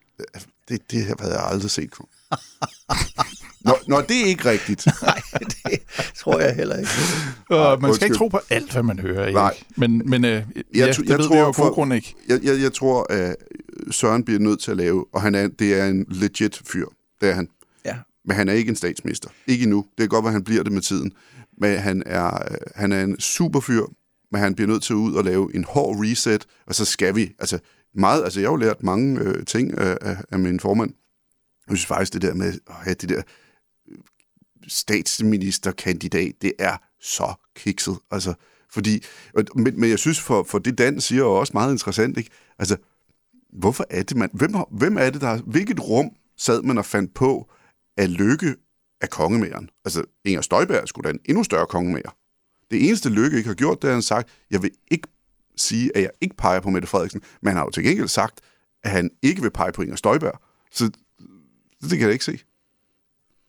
Det, 0.69 0.91
det 0.91 1.03
havde 1.19 1.33
jeg 1.33 1.43
aldrig 1.47 1.71
set. 1.71 1.89
Nå, 3.65 3.73
nå, 3.87 4.01
det 4.01 4.21
er 4.21 4.25
ikke 4.25 4.45
rigtigt. 4.49 4.85
Nej, 5.01 5.21
det 5.39 5.81
tror 6.15 6.39
jeg 6.39 6.55
heller 6.55 6.77
ikke. 6.77 6.89
Og 7.49 7.81
man 7.81 7.81
skal 7.81 7.87
undskyld. 7.89 8.05
ikke 8.07 8.17
tro 8.17 8.27
på 8.27 8.39
alt, 8.49 8.71
hvad 8.71 8.83
man 8.83 8.99
hører, 8.99 9.23
Erik. 9.23 9.33
Nej. 9.33 9.57
Men, 9.77 10.01
men 10.09 10.25
øh, 10.25 10.43
ja, 10.75 10.91
tr- 10.91 11.01
det 11.01 11.09
jeg 11.09 11.17
ved 11.17 11.25
tror, 11.25 11.35
vi 11.35 11.39
jo 11.39 11.51
for- 11.51 11.73
grund 11.73 11.93
ikke. 11.93 12.15
Jeg, 12.27 12.39
jeg, 12.43 12.61
jeg 12.61 12.73
tror, 12.73 13.13
at 13.13 13.35
Søren 13.91 14.23
bliver 14.23 14.39
nødt 14.39 14.59
til 14.59 14.71
at 14.71 14.77
lave, 14.77 15.05
og 15.13 15.21
han 15.21 15.35
er, 15.35 15.47
det 15.47 15.79
er 15.79 15.85
en 15.87 16.05
legit 16.09 16.61
fyr. 16.71 16.85
Det 17.21 17.29
er 17.29 17.33
han. 17.33 17.47
Ja. 17.85 17.95
Men 18.25 18.35
han 18.35 18.49
er 18.49 18.53
ikke 18.53 18.69
en 18.69 18.75
statsminister. 18.75 19.29
Ikke 19.47 19.63
endnu. 19.63 19.77
Det 19.77 19.97
kan 19.97 20.07
godt 20.09 20.25
at 20.25 20.31
han 20.31 20.43
bliver 20.43 20.63
det 20.63 20.71
med 20.71 20.81
tiden. 20.81 21.11
Men 21.57 21.77
han 21.79 22.03
er, 22.05 22.27
øh, 22.51 22.57
han 22.75 22.91
er 22.91 23.03
en 23.03 23.19
super 23.19 23.59
fyr, 23.59 23.83
men 24.31 24.41
han 24.41 24.55
bliver 24.55 24.67
nødt 24.67 24.83
til 24.83 24.93
at 24.93 24.97
ud 24.97 25.13
og 25.15 25.23
lave 25.23 25.55
en 25.55 25.63
hård 25.63 25.95
reset, 25.99 26.45
og 26.67 26.75
så 26.75 26.85
skal 26.85 27.15
vi, 27.15 27.31
altså 27.39 27.59
meget, 27.95 28.23
altså 28.23 28.39
jeg 28.39 28.47
har 28.47 28.51
jo 28.53 28.55
lært 28.57 28.83
mange 28.83 29.19
øh, 29.19 29.45
ting 29.45 29.77
af, 29.77 29.97
af, 30.01 30.17
af 30.31 30.39
min 30.39 30.59
formand. 30.59 30.91
Jeg 31.69 31.77
synes 31.77 31.85
faktisk, 31.85 32.13
det 32.13 32.21
der 32.21 32.33
med 32.33 32.47
at 32.47 32.75
have 32.83 32.93
det 32.93 33.09
der 33.09 33.17
øh, 33.17 33.23
statsministerkandidat, 34.67 36.33
det 36.41 36.53
er 36.59 36.77
så 37.01 37.33
kikset. 37.55 37.97
Altså, 38.11 38.33
fordi, 38.71 39.03
men, 39.55 39.79
men 39.79 39.89
jeg 39.89 39.99
synes, 39.99 40.19
for, 40.19 40.43
for 40.43 40.59
det 40.59 40.77
Dan 40.77 41.01
siger, 41.01 41.23
er 41.23 41.27
også 41.27 41.53
meget 41.53 41.71
interessant, 41.71 42.17
ikke? 42.17 42.29
Altså, 42.59 42.77
hvorfor 43.53 43.85
er 43.89 44.03
det, 44.03 44.17
man, 44.17 44.29
hvem, 44.33 44.51
hvem 44.71 44.97
er 44.97 45.09
det, 45.09 45.21
der, 45.21 45.41
hvilket 45.41 45.79
rum 45.79 46.09
sad 46.37 46.61
man 46.61 46.77
og 46.77 46.85
fandt 46.85 47.13
på, 47.13 47.51
at 47.97 48.09
Lykke 48.09 48.55
af 49.01 49.09
kongemæren? 49.09 49.69
Altså, 49.85 50.03
Inger 50.25 50.41
Støjberg 50.41 50.87
skulle 50.87 51.07
da 51.07 51.13
en 51.13 51.19
endnu 51.25 51.43
større 51.43 51.65
kongemær. 51.65 52.17
Det 52.71 52.87
eneste 52.87 53.09
Lykke 53.09 53.37
ikke 53.37 53.47
har 53.47 53.55
gjort, 53.55 53.81
det 53.81 53.87
er, 53.87 53.91
at 53.91 53.95
han 53.95 54.01
sagt, 54.01 54.29
jeg 54.51 54.63
vil 54.63 54.71
ikke 54.91 55.07
sige, 55.57 55.97
at 55.97 56.01
jeg 56.01 56.11
ikke 56.21 56.35
peger 56.37 56.59
på 56.59 56.69
Mette 56.69 56.87
Frederiksen, 56.87 57.21
men 57.41 57.47
han 57.47 57.57
har 57.57 57.63
jo 57.63 57.69
til 57.69 57.83
gengæld 57.83 58.07
sagt, 58.07 58.41
at 58.83 58.91
han 58.91 59.11
ikke 59.21 59.41
vil 59.41 59.51
pege 59.51 59.71
på 59.71 59.81
Inger 59.81 59.95
Støjberg. 59.95 60.41
Så 60.71 60.91
det 61.81 61.89
kan 61.89 62.01
jeg 62.01 62.11
ikke 62.11 62.25
se. 62.25 62.39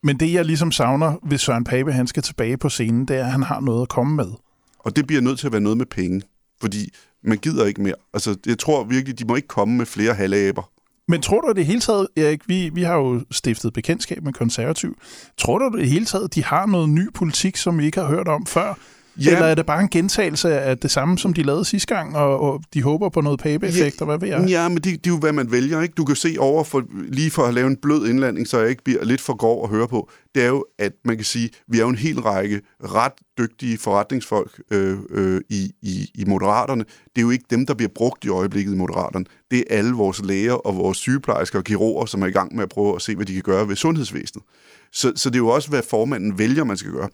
Men 0.02 0.20
det, 0.20 0.32
jeg 0.32 0.44
ligesom 0.44 0.72
savner, 0.72 1.16
hvis 1.22 1.40
Søren 1.40 1.64
Pape 1.64 1.92
han 1.92 2.06
skal 2.06 2.22
tilbage 2.22 2.56
på 2.56 2.68
scenen, 2.68 3.08
det 3.08 3.16
er, 3.16 3.24
at 3.24 3.32
han 3.32 3.42
har 3.42 3.60
noget 3.60 3.82
at 3.82 3.88
komme 3.88 4.16
med. 4.16 4.32
Og 4.78 4.96
det 4.96 5.06
bliver 5.06 5.22
nødt 5.22 5.38
til 5.38 5.46
at 5.46 5.52
være 5.52 5.60
noget 5.60 5.78
med 5.78 5.86
penge, 5.86 6.22
fordi 6.60 6.90
man 7.24 7.38
gider 7.38 7.66
ikke 7.66 7.82
mere. 7.82 7.94
Altså, 8.14 8.36
jeg 8.46 8.58
tror 8.58 8.84
virkelig, 8.84 9.18
de 9.18 9.24
må 9.24 9.36
ikke 9.36 9.48
komme 9.48 9.76
med 9.76 9.86
flere 9.86 10.14
halvaber. 10.14 10.70
Men 11.08 11.22
tror 11.22 11.40
du 11.40 11.50
i 11.50 11.54
det 11.54 11.66
hele 11.66 11.80
taget, 11.80 12.08
Erik, 12.16 12.48
vi, 12.48 12.70
vi 12.74 12.82
har 12.82 12.94
jo 12.94 13.24
stiftet 13.30 13.72
bekendtskab 13.72 14.22
med 14.22 14.32
konservativ. 14.32 14.96
Tror 15.38 15.58
du 15.58 15.76
i 15.76 15.80
det 15.80 15.90
hele 15.90 16.04
taget, 16.04 16.34
de 16.34 16.44
har 16.44 16.66
noget 16.66 16.88
ny 16.88 17.12
politik, 17.14 17.56
som 17.56 17.78
vi 17.78 17.84
ikke 17.84 18.00
har 18.00 18.08
hørt 18.08 18.28
om 18.28 18.46
før? 18.46 18.74
Ja. 19.16 19.30
Eller 19.30 19.46
er 19.46 19.54
det 19.54 19.66
bare 19.66 19.82
en 19.82 19.88
gentagelse 19.88 20.60
af 20.60 20.78
det 20.78 20.90
samme, 20.90 21.18
som 21.18 21.34
de 21.34 21.42
lavede 21.42 21.64
sidste 21.64 21.94
gang, 21.94 22.16
og, 22.16 22.40
og 22.40 22.62
de 22.74 22.82
håber 22.82 23.08
på 23.08 23.20
noget 23.20 23.40
pape-effekt, 23.40 24.00
og 24.00 24.06
hvad 24.06 24.18
ved 24.18 24.28
jeg? 24.28 24.48
Ja, 24.48 24.68
men 24.68 24.76
det, 24.76 24.84
det 24.84 25.06
er 25.06 25.10
jo, 25.10 25.18
hvad 25.18 25.32
man 25.32 25.52
vælger. 25.52 25.80
Ikke? 25.80 25.94
Du 25.94 26.04
kan 26.04 26.16
se 26.16 26.36
over, 26.38 26.64
for, 26.64 26.82
lige 27.08 27.30
for 27.30 27.42
at 27.42 27.54
lave 27.54 27.66
en 27.66 27.76
blød 27.76 28.08
indlanding, 28.08 28.48
så 28.48 28.58
jeg 28.58 28.70
ikke 28.70 28.84
bliver 28.84 29.04
lidt 29.04 29.20
for 29.20 29.36
grov 29.36 29.64
at 29.64 29.70
høre 29.70 29.88
på, 29.88 30.10
det 30.34 30.42
er 30.42 30.48
jo, 30.48 30.64
at 30.78 30.92
man 31.04 31.16
kan 31.16 31.24
sige, 31.24 31.50
vi 31.68 31.78
er 31.78 31.82
jo 31.82 31.88
en 31.88 31.96
hel 31.96 32.20
række 32.20 32.60
ret 32.84 33.12
dygtige 33.38 33.78
forretningsfolk 33.78 34.60
øh, 34.70 34.98
øh, 35.10 35.40
i, 35.48 35.70
i, 35.82 36.10
i 36.14 36.24
Moderaterne. 36.24 36.84
Det 36.84 37.16
er 37.16 37.22
jo 37.22 37.30
ikke 37.30 37.44
dem, 37.50 37.66
der 37.66 37.74
bliver 37.74 37.90
brugt 37.94 38.24
i 38.24 38.28
øjeblikket 38.28 38.72
i 38.72 38.76
Moderaterne. 38.76 39.24
Det 39.50 39.58
er 39.58 39.78
alle 39.78 39.92
vores 39.92 40.24
læger 40.24 40.52
og 40.52 40.76
vores 40.76 40.98
sygeplejersker 40.98 41.58
og 41.58 41.64
kirurger, 41.64 42.06
som 42.06 42.22
er 42.22 42.26
i 42.26 42.30
gang 42.30 42.54
med 42.54 42.62
at 42.62 42.68
prøve 42.68 42.94
at 42.94 43.02
se, 43.02 43.16
hvad 43.16 43.26
de 43.26 43.32
kan 43.32 43.42
gøre 43.42 43.68
ved 43.68 43.76
sundhedsvæsenet. 43.76 44.44
Så, 44.92 45.12
så 45.16 45.30
det 45.30 45.36
er 45.36 45.38
jo 45.38 45.48
også, 45.48 45.68
hvad 45.68 45.82
formanden 45.90 46.38
vælger, 46.38 46.64
man 46.64 46.76
skal 46.76 46.92
gøre 46.92 47.08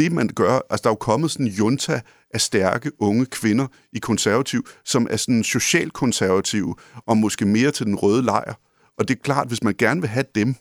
det, 0.00 0.12
man 0.12 0.28
gør, 0.28 0.60
altså 0.70 0.82
der 0.82 0.88
er 0.88 0.92
jo 0.92 0.96
kommet 0.96 1.30
sådan 1.30 1.46
en 1.46 1.52
junta 1.52 2.00
af 2.34 2.40
stærke 2.40 3.02
unge 3.02 3.26
kvinder 3.26 3.66
i 3.92 3.98
konservativ, 3.98 4.66
som 4.84 5.06
er 5.10 5.16
sådan 5.16 5.44
socialkonservative, 5.44 6.74
og 7.06 7.16
måske 7.16 7.46
mere 7.46 7.70
til 7.70 7.86
den 7.86 7.96
røde 7.96 8.22
lejr. 8.22 8.54
Og 8.98 9.08
det 9.08 9.16
er 9.16 9.20
klart, 9.22 9.48
hvis 9.48 9.62
man 9.62 9.74
gerne 9.78 10.00
vil 10.00 10.10
have 10.10 10.24
dem, 10.34 10.54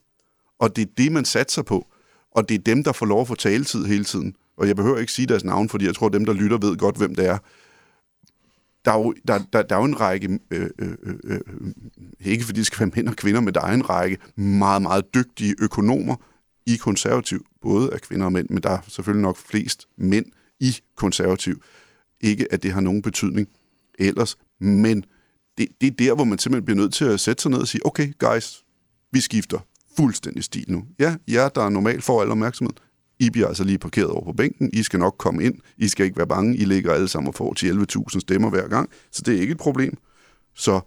og 0.59 0.75
det 0.75 0.81
er 0.81 0.91
det, 0.97 1.11
man 1.11 1.25
satser 1.25 1.61
på, 1.61 1.87
og 2.31 2.49
det 2.49 2.55
er 2.55 2.63
dem, 2.63 2.83
der 2.83 2.91
får 2.91 3.05
lov 3.05 3.21
at 3.21 3.27
få 3.27 3.35
taletid 3.35 3.85
hele 3.85 4.03
tiden, 4.03 4.35
og 4.57 4.67
jeg 4.67 4.75
behøver 4.75 4.97
ikke 4.97 5.11
sige 5.11 5.25
deres 5.25 5.43
navn, 5.43 5.69
fordi 5.69 5.85
jeg 5.85 5.95
tror, 5.95 6.09
dem, 6.09 6.25
der 6.25 6.33
lytter, 6.33 6.57
ved 6.57 6.77
godt, 6.77 6.97
hvem 6.97 7.15
det 7.15 7.25
er. 7.27 7.37
Der 8.85 8.91
er 8.91 8.97
jo, 8.97 9.13
der, 9.27 9.39
der, 9.53 9.61
der 9.61 9.75
er 9.75 9.79
jo 9.79 9.85
en 9.85 9.99
række, 9.99 10.39
øh, 10.51 10.69
øh, 10.79 10.93
øh, 11.03 11.15
øh 11.23 11.39
ikke 12.19 12.43
fordi 12.43 12.59
det 12.59 12.65
skal 12.65 12.79
være 12.79 12.91
mænd 12.95 13.07
og 13.07 13.15
kvinder, 13.15 13.41
men 13.41 13.53
der 13.53 13.61
er 13.61 13.73
en 13.73 13.89
række 13.89 14.17
meget, 14.35 14.81
meget 14.81 15.13
dygtige 15.13 15.55
økonomer, 15.59 16.15
i 16.65 16.75
konservativ, 16.75 17.45
både 17.61 17.93
af 17.93 18.01
kvinder 18.01 18.25
og 18.25 18.31
mænd, 18.31 18.49
men 18.49 18.63
der 18.63 18.69
er 18.69 18.79
selvfølgelig 18.87 19.21
nok 19.21 19.37
flest 19.37 19.87
mænd 19.97 20.25
i 20.59 20.77
konservativ. 20.95 21.61
Ikke 22.21 22.53
at 22.53 22.63
det 22.63 22.71
har 22.71 22.81
nogen 22.81 23.01
betydning 23.01 23.47
ellers, 23.99 24.37
men 24.59 25.05
det, 25.57 25.67
det 25.81 25.87
er 25.87 25.91
der, 25.91 26.15
hvor 26.15 26.23
man 26.23 26.37
simpelthen 26.37 26.65
bliver 26.65 26.77
nødt 26.77 26.93
til 26.93 27.05
at 27.05 27.19
sætte 27.19 27.41
sig 27.41 27.51
ned 27.51 27.59
og 27.59 27.67
sige, 27.67 27.85
okay, 27.85 28.13
guys, 28.19 28.63
vi 29.11 29.19
skifter 29.19 29.59
fuldstændig 29.97 30.43
stil 30.43 30.65
nu. 30.67 30.85
Ja, 30.99 31.15
jer, 31.27 31.49
der 31.49 31.61
er 31.61 31.69
normalt 31.69 32.03
får 32.03 32.21
al 32.21 32.31
opmærksomhed, 32.31 32.73
I 33.19 33.29
bliver 33.29 33.47
altså 33.47 33.63
lige 33.63 33.77
parkeret 33.77 34.09
over 34.09 34.23
på 34.23 34.33
bænken. 34.33 34.69
I 34.73 34.83
skal 34.83 34.99
nok 34.99 35.15
komme 35.17 35.43
ind. 35.43 35.55
I 35.77 35.87
skal 35.87 36.05
ikke 36.05 36.17
være 36.17 36.27
bange. 36.27 36.57
I 36.57 36.65
ligger 36.65 36.93
alle 36.93 37.07
sammen 37.07 37.27
og 37.27 37.35
får 37.35 37.53
til 37.53 37.87
11.000 37.95 38.19
stemmer 38.19 38.49
hver 38.49 38.67
gang. 38.67 38.89
Så 39.11 39.21
det 39.25 39.35
er 39.35 39.41
ikke 39.41 39.51
et 39.51 39.57
problem. 39.57 39.97
Så, 40.55 40.79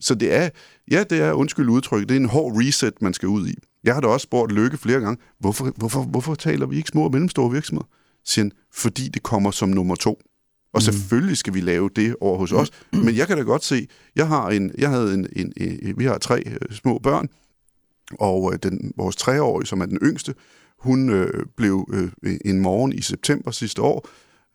så 0.00 0.14
det 0.14 0.34
er, 0.34 0.50
ja, 0.90 1.04
det 1.10 1.20
er, 1.20 1.32
undskyld 1.32 1.68
udtryk, 1.68 2.08
det 2.08 2.10
er 2.10 2.16
en 2.16 2.28
hård 2.28 2.52
reset, 2.56 3.02
man 3.02 3.14
skal 3.14 3.28
ud 3.28 3.48
i. 3.48 3.54
Jeg 3.84 3.94
har 3.94 4.00
da 4.00 4.06
også 4.06 4.24
spurgt 4.24 4.52
Lykke 4.52 4.76
flere 4.76 5.00
gange, 5.00 5.22
hvorfor, 5.38 5.72
hvorfor, 5.76 6.02
hvorfor 6.02 6.34
taler 6.34 6.66
vi 6.66 6.76
ikke 6.76 6.88
små 6.88 7.04
og 7.04 7.10
mellemstore 7.10 7.50
virksomheder? 7.50 7.88
Siger 8.24 8.44
han, 8.44 8.52
fordi 8.74 9.08
det 9.08 9.22
kommer 9.22 9.50
som 9.50 9.68
nummer 9.68 9.94
to. 9.94 10.20
Og 10.72 10.82
selvfølgelig 10.82 11.36
skal 11.36 11.54
vi 11.54 11.60
lave 11.60 11.90
det 11.96 12.16
over 12.20 12.38
hos 12.38 12.52
os. 12.52 12.70
Men 12.92 13.16
jeg 13.16 13.26
kan 13.26 13.36
da 13.36 13.42
godt 13.42 13.64
se, 13.64 13.88
jeg 14.16 14.28
har 14.28 14.48
en, 14.50 14.72
jeg 14.78 14.90
havde 14.90 15.14
en, 15.14 15.26
en, 15.36 15.52
en 15.56 15.98
vi 15.98 16.04
har 16.04 16.18
tre 16.18 16.42
øh, 16.46 16.76
små 16.76 16.98
børn, 16.98 17.28
og 18.18 18.52
øh, 18.52 18.58
den, 18.62 18.92
vores 18.96 19.16
treårige, 19.16 19.66
som 19.66 19.80
er 19.80 19.86
den 19.86 19.98
yngste, 20.02 20.34
hun 20.78 21.10
øh, 21.10 21.46
blev 21.56 21.88
øh, 21.92 22.36
en 22.44 22.60
morgen 22.60 22.92
i 22.92 23.02
september 23.02 23.50
sidste 23.50 23.82
år, 23.82 24.08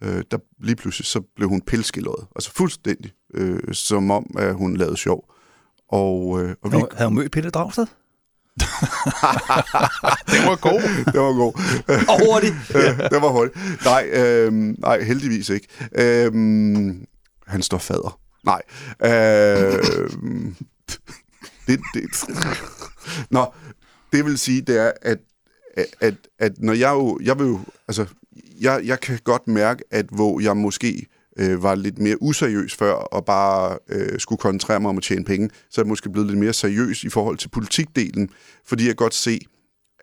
øh, 0.03 0.23
der 0.31 0.37
lige 0.63 0.75
pludselig 0.75 1.05
så 1.05 1.21
blev 1.35 1.49
hun 1.49 1.61
pilskildret. 1.61 2.27
Altså 2.35 2.51
fuldstændig, 2.51 3.11
øh, 3.33 3.73
som 3.73 4.11
om 4.11 4.25
at 4.37 4.55
hun 4.55 4.77
lavede 4.77 4.97
sjov. 4.97 5.34
Og, 5.89 6.41
øh, 6.41 6.55
og 6.61 6.71
vi, 6.71 6.77
Havde 6.93 7.07
hun 7.07 7.15
mødt 7.15 7.31
Pelle 7.31 7.49
Dragsted? 7.49 7.85
Det 10.31 10.41
var 10.45 10.55
god. 10.55 10.81
det 11.05 11.19
var 11.21 11.37
god. 11.37 11.53
Og 12.11 12.25
hurtigt. 12.25 12.55
det 13.11 13.21
var 13.21 13.29
hurtigt. 13.29 13.85
Nej, 13.85 14.09
øh, 14.13 14.53
nej, 14.53 15.01
heldigvis 15.03 15.49
ikke. 15.49 15.67
Øh, 15.97 16.31
han 17.47 17.61
står 17.61 17.77
fader. 17.77 18.19
Nej. 18.45 18.61
Øh, 19.03 19.83
det, 21.67 21.79
det, 21.93 22.03
Nå, 23.29 23.45
det 24.13 24.25
vil 24.25 24.37
sige, 24.37 24.61
det 24.61 24.77
er, 24.77 24.91
at, 25.01 25.17
at, 26.01 26.15
at 26.39 26.51
når 26.57 26.73
jeg 26.73 26.91
jo, 26.91 27.19
jeg 27.23 27.39
vil 27.39 27.47
jo, 27.47 27.59
altså, 27.87 28.05
jeg, 28.61 28.81
jeg 28.85 28.99
kan 28.99 29.19
godt 29.23 29.47
mærke, 29.47 29.83
at 29.91 30.05
hvor 30.11 30.39
jeg 30.39 30.57
måske 30.57 31.07
øh, 31.39 31.63
var 31.63 31.75
lidt 31.75 31.99
mere 31.99 32.21
useriøs 32.21 32.75
før, 32.75 32.93
og 32.93 33.25
bare 33.25 33.77
øh, 33.89 34.19
skulle 34.19 34.39
koncentrere 34.39 34.79
mig 34.79 34.89
om 34.89 34.97
at 34.97 35.03
tjene 35.03 35.25
penge, 35.25 35.49
så 35.69 35.81
er 35.81 35.85
jeg 35.85 35.89
måske 35.89 36.09
blevet 36.09 36.29
lidt 36.29 36.39
mere 36.39 36.53
seriøs 36.53 37.03
i 37.03 37.09
forhold 37.09 37.37
til 37.37 37.49
politikdelen, 37.49 38.29
fordi 38.65 38.87
jeg 38.87 38.95
godt 38.95 39.13
se, 39.13 39.39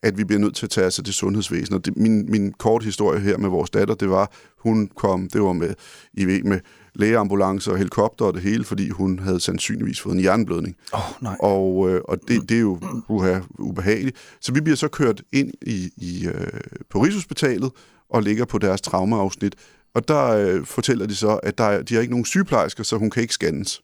at 0.03 0.19
vi 0.19 0.25
bliver 0.25 0.41
nødt 0.41 0.57
til 0.57 0.67
at 0.67 0.71
tage 0.71 0.87
os 0.87 0.99
af 0.99 1.05
det 1.05 1.15
sundhedsvæsen. 1.15 1.75
Og 1.75 1.85
det, 1.85 1.97
min, 1.97 2.31
min 2.31 2.53
kort 2.53 2.85
historie 2.85 3.21
her 3.21 3.39
med 3.39 3.49
vores 3.49 3.71
datter, 3.71 3.95
det 3.95 4.11
var, 4.11 4.33
hun 4.59 4.91
kom, 4.97 5.29
det 5.33 5.43
var 5.43 5.53
med, 5.53 5.75
I 6.15 6.25
ved, 6.25 6.43
med 6.43 6.61
lægeambulancer 6.95 7.73
og 7.73 7.79
helikopter 7.79 8.25
og 8.25 8.35
det 8.35 8.43
hele, 8.43 8.65
fordi 8.65 8.89
hun 8.91 9.19
havde 9.19 9.41
sandsynligvis 9.41 10.01
fået 10.01 10.15
en 10.15 10.21
hjerneblødning. 10.21 10.77
Åh, 10.95 11.01
oh, 11.01 11.23
nej. 11.23 11.37
Og, 11.41 11.91
øh, 11.91 12.01
og 12.05 12.19
det, 12.29 12.49
det 12.49 12.57
er 12.57 12.61
jo 12.61 12.81
uha, 13.09 13.41
ubehageligt. 13.59 14.17
Så 14.41 14.53
vi 14.53 14.61
bliver 14.61 14.77
så 14.77 14.89
kørt 14.89 15.23
ind 15.33 15.51
i, 15.63 15.91
i, 15.97 16.27
øh, 16.27 16.61
på 16.91 17.03
Rigshospitalet 17.03 17.71
og 18.11 18.23
ligger 18.23 18.45
på 18.45 18.59
deres 18.59 18.81
traumeafsnit. 18.81 19.55
Og 19.95 20.09
der 20.09 20.27
øh, 20.29 20.65
fortæller 20.67 21.07
de 21.07 21.15
så, 21.17 21.37
at 21.43 21.59
der, 21.59 21.65
er- 21.65 21.83
de 21.83 21.95
har 21.95 22.01
ikke 22.01 22.11
nogen 22.13 22.25
sygeplejersker, 22.25 22.83
så 22.85 22.97
hun 22.97 23.11
kan 23.11 23.23
ikke 23.23 23.35
scannes. 23.35 23.83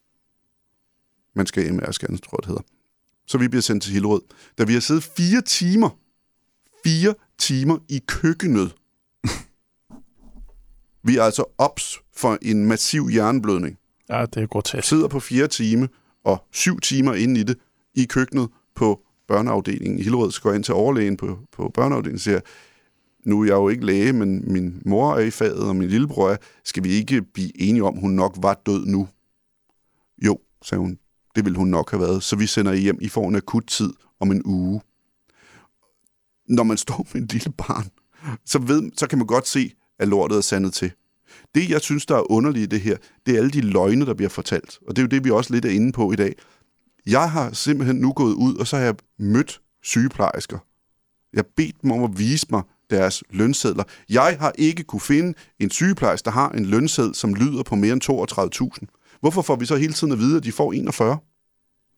Man 1.35 1.47
skal 1.47 1.71
MR-scannes, 1.73 2.21
tror 2.21 2.37
jeg, 2.37 2.43
det 2.43 2.47
hedder. 2.47 2.63
Så 3.27 3.39
vi 3.39 3.49
bliver 3.49 3.63
sendt 3.63 3.83
til 3.83 3.93
Hillerød. 3.93 4.21
Da 4.59 4.65
vi 4.65 4.73
har 4.73 4.81
siddet 4.81 5.05
fire 5.05 5.41
timer, 5.43 5.91
fire 6.85 7.15
timer 7.39 7.79
i 7.89 8.01
køkkenet. 8.07 8.75
vi 11.07 11.17
er 11.17 11.23
altså 11.23 11.45
ops 11.59 11.99
for 12.17 12.39
en 12.43 12.67
massiv 12.67 13.09
hjerneblødning 13.09 13.79
Ja, 14.11 14.27
det 14.27 14.43
er 14.43 14.47
grotesk. 14.47 14.89
sidder 14.89 15.09
på 15.09 15.21
fire 15.21 15.47
time 15.49 15.89
og 16.25 16.45
syv 16.53 16.81
timer 16.81 17.15
inde 17.15 17.41
i 17.41 17.43
det 17.43 17.59
i 17.95 18.05
køkkenet 18.05 18.49
på 18.75 19.01
børneafdelingen 19.29 19.99
i 19.99 20.03
Hillerød, 20.03 20.31
så 20.33 20.43
går 20.43 20.51
jeg 20.51 20.57
ind 20.57 20.65
til 20.65 20.75
overlægen 20.75 21.17
på, 21.17 21.39
på 21.53 21.71
børneafdelingen 21.75 22.17
og 22.17 22.21
siger, 22.21 22.41
nu 23.29 23.41
er 23.41 23.45
jeg 23.45 23.55
jo 23.55 23.69
ikke 23.69 23.87
læge, 23.87 24.13
men 24.13 24.53
min 24.53 24.83
mor 24.87 25.15
er 25.15 25.19
i 25.19 25.31
faget, 25.31 25.69
og 25.69 25.77
min 25.77 25.89
lillebror 25.89 26.31
er, 26.31 26.37
skal 26.65 26.85
vi 26.85 26.89
ikke 26.89 27.23
blive 27.23 27.61
enige 27.61 27.85
om, 27.85 27.97
hun 27.97 28.11
nok 28.11 28.35
var 28.37 28.61
død 28.67 28.87
nu? 28.87 29.09
Jo, 30.25 30.39
sagde 30.63 30.81
hun, 30.81 30.99
det 31.37 31.45
ville 31.45 31.59
hun 31.59 31.69
nok 31.69 31.91
have 31.91 32.01
været, 32.01 32.23
så 32.23 32.37
vi 32.37 32.47
sender 32.47 32.73
I 32.73 32.79
hjem, 32.79 32.99
I 33.01 33.09
får 33.09 33.29
en 33.29 33.37
akut 33.37 33.67
tid 33.67 33.93
om 34.21 34.31
en 34.31 34.43
uge. 34.45 34.81
Når 36.49 36.63
man 36.63 36.77
står 36.77 37.07
med 37.13 37.23
en 37.23 37.29
lille 37.29 37.53
barn, 37.53 37.91
så, 38.45 38.59
ved, 38.59 38.91
så 38.97 39.07
kan 39.07 39.19
man 39.19 39.27
godt 39.27 39.47
se, 39.47 39.73
at 39.99 40.09
lortet 40.09 40.37
er 40.37 40.41
sandet 40.41 40.73
til. 40.73 40.93
Det, 41.55 41.71
jeg 41.71 41.81
synes, 41.81 42.07
der 42.07 42.17
er 42.17 42.31
underligt 42.33 42.73
i 42.73 42.77
det 42.77 42.81
her, 42.81 42.97
det 43.27 43.35
er 43.35 43.39
alle 43.39 43.51
de 43.51 43.61
løgne, 43.61 44.07
der 44.07 44.15
bliver 44.15 44.29
fortalt. 44.29 44.79
Og 44.87 44.97
det 44.97 45.03
er 45.03 45.05
jo 45.05 45.09
det, 45.09 45.25
vi 45.25 45.31
også 45.31 45.53
lidt 45.53 45.65
er 45.65 45.71
inde 45.71 45.93
på 45.93 46.13
i 46.13 46.17
dag. 46.17 46.35
Jeg 47.07 47.31
har 47.31 47.53
simpelthen 47.53 47.97
nu 47.97 48.13
gået 48.13 48.35
ud, 48.35 48.55
og 48.55 48.67
så 48.67 48.77
har 48.77 48.85
jeg 48.85 48.95
mødt 49.19 49.61
sygeplejersker. 49.83 50.59
Jeg 51.33 51.39
har 51.39 51.49
bedt 51.57 51.83
dem 51.83 51.91
om 51.91 52.05
at 52.05 52.19
vise 52.19 52.47
mig 52.51 52.63
deres 52.91 53.25
lønsedler. 53.31 53.85
Jeg 54.09 54.37
har 54.41 54.53
ikke 54.59 54.83
kunne 54.83 55.01
finde 55.01 55.39
en 55.59 55.71
sygeplejerske, 55.71 56.25
der 56.25 56.31
har 56.31 56.51
en 56.51 56.65
lønseddel, 56.65 57.15
som 57.15 57.35
lyder 57.35 57.63
på 57.63 57.75
mere 57.77 57.93
end 57.93 58.83
32.000. 58.83 59.19
Hvorfor 59.21 59.43
får 59.43 59.57
vi 59.57 59.67
så 59.67 59.77
hele 59.77 59.93
tiden 59.93 60.13
at 60.13 60.19
vide, 60.19 60.37
at 60.37 60.45
de 60.45 60.53
får 60.53 60.73
41? 60.73 61.19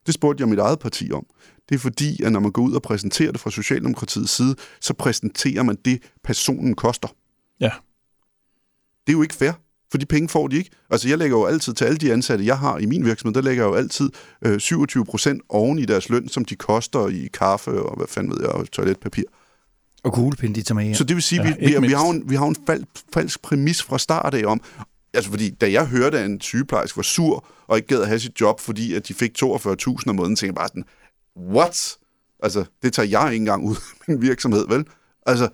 Det 0.05 0.13
spurgte 0.13 0.41
jeg 0.41 0.49
mit 0.49 0.59
eget 0.59 0.79
parti 0.79 1.11
om. 1.11 1.25
Det 1.69 1.75
er 1.75 1.79
fordi, 1.79 2.23
at 2.23 2.31
når 2.31 2.39
man 2.39 2.51
går 2.51 2.61
ud 2.61 2.73
og 2.73 2.81
præsenterer 2.81 3.31
det 3.31 3.41
fra 3.41 3.51
Socialdemokratiets 3.51 4.31
side, 4.31 4.55
så 4.81 4.93
præsenterer 4.93 5.63
man 5.63 5.77
det, 5.85 6.01
personen 6.23 6.75
koster. 6.75 7.07
Ja. 7.59 7.71
Det 9.07 9.13
er 9.13 9.17
jo 9.17 9.21
ikke 9.21 9.35
fair, 9.35 9.51
for 9.91 9.97
de 9.97 10.05
penge 10.05 10.29
får 10.29 10.47
de 10.47 10.57
ikke. 10.57 10.69
Altså, 10.89 11.07
jeg 11.07 11.17
lægger 11.17 11.37
jo 11.37 11.45
altid 11.45 11.73
til 11.73 11.85
alle 11.85 11.97
de 11.97 12.13
ansatte, 12.13 12.45
jeg 12.45 12.59
har 12.59 12.77
i 12.77 12.85
min 12.85 13.05
virksomhed, 13.05 13.33
der 13.33 13.41
lægger 13.41 13.63
jeg 13.63 13.69
jo 13.69 13.75
altid 13.75 14.09
øh, 14.45 14.59
27 14.59 15.05
procent 15.05 15.41
oven 15.49 15.79
i 15.79 15.85
deres 15.85 16.09
løn, 16.09 16.27
som 16.27 16.45
de 16.45 16.55
koster 16.55 17.07
i 17.07 17.29
kaffe 17.33 17.71
og 17.71 17.97
hvad 17.97 18.07
fanden 18.07 18.31
ved 18.31 18.41
jeg, 18.41 18.49
og 18.49 18.71
toiletpapir. 18.71 19.23
Og 20.03 20.13
kuglepinde, 20.13 20.73
med 20.73 20.83
hjem. 20.83 20.95
Så 20.95 21.03
det 21.03 21.15
vil 21.15 21.23
sige, 21.23 21.43
Ja, 21.43 21.55
vi, 21.59 21.65
vi, 21.65 21.87
vi, 21.87 21.93
har 21.93 22.09
en, 22.09 22.29
vi 22.29 22.35
har 22.35 22.45
en 22.45 22.55
fal, 22.67 22.85
falsk 23.13 23.41
præmis 23.41 23.83
fra 23.83 23.99
start 23.99 24.33
af 24.33 24.45
om, 24.45 24.61
altså 25.13 25.29
fordi 25.29 25.49
da 25.49 25.71
jeg 25.71 25.87
hørte, 25.87 26.19
at 26.19 26.25
en 26.25 26.41
sygeplejerske 26.41 26.97
var 26.97 27.03
sur 27.03 27.45
og 27.67 27.77
ikke 27.77 27.87
gad 27.87 28.01
at 28.01 28.07
have 28.07 28.19
sit 28.19 28.41
job, 28.41 28.59
fordi 28.59 28.93
at 28.93 29.07
de 29.07 29.13
fik 29.13 29.31
42.000 29.43 29.45
om 30.07 30.15
måneden, 30.15 30.35
tænkte 30.35 30.45
jeg 30.45 30.55
bare 30.55 30.67
sådan, 30.67 30.85
what? 31.37 31.97
Altså, 32.39 32.65
det 32.81 32.93
tager 32.93 33.07
jeg 33.07 33.33
ikke 33.33 33.41
engang 33.41 33.65
ud 33.65 33.75
af 33.75 33.81
min 34.07 34.21
virksomhed, 34.21 34.67
vel? 34.67 34.85
Altså, 35.25 35.49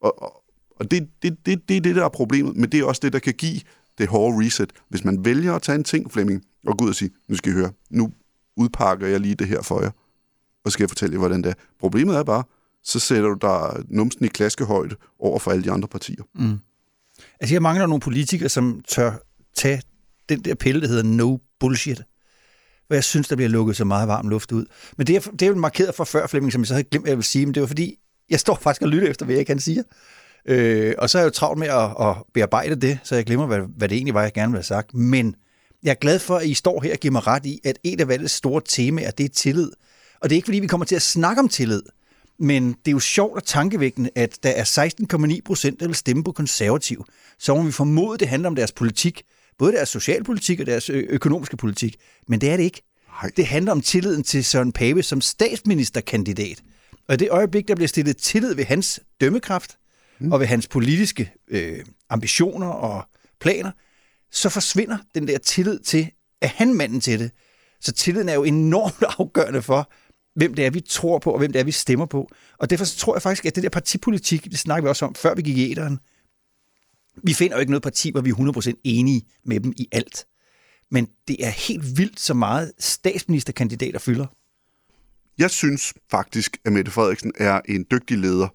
og, 0.00 0.22
og, 0.22 0.42
og 0.80 0.90
det, 0.90 1.08
det, 1.22 1.46
det, 1.46 1.68
det 1.68 1.76
er 1.76 1.80
det, 1.80 1.96
der 1.96 2.04
er 2.04 2.08
problemet, 2.08 2.56
men 2.56 2.72
det 2.72 2.80
er 2.80 2.84
også 2.84 3.00
det, 3.04 3.12
der 3.12 3.18
kan 3.18 3.34
give 3.34 3.60
det 3.98 4.08
hårde 4.08 4.46
reset. 4.46 4.72
Hvis 4.88 5.04
man 5.04 5.24
vælger 5.24 5.54
at 5.54 5.62
tage 5.62 5.76
en 5.76 5.84
ting, 5.84 6.12
Flemming, 6.12 6.44
og 6.66 6.78
gå 6.78 6.84
ud 6.84 6.88
og 6.88 6.94
sige, 6.94 7.10
nu 7.28 7.36
skal 7.36 7.52
I 7.52 7.54
høre, 7.54 7.72
nu 7.90 8.12
udpakker 8.56 9.06
jeg 9.06 9.20
lige 9.20 9.34
det 9.34 9.46
her 9.46 9.62
for 9.62 9.82
jer, 9.82 9.90
og 10.64 10.72
skal 10.72 10.82
jeg 10.82 10.90
fortælle 10.90 11.12
jer, 11.12 11.18
hvordan 11.18 11.42
det 11.42 11.50
er. 11.50 11.54
Problemet 11.80 12.16
er 12.16 12.22
bare, 12.22 12.42
så 12.84 12.98
sætter 12.98 13.28
du 13.28 13.36
dig 13.40 13.84
numsen 13.88 14.24
i 14.24 14.28
klaskehøjde 14.28 14.96
over 15.18 15.38
for 15.38 15.50
alle 15.50 15.64
de 15.64 15.70
andre 15.70 15.88
partier. 15.88 16.22
Mm. 16.34 16.58
Altså, 17.40 17.54
jeg 17.54 17.62
mangler 17.62 17.86
nogle 17.86 18.00
politikere, 18.00 18.48
som 18.48 18.80
tør 18.88 19.12
tage 19.54 19.82
den 20.28 20.40
der 20.40 20.54
pille, 20.54 20.80
der 20.80 20.88
hedder 20.88 21.02
no 21.02 21.38
bullshit. 21.60 22.02
Hvor 22.86 22.96
jeg 22.96 23.04
synes, 23.04 23.28
der 23.28 23.36
bliver 23.36 23.48
lukket 23.48 23.76
så 23.76 23.84
meget 23.84 24.08
varm 24.08 24.28
luft 24.28 24.52
ud. 24.52 24.66
Men 24.96 25.06
det 25.06 25.16
er, 25.16 25.20
det 25.20 25.42
er 25.42 25.46
jo 25.46 25.54
markeret 25.54 25.94
fra 25.94 26.04
før, 26.04 26.26
Flemming, 26.26 26.52
som 26.52 26.60
jeg 26.60 26.66
så 26.66 26.74
havde 26.74 26.84
glemt, 26.84 27.06
at 27.06 27.08
jeg 27.08 27.16
vil 27.16 27.24
sige. 27.24 27.46
Men 27.46 27.54
det 27.54 27.60
var 27.60 27.66
fordi, 27.66 27.98
jeg 28.30 28.40
står 28.40 28.58
faktisk 28.62 28.82
og 28.82 28.88
lytter 28.88 29.08
efter, 29.08 29.26
hvad 29.26 29.36
jeg 29.36 29.46
kan 29.46 29.60
sige. 29.60 29.84
Øh, 30.46 30.94
og 30.98 31.10
så 31.10 31.18
er 31.18 31.22
jeg 31.22 31.26
jo 31.26 31.30
travlt 31.30 31.58
med 31.58 31.68
at, 31.68 32.08
at 32.08 32.16
bearbejde 32.34 32.76
det, 32.76 32.98
så 33.02 33.14
jeg 33.14 33.26
glemmer, 33.26 33.46
hvad, 33.46 33.60
hvad 33.76 33.88
det 33.88 33.96
egentlig 33.96 34.14
var, 34.14 34.22
jeg 34.22 34.32
gerne 34.32 34.52
ville 34.52 34.58
have 34.58 34.64
sagt. 34.64 34.94
Men 34.94 35.34
jeg 35.82 35.90
er 35.90 35.94
glad 35.94 36.18
for, 36.18 36.36
at 36.36 36.46
I 36.46 36.54
står 36.54 36.82
her 36.82 36.92
og 36.92 36.98
giver 36.98 37.12
mig 37.12 37.26
ret 37.26 37.46
i, 37.46 37.60
at 37.64 37.78
et 37.84 38.00
af 38.00 38.08
valgets 38.08 38.34
store 38.34 38.62
temaer, 38.68 39.10
det 39.10 39.24
er 39.24 39.28
tillid. 39.28 39.70
Og 40.20 40.30
det 40.30 40.34
er 40.34 40.36
ikke, 40.36 40.46
fordi 40.46 40.58
vi 40.58 40.66
kommer 40.66 40.84
til 40.84 40.96
at 40.96 41.02
snakke 41.02 41.40
om 41.40 41.48
tillid. 41.48 41.82
Men 42.38 42.68
det 42.68 42.88
er 42.88 42.92
jo 42.92 42.98
sjovt 42.98 43.36
og 43.36 43.44
tankevækkende, 43.44 44.10
at 44.14 44.38
der 44.42 44.50
er 44.50 44.64
16,9 45.34 45.40
procent, 45.44 45.80
der 45.80 45.86
vil 45.86 45.94
stemme 45.94 46.24
på 46.24 46.32
konservativ. 46.32 47.04
Så 47.38 47.54
må 47.54 47.62
vi 47.62 47.72
formode, 47.72 48.18
det 48.18 48.28
handler 48.28 48.48
om 48.48 48.56
deres 48.56 48.72
politik. 48.72 49.22
Både 49.58 49.72
deres 49.72 49.88
socialpolitik 49.88 50.60
og 50.60 50.66
deres 50.66 50.90
økonomiske 50.90 51.56
politik. 51.56 51.96
Men 52.28 52.40
det 52.40 52.50
er 52.50 52.56
det 52.56 52.64
ikke. 52.64 52.82
Nej. 53.22 53.30
Det 53.36 53.46
handler 53.46 53.72
om 53.72 53.80
tilliden 53.80 54.22
til 54.22 54.44
Søren 54.44 54.72
Pape 54.72 55.02
som 55.02 55.20
statsministerkandidat. 55.20 56.62
Og 57.08 57.14
i 57.14 57.16
det 57.16 57.30
øjeblik, 57.30 57.68
der 57.68 57.74
bliver 57.74 57.88
stillet 57.88 58.16
tillid 58.16 58.54
ved 58.54 58.64
hans 58.64 59.00
dømmekraft 59.20 59.76
mm. 60.20 60.32
og 60.32 60.40
ved 60.40 60.46
hans 60.46 60.68
politiske 60.68 61.32
øh, 61.48 61.84
ambitioner 62.10 62.66
og 62.66 63.04
planer, 63.40 63.70
så 64.32 64.48
forsvinder 64.48 64.98
den 65.14 65.28
der 65.28 65.38
tillid 65.38 65.78
til, 65.78 66.10
at 66.40 66.48
han 66.48 66.74
manden 66.74 67.00
til 67.00 67.20
det. 67.20 67.30
Så 67.80 67.92
tilliden 67.92 68.28
er 68.28 68.34
jo 68.34 68.44
enormt 68.44 69.04
afgørende 69.18 69.62
for, 69.62 69.90
hvem 70.34 70.54
det 70.54 70.66
er, 70.66 70.70
vi 70.70 70.80
tror 70.80 71.18
på, 71.18 71.30
og 71.30 71.38
hvem 71.38 71.52
det 71.52 71.60
er, 71.60 71.64
vi 71.64 71.72
stemmer 71.72 72.06
på. 72.06 72.28
Og 72.58 72.70
derfor 72.70 72.84
så 72.84 72.96
tror 72.96 73.14
jeg 73.14 73.22
faktisk, 73.22 73.46
at 73.46 73.54
det 73.54 73.62
der 73.62 73.68
partipolitik, 73.68 74.44
det 74.44 74.58
snakker 74.58 74.82
vi 74.82 74.88
også 74.88 75.04
om, 75.04 75.14
før 75.14 75.34
vi 75.34 75.42
gik 75.42 75.58
i 75.58 75.72
æderen, 75.72 75.98
vi 77.22 77.34
finder 77.34 77.56
jo 77.56 77.60
ikke 77.60 77.72
noget 77.72 77.82
parti, 77.82 78.10
hvor 78.10 78.20
vi 78.20 78.30
er 78.30 78.34
100% 78.34 78.80
enige 78.84 79.22
med 79.44 79.60
dem 79.60 79.72
i 79.76 79.88
alt. 79.92 80.26
Men 80.90 81.08
det 81.28 81.46
er 81.46 81.50
helt 81.50 81.98
vildt 81.98 82.20
så 82.20 82.34
meget 82.34 82.72
statsministerkandidater 82.78 83.98
fylder. 83.98 84.26
Jeg 85.38 85.50
synes 85.50 85.94
faktisk, 86.10 86.56
at 86.64 86.72
Mette 86.72 86.90
Frederiksen 86.90 87.32
er 87.36 87.60
en 87.68 87.86
dygtig 87.90 88.18
leder. 88.18 88.48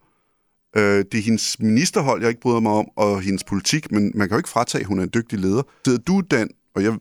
Øh, 0.76 1.06
det 1.12 1.14
er 1.14 1.22
hendes 1.22 1.60
ministerhold, 1.60 2.22
jeg 2.22 2.30
ikke 2.30 2.42
bryder 2.42 2.60
mig 2.60 2.72
om, 2.72 2.90
og 2.96 3.22
hendes 3.22 3.44
politik, 3.44 3.92
men 3.92 4.12
man 4.16 4.28
kan 4.28 4.36
jo 4.36 4.40
ikke 4.40 4.50
fratage, 4.50 4.82
at 4.82 4.88
hun 4.88 5.00
er 5.00 5.04
en 5.04 5.12
dygtig 5.14 5.40
leder. 5.40 5.64
Sidder 5.86 6.00
du, 6.00 6.22
Dan, 6.32 6.50
og 6.76 6.84
jeg 6.84 6.98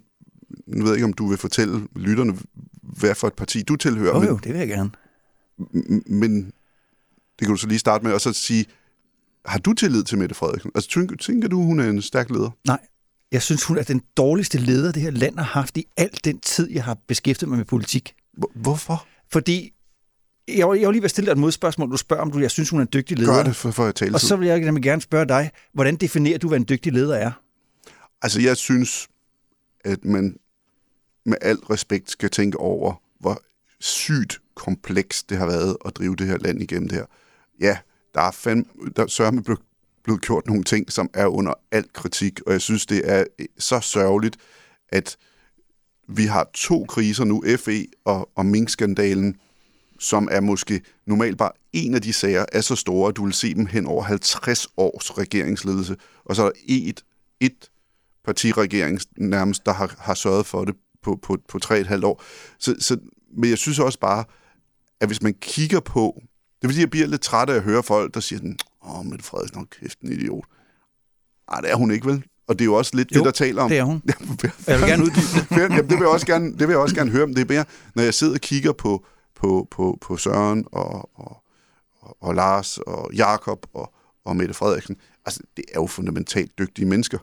nu 0.66 0.82
ved 0.82 0.90
jeg 0.92 0.96
ikke, 0.96 1.04
om 1.04 1.12
du 1.12 1.26
vil 1.26 1.38
fortælle 1.38 1.88
lytterne, 1.96 2.38
hvad 2.96 3.14
for 3.14 3.26
et 3.26 3.34
parti 3.34 3.62
du 3.62 3.76
tilhører, 3.76 4.14
Jo, 4.14 4.20
men, 4.20 4.28
jo, 4.28 4.36
det 4.44 4.52
vil 4.52 4.58
jeg 4.58 4.68
gerne. 4.68 4.90
men 6.06 6.44
det 7.38 7.46
kan 7.46 7.48
du 7.48 7.56
så 7.56 7.66
lige 7.66 7.78
starte 7.78 8.04
med, 8.04 8.12
og 8.12 8.20
så 8.20 8.32
sige, 8.32 8.66
har 9.46 9.58
du 9.58 9.72
tillid 9.72 10.02
til 10.04 10.18
Mette 10.18 10.34
Frederiksen? 10.34 10.70
Altså, 10.74 10.90
tænker, 10.90 11.16
tænker 11.16 11.48
du, 11.48 11.62
hun 11.62 11.80
er 11.80 11.90
en 11.90 12.02
stærk 12.02 12.30
leder? 12.30 12.50
Nej, 12.66 12.78
jeg 13.32 13.42
synes, 13.42 13.64
hun 13.64 13.78
er 13.78 13.82
den 13.82 14.02
dårligste 14.16 14.58
leder, 14.58 14.92
det 14.92 15.02
her 15.02 15.10
land 15.10 15.36
har 15.36 15.44
haft 15.44 15.76
i 15.76 15.86
al 15.96 16.10
den 16.24 16.40
tid, 16.40 16.70
jeg 16.70 16.84
har 16.84 16.96
beskæftiget 17.06 17.48
mig 17.48 17.58
med 17.58 17.64
politik. 17.66 18.14
Hvor- 18.32 18.50
Hvorfor? 18.54 19.06
Fordi, 19.32 19.72
jeg 20.48 20.68
var, 20.68 20.74
jeg 20.74 20.86
var 20.86 20.92
lige 20.92 21.00
ved 21.02 21.04
at 21.04 21.10
stille 21.10 21.26
dig 21.26 21.32
et 21.32 21.38
modspørgsmål. 21.38 21.90
Du 21.92 21.96
spørger, 21.96 22.22
om 22.22 22.30
du, 22.32 22.38
jeg 22.38 22.50
synes, 22.50 22.70
hun 22.70 22.80
er 22.80 22.82
en 22.84 22.88
dygtig 22.92 23.18
leder. 23.18 23.34
Gør 23.34 23.42
det 23.42 23.56
for, 23.56 23.70
for 23.70 23.84
at 23.84 23.94
tale 23.94 24.14
Og 24.14 24.20
så 24.20 24.36
vil 24.36 24.48
jeg 24.48 24.60
nemlig 24.60 24.82
gerne 24.82 25.02
spørge 25.02 25.26
dig, 25.26 25.50
hvordan 25.74 25.96
definerer 25.96 26.38
du, 26.38 26.48
hvad 26.48 26.58
en 26.58 26.66
dygtig 26.68 26.92
leder 26.92 27.14
er? 27.16 27.30
Altså, 28.22 28.40
jeg 28.40 28.56
synes, 28.56 29.08
at 29.84 30.04
man 30.04 30.36
med 31.28 31.38
al 31.40 31.56
respekt 31.56 32.10
skal 32.10 32.30
tænke 32.30 32.58
over, 32.58 33.02
hvor 33.20 33.42
sygt 33.80 34.40
komplekst 34.54 35.30
det 35.30 35.38
har 35.38 35.46
været 35.46 35.76
at 35.84 35.96
drive 35.96 36.16
det 36.16 36.26
her 36.26 36.38
land 36.38 36.62
igennem 36.62 36.88
det 36.88 36.98
her. 36.98 37.06
Ja, 37.60 37.78
der 38.14 38.20
er 38.20 38.30
fandme, 38.30 38.64
der 38.96 39.06
sørme 39.06 39.42
blevet, 39.42 39.60
blevet 40.04 40.22
gjort 40.22 40.46
nogle 40.46 40.64
ting, 40.64 40.92
som 40.92 41.10
er 41.14 41.26
under 41.26 41.54
al 41.70 41.92
kritik, 41.92 42.40
og 42.46 42.52
jeg 42.52 42.60
synes, 42.60 42.86
det 42.86 43.10
er 43.10 43.24
eh, 43.38 43.46
så 43.58 43.80
sørgeligt, 43.80 44.36
at 44.88 45.16
vi 46.08 46.24
har 46.24 46.50
to 46.54 46.84
kriser 46.84 47.24
nu, 47.24 47.44
FE 47.58 47.86
og, 48.04 48.30
og 48.34 48.46
Mink-skandalen, 48.46 49.36
som 49.98 50.28
er 50.30 50.40
måske 50.40 50.80
normalt 51.06 51.38
bare 51.38 51.52
en 51.72 51.94
af 51.94 52.02
de 52.02 52.12
sager, 52.12 52.44
er 52.52 52.60
så 52.60 52.76
store, 52.76 53.08
at 53.08 53.16
du 53.16 53.24
vil 53.24 53.32
se 53.32 53.54
dem 53.54 53.66
hen 53.66 53.86
over 53.86 54.02
50 54.02 54.68
års 54.76 55.18
regeringsledelse, 55.18 55.96
og 56.24 56.36
så 56.36 56.42
er 56.42 56.50
der 56.50 56.60
et, 56.68 57.04
et 57.40 57.70
partiregering 58.24 59.00
nærmest, 59.16 59.66
der 59.66 59.72
har, 59.72 59.94
har 59.98 60.14
sørget 60.14 60.46
for 60.46 60.64
det 60.64 60.74
på, 61.02 61.18
på, 61.22 61.38
på 61.48 61.58
tre 61.58 61.80
et 61.80 61.86
halvt 61.86 62.04
år. 62.04 62.22
Så, 62.58 62.74
så, 62.78 62.96
men 63.36 63.50
jeg 63.50 63.58
synes 63.58 63.78
også 63.78 63.98
bare, 63.98 64.24
at 65.00 65.08
hvis 65.08 65.22
man 65.22 65.34
kigger 65.40 65.80
på, 65.80 66.22
det 66.60 66.64
er 66.64 66.68
fordi, 66.68 66.80
jeg 66.80 66.90
bliver 66.90 67.06
lidt 67.06 67.20
træt 67.20 67.50
af 67.50 67.54
at 67.54 67.62
høre 67.62 67.82
folk, 67.82 68.14
der 68.14 68.20
siger, 68.20 68.40
den, 68.40 68.58
åh, 68.88 69.06
Mette 69.06 69.24
Frederiksen, 69.24 69.58
nok 69.58 69.68
kæft, 69.80 70.00
en 70.00 70.12
idiot. 70.12 70.44
Nej, 71.50 71.60
det 71.60 71.70
er 71.70 71.74
hun 71.74 71.90
ikke, 71.90 72.06
vel? 72.06 72.24
Og 72.48 72.58
det 72.58 72.60
er 72.60 72.64
jo 72.64 72.74
også 72.74 72.96
lidt 72.96 73.14
Jo, 73.14 73.18
det, 73.18 73.24
der 73.24 73.30
taler 73.30 73.62
om... 73.62 73.68
det 73.68 73.78
er 73.78 73.82
hun. 73.82 74.02
Jeg 74.66 74.80
vil 74.80 74.88
gerne 74.88 75.02
uddybe 75.02 75.20
det. 75.50 75.56
Jamen, 75.60 75.78
det 75.78 75.90
vil 75.90 75.98
jeg 75.98 76.08
også 76.08 76.26
gerne, 76.26 76.50
det 76.50 76.60
vil 76.60 76.68
jeg 76.68 76.78
også 76.78 76.94
gerne 76.94 77.10
høre 77.10 77.22
om. 77.22 77.34
Det 77.34 77.42
er 77.50 77.54
mere, 77.54 77.64
når 77.94 78.02
jeg 78.02 78.14
sidder 78.14 78.34
og 78.34 78.40
kigger 78.40 78.72
på, 78.72 79.06
på, 79.34 79.68
på, 79.70 79.98
på 80.00 80.16
Søren 80.16 80.64
og, 80.72 81.18
og, 81.18 81.42
og, 82.00 82.16
og 82.20 82.34
Lars 82.34 82.78
og 82.78 83.10
Jakob 83.14 83.66
og, 83.74 83.94
og 84.24 84.36
Mette 84.36 84.54
Frederiksen. 84.54 84.96
Altså, 85.26 85.40
det 85.56 85.64
er 85.68 85.80
jo 85.80 85.86
fundamentalt 85.86 86.58
dygtige 86.58 86.86
mennesker. 86.86 87.18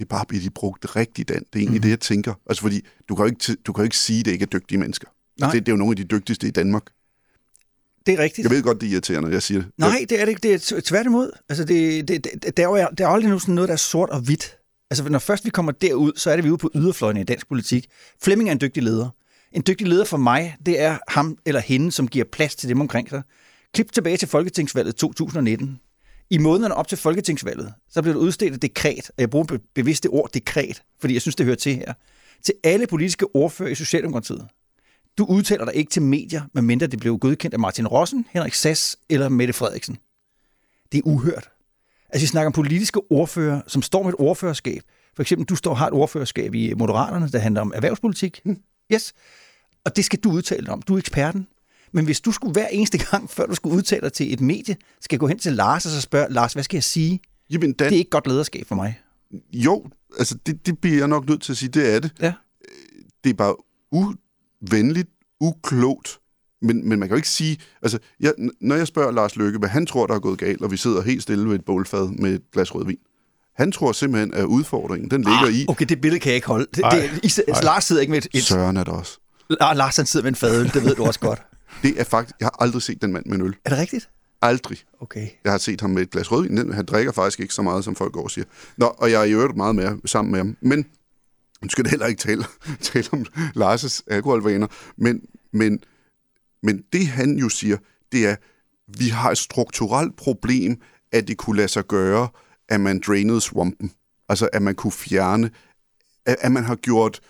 Det 0.00 0.06
er 0.06 0.08
bare, 0.08 0.24
bliver 0.28 0.42
de 0.42 0.50
brugt 0.50 0.96
rigtigt, 0.96 1.28
Dan. 1.28 1.36
Det 1.36 1.46
er 1.54 1.58
egentlig 1.58 1.78
mm. 1.78 1.82
det, 1.82 1.90
jeg 1.90 2.00
tænker. 2.00 2.34
Altså, 2.46 2.62
fordi 2.62 2.86
du 3.08 3.14
kan 3.14 3.24
jo 3.24 3.30
ikke, 3.30 3.56
du 3.66 3.72
kan 3.72 3.82
jo 3.82 3.84
ikke 3.84 3.96
sige, 3.96 4.20
at 4.20 4.24
det 4.24 4.32
ikke 4.32 4.42
er 4.42 4.46
dygtige 4.46 4.78
mennesker. 4.78 5.08
Nej. 5.40 5.52
Det, 5.52 5.66
det 5.66 5.72
er 5.72 5.72
jo 5.72 5.76
nogle 5.76 5.92
af 5.92 5.96
de 5.96 6.04
dygtigste 6.04 6.46
i 6.46 6.50
Danmark. 6.50 6.82
Det 8.06 8.14
er 8.14 8.18
rigtigt. 8.18 8.44
Jeg 8.44 8.50
ved 8.50 8.62
godt, 8.62 8.80
det 8.80 8.86
er 8.86 8.92
irriterende, 8.92 9.28
når 9.28 9.34
jeg 9.34 9.42
siger 9.42 9.60
det. 9.60 9.70
Nej, 9.78 10.06
det 10.08 10.20
er 10.20 10.24
det 10.24 10.28
ikke. 10.28 10.40
Det 10.42 10.72
er 10.72 10.80
tværtimod. 10.80 11.30
Altså, 11.48 11.64
det, 11.64 12.08
det, 12.08 12.24
det, 12.24 12.56
der, 12.56 12.68
er 12.68 12.88
der 12.88 13.06
er 13.06 13.08
aldrig 13.08 13.28
noget, 13.28 13.42
sådan 13.42 13.54
noget, 13.54 13.68
der 13.68 13.72
er 13.72 13.78
sort 13.78 14.10
og 14.10 14.20
hvidt. 14.20 14.56
Altså, 14.90 15.08
når 15.08 15.18
først 15.18 15.44
vi 15.44 15.50
kommer 15.50 15.72
derud, 15.72 16.12
så 16.16 16.30
er 16.30 16.36
det 16.36 16.44
vi 16.44 16.50
ude 16.50 16.58
på 16.58 16.70
yderfløjene 16.74 17.20
i 17.20 17.24
dansk 17.24 17.48
politik. 17.48 17.86
Flemming 18.22 18.48
er 18.48 18.52
en 18.52 18.60
dygtig 18.60 18.82
leder. 18.82 19.08
En 19.52 19.62
dygtig 19.66 19.86
leder 19.86 20.04
for 20.04 20.16
mig, 20.16 20.56
det 20.66 20.80
er 20.80 20.98
ham 21.08 21.38
eller 21.46 21.60
hende, 21.60 21.92
som 21.92 22.08
giver 22.08 22.24
plads 22.32 22.56
til 22.56 22.68
dem 22.68 22.80
omkring 22.80 23.08
sig. 23.08 23.22
Klip 23.74 23.92
tilbage 23.92 24.16
til 24.16 24.28
Folketingsvalget 24.28 24.96
2019. 24.96 25.80
I 26.30 26.38
månederne 26.38 26.74
op 26.74 26.88
til 26.88 26.98
Folketingsvalget, 26.98 27.74
så 27.90 28.02
blev 28.02 28.14
der 28.14 28.20
udstedt 28.20 28.54
et 28.54 28.62
dekret, 28.62 29.08
og 29.08 29.14
jeg 29.18 29.30
bruger 29.30 29.44
be- 29.46 29.58
bevidst 29.74 30.02
det 30.02 30.10
ord 30.10 30.30
dekret, 30.34 30.82
fordi 31.00 31.14
jeg 31.14 31.22
synes, 31.22 31.36
det 31.36 31.46
hører 31.46 31.56
til 31.56 31.76
her, 31.76 31.92
til 32.42 32.54
alle 32.64 32.86
politiske 32.86 33.36
ordfører 33.36 33.70
i 33.70 33.74
Socialdemokratiet. 33.74 34.48
Du 35.18 35.24
udtaler 35.24 35.64
dig 35.64 35.74
ikke 35.74 35.90
til 35.90 36.02
medier, 36.02 36.42
medmindre 36.54 36.86
det 36.86 37.00
blev 37.00 37.18
godkendt 37.18 37.54
af 37.54 37.60
Martin 37.60 37.86
Rossen, 37.86 38.26
Henrik 38.30 38.54
Sass 38.54 38.98
eller 39.08 39.28
Mette 39.28 39.52
Frederiksen. 39.52 39.98
Det 40.92 40.98
er 40.98 41.02
uhørt. 41.04 41.50
Altså, 42.08 42.22
vi 42.22 42.26
snakker 42.26 42.46
om 42.46 42.52
politiske 42.52 43.00
ordfører, 43.10 43.60
som 43.66 43.82
står 43.82 44.02
med 44.02 44.12
et 44.12 44.16
ordførerskab. 44.18 44.82
For 45.16 45.22
eksempel, 45.22 45.46
du 45.46 45.56
står 45.56 45.74
har 45.74 45.86
et 45.86 45.92
ordførerskab 45.92 46.54
i 46.54 46.74
Moderaterne, 46.74 47.28
der 47.28 47.38
handler 47.38 47.60
om 47.60 47.72
erhvervspolitik. 47.74 48.40
Yes. 48.92 49.12
Og 49.84 49.96
det 49.96 50.04
skal 50.04 50.18
du 50.18 50.32
udtale 50.32 50.66
dig 50.66 50.72
om. 50.72 50.82
Du 50.82 50.94
er 50.94 50.98
eksperten. 50.98 51.46
Men 51.92 52.04
hvis 52.04 52.20
du 52.20 52.32
skulle 52.32 52.52
hver 52.52 52.66
eneste 52.66 52.98
gang, 52.98 53.30
før 53.30 53.46
du 53.46 53.54
skulle 53.54 53.76
udtale 53.76 54.00
dig 54.00 54.12
til 54.12 54.32
et 54.32 54.40
medie, 54.40 54.76
skal 55.00 55.18
gå 55.18 55.26
hen 55.26 55.38
til 55.38 55.52
Lars 55.52 55.86
og 55.86 55.92
så 55.92 56.00
spørge, 56.00 56.32
Lars, 56.32 56.52
hvad 56.52 56.62
skal 56.62 56.76
jeg 56.76 56.84
sige? 56.84 57.20
Jamen, 57.50 57.72
Dan, 57.72 57.88
Det 57.88 57.94
er 57.94 57.98
ikke 57.98 58.10
godt 58.10 58.26
lederskab 58.26 58.66
for 58.66 58.74
mig. 58.74 59.00
Jo, 59.52 59.84
altså 60.18 60.38
det, 60.46 60.66
det 60.66 60.78
bliver 60.78 60.98
jeg 60.98 61.08
nok 61.08 61.28
nødt 61.28 61.42
til 61.42 61.52
at 61.52 61.56
sige, 61.56 61.68
det 61.68 61.94
er 61.94 62.00
det. 62.00 62.12
Ja. 62.20 62.32
Det 63.24 63.30
er 63.30 63.34
bare 63.34 63.56
uvenligt, 63.92 65.08
uklogt, 65.40 66.18
men, 66.62 66.88
men 66.88 66.98
man 66.98 67.08
kan 67.08 67.10
jo 67.10 67.16
ikke 67.16 67.28
sige... 67.28 67.58
Altså, 67.82 67.98
jeg, 68.20 68.32
når 68.60 68.76
jeg 68.76 68.86
spørger 68.86 69.10
Lars 69.10 69.36
Løkke, 69.36 69.58
hvad 69.58 69.68
han 69.68 69.86
tror, 69.86 70.06
der 70.06 70.14
er 70.14 70.18
gået 70.18 70.38
galt, 70.38 70.62
og 70.62 70.70
vi 70.70 70.76
sidder 70.76 71.02
helt 71.02 71.22
stille 71.22 71.48
ved 71.48 71.54
et 71.54 71.64
bålfad 71.64 72.08
med 72.08 72.34
et 72.34 72.42
glas 72.52 72.74
rødvin, 72.74 72.98
han 73.56 73.72
tror 73.72 73.92
simpelthen, 73.92 74.34
at 74.34 74.44
udfordringen, 74.44 75.10
den 75.10 75.20
ligger 75.20 75.48
i... 75.48 75.64
Okay, 75.68 75.86
det 75.88 76.00
billede 76.00 76.20
kan 76.20 76.30
jeg 76.30 76.34
ikke 76.34 76.46
holde. 76.46 76.66
Det, 76.74 76.84
Ej, 76.84 77.10
det, 77.22 77.38
I, 77.38 77.50
ej. 77.50 77.60
Lars 77.62 77.84
sidder 77.84 78.00
ikke 78.00 78.10
med 78.10 78.18
et... 78.18 78.28
et 78.34 78.42
Søren 78.42 78.76
er 78.76 78.84
der 78.84 78.92
også. 78.92 79.18
Ah, 79.60 79.76
Lars 79.76 79.96
han 79.96 80.06
sidder 80.06 80.24
med 80.24 80.32
en 80.32 80.36
fadøl, 80.36 80.64
det 80.74 80.84
ved 80.84 80.94
du 80.94 81.04
også 81.04 81.20
godt. 81.20 81.42
Det 81.82 82.00
er 82.00 82.04
faktisk... 82.04 82.34
Jeg 82.40 82.46
har 82.46 82.56
aldrig 82.62 82.82
set 82.82 83.02
den 83.02 83.12
mand 83.12 83.26
med 83.26 83.34
en 83.38 83.42
øl. 83.44 83.56
Er 83.64 83.70
det 83.70 83.78
rigtigt? 83.78 84.10
Aldrig. 84.42 84.78
Okay. 85.00 85.28
Jeg 85.44 85.52
har 85.52 85.58
set 85.58 85.80
ham 85.80 85.90
med 85.90 86.02
et 86.02 86.10
glas 86.10 86.32
rødvin. 86.32 86.56
Den- 86.56 86.72
Han 86.72 86.84
drikker 86.84 87.12
faktisk 87.12 87.40
ikke 87.40 87.54
så 87.54 87.62
meget, 87.62 87.84
som 87.84 87.94
folk 87.94 88.12
går 88.12 88.22
og 88.22 88.30
siger. 88.30 88.44
Nå, 88.76 88.86
og 88.86 89.10
jeg 89.10 89.20
er 89.20 89.24
i 89.24 89.32
øvrigt 89.32 89.56
meget 89.56 89.74
med, 89.74 89.98
sammen 90.04 90.30
med 90.32 90.38
ham. 90.40 90.56
Men 90.60 90.86
nu 91.62 91.68
skal 91.68 91.84
det 91.84 91.90
heller 91.90 92.06
ikke 92.06 92.20
tale, 92.20 92.44
tale 92.80 93.06
om 93.12 93.26
Lars' 93.56 94.00
alkoholvaner. 94.06 94.66
Men, 94.96 95.20
men, 95.52 95.80
men 96.62 96.84
det 96.92 97.06
han 97.06 97.36
jo 97.38 97.48
siger, 97.48 97.76
det 98.12 98.26
er, 98.26 98.36
vi 98.98 99.08
har 99.08 99.30
et 99.30 99.38
strukturelt 99.38 100.16
problem, 100.16 100.80
at 101.12 101.28
det 101.28 101.36
kunne 101.38 101.56
lade 101.56 101.68
sig 101.68 101.84
gøre, 101.84 102.28
at 102.68 102.80
man 102.80 103.00
drainede 103.06 103.40
swampen. 103.40 103.92
Altså, 104.28 104.48
at 104.52 104.62
man 104.62 104.74
kunne 104.74 104.92
fjerne, 104.92 105.50
at, 106.26 106.36
at 106.40 106.52
man 106.52 106.64
har 106.64 106.74
gjort 106.76 107.20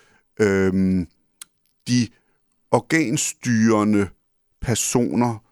øhm, 0.40 1.07
de 1.88 2.09
organstyrende 2.70 4.09
personer 4.61 5.42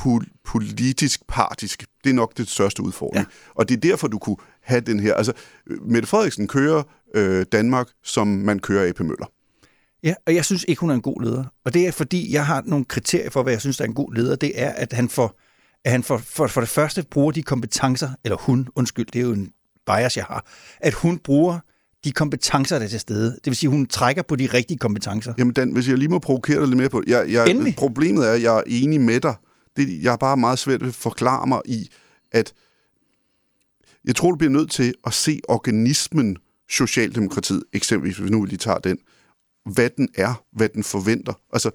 pol- 0.00 0.40
politisk 0.44 1.20
partisk. 1.28 1.84
Det 2.04 2.10
er 2.10 2.14
nok 2.14 2.36
det 2.36 2.48
største 2.48 2.82
udfordring. 2.82 3.26
Ja. 3.26 3.52
Og 3.54 3.68
det 3.68 3.76
er 3.76 3.80
derfor, 3.80 4.08
du 4.08 4.18
kunne 4.18 4.36
have 4.60 4.80
den 4.80 5.00
her... 5.00 5.14
Altså, 5.14 5.32
Mette 5.66 6.08
Frederiksen 6.08 6.48
kører 6.48 6.82
øh, 7.14 7.46
Danmark, 7.52 7.88
som 8.02 8.26
man 8.26 8.58
kører 8.58 8.88
AP 8.88 9.00
Møller. 9.00 9.26
Ja, 10.02 10.14
og 10.26 10.34
jeg 10.34 10.44
synes 10.44 10.64
ikke, 10.68 10.80
hun 10.80 10.90
er 10.90 10.94
en 10.94 11.02
god 11.02 11.22
leder. 11.22 11.44
Og 11.64 11.74
det 11.74 11.86
er, 11.86 11.92
fordi 11.92 12.32
jeg 12.32 12.46
har 12.46 12.62
nogle 12.66 12.84
kriterier 12.84 13.30
for, 13.30 13.42
hvad 13.42 13.52
jeg 13.52 13.60
synes, 13.60 13.76
der 13.76 13.84
er 13.84 13.88
en 13.88 13.94
god 13.94 14.14
leder. 14.14 14.36
Det 14.36 14.62
er, 14.62 14.70
at 14.70 14.92
han 14.92 15.08
for, 15.08 15.36
at 15.84 15.92
han 15.92 16.02
for, 16.02 16.18
for, 16.18 16.46
for 16.46 16.60
det 16.60 16.70
første 16.70 17.02
bruger 17.10 17.32
de 17.32 17.42
kompetencer, 17.42 18.10
eller 18.24 18.36
hun, 18.36 18.68
undskyld, 18.74 19.06
det 19.06 19.18
er 19.18 19.24
jo 19.24 19.32
en 19.32 19.52
bias, 19.86 20.16
jeg 20.16 20.24
har, 20.24 20.46
at 20.80 20.94
hun 20.94 21.18
bruger 21.18 21.58
de 22.04 22.12
kompetencer, 22.12 22.78
der 22.78 22.84
er 22.84 22.88
til 22.88 23.00
stede. 23.00 23.30
Det 23.30 23.46
vil 23.46 23.56
sige, 23.56 23.70
hun 23.70 23.86
trækker 23.86 24.22
på 24.22 24.36
de 24.36 24.46
rigtige 24.46 24.78
kompetencer. 24.78 25.34
Jamen, 25.38 25.54
Dan, 25.54 25.72
hvis 25.72 25.88
jeg 25.88 25.98
lige 25.98 26.08
må 26.08 26.18
provokere 26.18 26.60
dig 26.60 26.68
lidt 26.68 26.76
mere 26.76 26.88
på. 26.88 27.02
Jeg, 27.06 27.30
jeg, 27.30 27.50
Endelig. 27.50 27.74
problemet 27.76 28.28
er, 28.28 28.32
at 28.32 28.42
jeg 28.42 28.56
er 28.56 28.62
enig 28.66 29.00
med 29.00 29.20
dig. 29.20 29.34
Det, 29.76 30.02
jeg 30.02 30.12
er 30.12 30.16
bare 30.16 30.36
meget 30.36 30.58
svært 30.58 30.80
ved 30.80 30.88
at 30.88 30.94
forklare 30.94 31.46
mig 31.46 31.60
i, 31.64 31.88
at 32.32 32.52
jeg 34.04 34.16
tror, 34.16 34.30
du 34.30 34.36
bliver 34.36 34.50
nødt 34.50 34.70
til 34.70 34.94
at 35.06 35.14
se 35.14 35.40
organismen 35.48 36.36
Socialdemokratiet, 36.70 37.62
eksempelvis, 37.72 38.16
hvis 38.16 38.30
nu 38.30 38.40
vi 38.40 38.48
lige 38.48 38.58
tager 38.58 38.78
den, 38.78 38.98
hvad 39.72 39.90
den 39.96 40.08
er, 40.14 40.44
hvad 40.52 40.68
den 40.68 40.84
forventer. 40.84 41.32
Altså, 41.52 41.70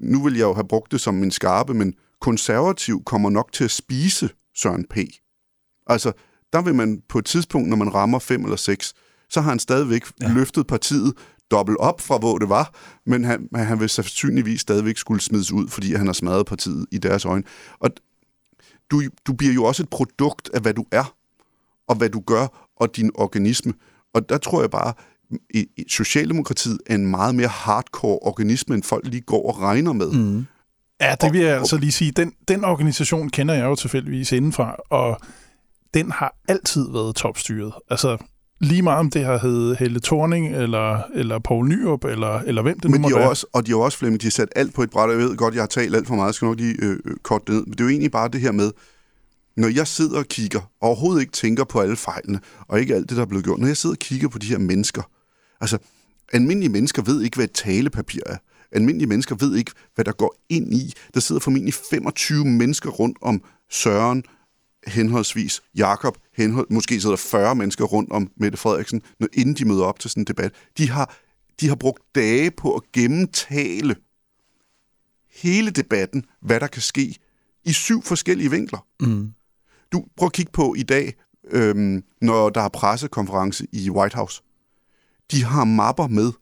nu 0.00 0.22
vil 0.22 0.32
jeg 0.32 0.42
jo 0.42 0.54
have 0.54 0.68
brugt 0.68 0.92
det 0.92 1.00
som 1.00 1.14
min 1.14 1.30
skarpe, 1.30 1.74
men 1.74 1.94
konservativ 2.20 3.04
kommer 3.04 3.30
nok 3.30 3.52
til 3.52 3.64
at 3.64 3.70
spise 3.70 4.30
Søren 4.56 4.84
P. 4.90 4.96
Altså, 5.86 6.12
der 6.52 6.62
vil 6.62 6.74
man 6.74 7.02
på 7.08 7.18
et 7.18 7.24
tidspunkt, 7.24 7.68
når 7.68 7.76
man 7.76 7.94
rammer 7.94 8.18
fem 8.18 8.44
eller 8.44 8.56
seks, 8.56 8.94
så 9.30 9.40
har 9.40 9.50
han 9.50 9.58
stadigvæk 9.58 10.04
ja. 10.20 10.28
løftet 10.28 10.66
partiet 10.66 11.14
dobbelt 11.50 11.78
op 11.78 12.00
fra, 12.00 12.18
hvor 12.18 12.38
det 12.38 12.48
var, 12.48 12.74
men 13.06 13.24
han, 13.24 13.48
han 13.54 13.80
vil 13.80 13.88
sandsynligvis 13.88 14.60
stadigvæk 14.60 14.96
skulle 14.96 15.20
smides 15.20 15.52
ud, 15.52 15.68
fordi 15.68 15.94
han 15.94 16.06
har 16.06 16.12
smadret 16.12 16.46
partiet 16.46 16.86
i 16.92 16.98
deres 16.98 17.24
øjne. 17.24 17.44
Og 17.78 17.90
du, 18.90 19.02
du 19.26 19.32
bliver 19.32 19.54
jo 19.54 19.64
også 19.64 19.82
et 19.82 19.88
produkt 19.88 20.50
af, 20.54 20.60
hvad 20.60 20.74
du 20.74 20.84
er, 20.92 21.14
og 21.88 21.96
hvad 21.96 22.10
du 22.10 22.20
gør, 22.20 22.70
og 22.76 22.96
din 22.96 23.10
organisme. 23.14 23.72
Og 24.14 24.28
der 24.28 24.38
tror 24.38 24.60
jeg 24.60 24.70
bare, 24.70 24.92
i, 25.54 25.66
i 25.76 25.84
Socialdemokratiet 25.88 26.78
er 26.86 26.94
en 26.94 27.06
meget 27.06 27.34
mere 27.34 27.48
hardcore 27.48 28.18
organisme, 28.18 28.74
end 28.74 28.82
folk 28.82 29.06
lige 29.06 29.20
går 29.20 29.48
og 29.48 29.62
regner 29.62 29.92
med. 29.92 30.12
Mm. 30.12 30.46
Ja, 31.00 31.14
det 31.20 31.32
vil 31.32 31.40
jeg 31.40 31.58
altså 31.58 31.76
lige 31.76 31.92
sige. 31.92 32.10
Den, 32.10 32.32
den 32.48 32.64
organisation 32.64 33.30
kender 33.30 33.54
jeg 33.54 33.64
jo 33.64 33.74
tilfældigvis 33.74 34.32
indenfra, 34.32 34.76
og 34.90 35.20
den 35.94 36.10
har 36.10 36.36
altid 36.48 36.92
været 36.92 37.16
topstyret. 37.16 37.72
Altså, 37.90 38.16
lige 38.60 38.82
meget 38.82 38.98
om 38.98 39.10
det 39.10 39.24
har 39.24 39.38
heddet 39.38 39.76
Helle 39.78 40.00
Thorning, 40.00 40.56
eller, 40.56 41.02
eller 41.14 41.38
Poul 41.38 41.68
Nyrup, 41.68 42.04
eller, 42.04 42.38
eller 42.38 42.62
hvem 42.62 42.80
det 42.80 42.90
Men 42.90 43.00
nu 43.00 43.08
de 43.08 43.12
må 43.12 43.16
har 43.16 43.22
være. 43.22 43.28
også, 43.28 43.46
og 43.52 43.66
de 43.66 43.70
har 43.70 43.78
også, 43.78 43.98
Flemming, 43.98 44.20
de 44.20 44.26
har 44.26 44.30
sat 44.30 44.48
alt 44.56 44.74
på 44.74 44.82
et 44.82 44.90
bræt, 44.90 45.10
og 45.10 45.10
jeg 45.10 45.18
ved 45.18 45.36
godt, 45.36 45.54
jeg 45.54 45.62
har 45.62 45.66
talt 45.66 45.96
alt 45.96 46.06
for 46.06 46.14
meget, 46.14 46.26
jeg 46.26 46.34
skal 46.34 46.46
nok 46.46 46.56
lige 46.56 46.76
øh, 46.82 46.98
øh, 47.04 47.16
korte 47.22 47.44
det 47.46 47.54
ned. 47.54 47.64
Men 47.64 47.72
det 47.72 47.80
er 47.80 47.84
jo 47.84 47.90
egentlig 47.90 48.10
bare 48.10 48.28
det 48.28 48.40
her 48.40 48.52
med, 48.52 48.70
når 49.56 49.68
jeg 49.68 49.86
sidder 49.86 50.18
og 50.18 50.26
kigger, 50.26 50.60
og 50.60 50.88
overhovedet 50.88 51.20
ikke 51.20 51.32
tænker 51.32 51.64
på 51.64 51.80
alle 51.80 51.96
fejlene, 51.96 52.40
og 52.68 52.80
ikke 52.80 52.94
alt 52.94 53.08
det, 53.08 53.16
der 53.16 53.22
er 53.22 53.26
blevet 53.26 53.44
gjort, 53.44 53.58
når 53.58 53.66
jeg 53.66 53.76
sidder 53.76 53.94
og 53.94 53.98
kigger 53.98 54.28
på 54.28 54.38
de 54.38 54.46
her 54.46 54.58
mennesker, 54.58 55.02
altså, 55.60 55.78
almindelige 56.32 56.72
mennesker 56.72 57.02
ved 57.02 57.22
ikke, 57.22 57.36
hvad 57.36 57.44
et 57.44 57.52
talepapir 57.52 58.20
er. 58.26 58.36
Almindelige 58.72 59.08
mennesker 59.08 59.34
ved 59.34 59.56
ikke, 59.56 59.70
hvad 59.94 60.04
der 60.04 60.12
går 60.12 60.36
ind 60.48 60.74
i. 60.74 60.92
Der 61.14 61.20
sidder 61.20 61.40
formentlig 61.40 61.74
25 61.90 62.44
mennesker 62.44 62.90
rundt 62.90 63.18
om 63.22 63.42
Søren, 63.70 64.22
henholdsvis 64.86 65.62
Jakob, 65.74 66.18
henhold, 66.32 66.66
måske 66.70 67.00
sidder 67.00 67.16
der 67.16 67.22
40 67.22 67.54
mennesker 67.54 67.84
rundt 67.84 68.12
om 68.12 68.30
Mette 68.36 68.58
Frederiksen, 68.58 69.02
når, 69.20 69.28
inden 69.32 69.54
de 69.54 69.64
møder 69.64 69.84
op 69.84 69.98
til 69.98 70.10
sådan 70.10 70.20
en 70.20 70.26
debat. 70.26 70.52
De 70.78 70.90
har, 70.90 71.16
de 71.60 71.68
har 71.68 71.74
brugt 71.74 72.02
dage 72.14 72.50
på 72.50 72.74
at 72.74 72.82
gennemtale 72.92 73.96
hele 75.30 75.70
debatten, 75.70 76.24
hvad 76.40 76.60
der 76.60 76.66
kan 76.66 76.82
ske, 76.82 77.14
i 77.64 77.72
syv 77.72 78.02
forskellige 78.02 78.50
vinkler. 78.50 78.86
Mm. 79.00 79.32
Du 79.92 80.04
prøv 80.16 80.26
at 80.26 80.32
kigge 80.32 80.52
på 80.52 80.74
i 80.74 80.82
dag, 80.82 81.14
øhm, 81.50 82.04
når 82.20 82.50
der 82.50 82.60
er 82.60 82.68
pressekonference 82.68 83.66
i 83.72 83.90
White 83.90 84.16
House. 84.16 84.42
De 85.30 85.44
har 85.44 85.64
mapper 85.64 86.06
med. 86.06 86.32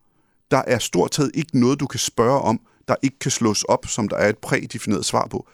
Der 0.51 0.63
er 0.67 0.79
stort 0.79 1.15
set 1.15 1.31
ikke 1.35 1.59
noget, 1.59 1.81
du 1.81 1.87
kan 1.87 2.01
spørge 2.01 2.41
om, 2.41 2.61
der 2.89 2.97
ikke 3.03 3.19
kan 3.19 3.31
slås 3.31 3.63
op, 3.63 3.87
som 3.87 4.09
der 4.09 4.17
er 4.17 4.29
et 4.29 4.39
prædefineret 4.39 5.05
svar 5.05 5.27
på. 5.27 5.49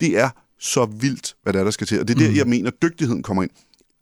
Det 0.00 0.18
er 0.18 0.30
så 0.60 0.84
vildt, 0.84 1.36
hvad 1.42 1.52
der 1.52 1.60
er, 1.60 1.64
der 1.64 1.70
skal 1.70 1.86
til. 1.86 2.00
Og 2.00 2.08
det 2.08 2.14
er 2.14 2.18
der, 2.18 2.30
Mm. 2.30 2.36
jeg 2.36 2.46
mener, 2.46 2.70
dygtigheden 2.70 3.22
kommer 3.22 3.42
ind. 3.42 3.50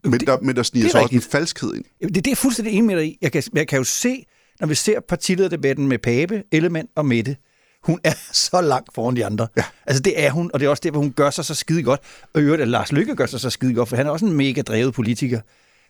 Men, 0.05 0.13
Det- 0.13 0.27
der, 0.27 0.41
men 0.41 0.57
der 0.57 0.63
sniger 0.63 0.87
er 0.87 0.91
så 0.91 0.99
også 0.99 1.05
en 1.09 1.15
rigtigt. 1.15 1.33
falskhed 1.33 1.75
ind. 1.75 1.85
Jamen, 2.01 2.15
Det, 2.15 2.25
det 2.25 2.31
er 2.31 2.33
jeg 2.33 2.39
fuldstændig 2.39 2.73
enig 2.75 2.85
med 2.85 2.97
dig 2.97 3.07
i. 3.07 3.19
Jeg 3.23 3.33
kan, 3.33 3.43
jeg 3.55 3.69
kan 3.69 3.79
jo 3.79 3.85
se, 3.85 4.27
når 4.61 4.67
vi 4.67 4.75
ser 4.75 5.01
partilederdebatten 5.01 5.89
med 5.89 5.99
Pape, 5.99 6.43
Ellemann 6.53 6.89
og 6.97 7.07
Mette, 7.07 7.37
hun 7.83 8.01
er 8.05 8.13
så 8.33 8.61
langt 8.61 8.95
foran 8.95 9.17
de 9.17 9.27
andre. 9.27 9.49
Ja. 9.57 9.65
Altså 9.87 10.03
det 10.03 10.25
er 10.25 10.31
hun, 10.31 10.51
og 10.55 10.61
det 10.61 10.67
er 10.67 10.71
også 10.71 10.81
derfor, 10.85 11.01
hun 11.01 11.13
gør 11.13 11.31
sig 11.31 11.45
så 11.45 11.55
skide 11.55 11.83
godt. 11.83 12.01
Og 12.35 12.41
i 12.41 12.45
øvrigt, 12.45 12.63
at 12.63 12.69
Lars 12.69 12.93
Lykke 12.93 13.17
gør 13.17 13.27
sig 13.27 13.41
så 13.41 13.51
skide 13.51 13.75
godt, 13.75 13.89
for 13.89 13.97
han 13.97 14.07
er 14.07 14.11
også 14.11 14.27
en 14.27 14.33
mega 14.33 14.63
drevet 14.63 14.95
politiker. 14.95 15.41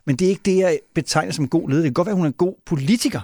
Men 0.07 0.17
det 0.17 0.25
er 0.25 0.29
ikke 0.29 0.43
det, 0.45 0.57
jeg 0.57 0.79
betegner 0.95 1.33
som 1.33 1.49
god 1.49 1.69
leder. 1.69 1.83
Det 1.83 1.87
kan 1.89 1.93
godt 1.95 2.07
være, 2.07 2.13
at 2.13 2.17
hun 2.17 2.25
er 2.25 2.29
en 2.31 2.33
god 2.39 2.55
politiker, 2.67 3.21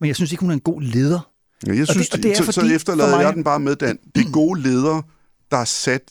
men 0.00 0.08
jeg 0.08 0.16
synes 0.16 0.32
ikke, 0.32 0.40
hun 0.40 0.50
er 0.50 0.54
en 0.54 0.60
god 0.60 0.82
leder. 0.82 1.30
Ja, 1.66 1.72
jeg 1.74 1.86
synes, 1.88 2.08
det- 2.08 2.18
og 2.18 2.22
det 2.22 2.30
er 2.30 2.34
så, 2.36 2.52
så 2.52 2.60
fordi, 2.60 2.74
efterlader 2.74 3.10
for 3.10 3.16
mig- 3.16 3.24
jeg 3.24 3.34
den 3.34 3.44
bare 3.44 3.60
med, 3.60 3.76
Dan. 3.76 3.98
Det 4.14 4.26
er 4.26 4.30
gode 4.32 4.60
ledere, 4.62 5.02
der 5.50 5.56
er 5.56 5.64
sat 5.64 6.02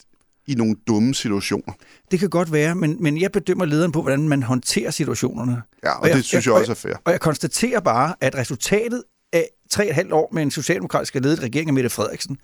i 0.49 0.55
nogle 0.55 0.75
dumme 0.87 1.15
situationer. 1.15 1.73
Det 2.11 2.19
kan 2.19 2.29
godt 2.29 2.51
være, 2.51 2.75
men, 2.75 2.97
men 3.03 3.21
jeg 3.21 3.31
bedømmer 3.31 3.65
lederen 3.65 3.91
på, 3.91 4.01
hvordan 4.01 4.29
man 4.29 4.43
håndterer 4.43 4.91
situationerne. 4.91 5.61
Ja, 5.83 5.91
og, 5.91 6.01
og 6.01 6.09
det 6.09 6.25
synes 6.25 6.45
jeg, 6.45 6.53
også 6.53 6.71
er 6.71 6.75
fair. 6.75 6.93
Og 7.05 7.11
jeg 7.11 7.19
konstaterer 7.19 7.79
bare, 7.79 8.15
at 8.21 8.35
resultatet 8.35 9.03
af 9.33 9.49
tre 9.69 9.83
og 9.83 9.89
et 9.89 9.95
halvt 9.95 10.13
år 10.13 10.29
med 10.33 10.43
en 10.43 10.51
socialdemokratisk 10.51 11.15
ledet 11.15 11.43
regering 11.43 11.69
af 11.69 11.73
Mette 11.73 11.89
Frederiksen, 11.89 12.37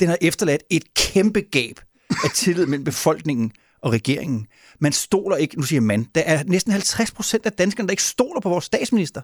den 0.00 0.08
har 0.08 0.18
efterladt 0.20 0.62
et 0.70 0.94
kæmpe 0.94 1.40
gab 1.40 1.80
af 2.24 2.30
tillid 2.34 2.66
mellem 2.66 2.84
befolkningen 2.84 3.52
og 3.82 3.92
regeringen. 3.92 4.46
Man 4.80 4.92
stoler 4.92 5.36
ikke, 5.36 5.56
nu 5.56 5.62
siger 5.62 5.76
jeg 5.76 5.82
man, 5.82 6.06
der 6.14 6.20
er 6.20 6.44
næsten 6.46 6.72
50 6.72 7.10
procent 7.10 7.46
af 7.46 7.52
danskerne, 7.52 7.86
der 7.86 7.92
ikke 7.92 8.02
stoler 8.02 8.40
på 8.40 8.48
vores 8.48 8.64
statsminister. 8.64 9.20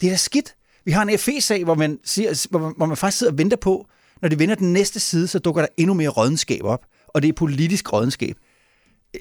Det 0.00 0.06
er 0.06 0.10
da 0.10 0.16
skidt. 0.16 0.54
Vi 0.84 0.92
har 0.92 1.02
en 1.02 1.18
FE-sag, 1.18 1.64
hvor 1.64 1.74
man, 1.74 1.98
siger, 2.04 2.46
hvor, 2.50 2.58
man, 2.58 2.72
hvor 2.76 2.86
man 2.86 2.96
faktisk 2.96 3.18
sidder 3.18 3.32
og 3.32 3.38
venter 3.38 3.56
på, 3.56 3.86
når 4.22 4.28
de 4.28 4.38
vender 4.38 4.54
den 4.54 4.72
næste 4.72 5.00
side, 5.00 5.28
så 5.28 5.38
dukker 5.38 5.62
der 5.62 5.68
endnu 5.76 5.94
mere 5.94 6.08
rådenskab 6.08 6.64
op. 6.64 6.84
Og 7.14 7.22
det 7.22 7.28
er 7.28 7.32
politisk 7.32 7.92
rådenskab. 7.92 8.36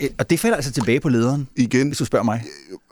Øh, 0.02 0.10
Og 0.20 0.30
det 0.30 0.40
falder 0.40 0.56
altså 0.56 0.72
tilbage 0.72 1.00
på 1.00 1.10
lederen, 1.10 1.48
Igen, 1.56 1.88
hvis 1.88 1.98
du 1.98 2.06
spørger 2.06 2.26
mig. 2.26 2.44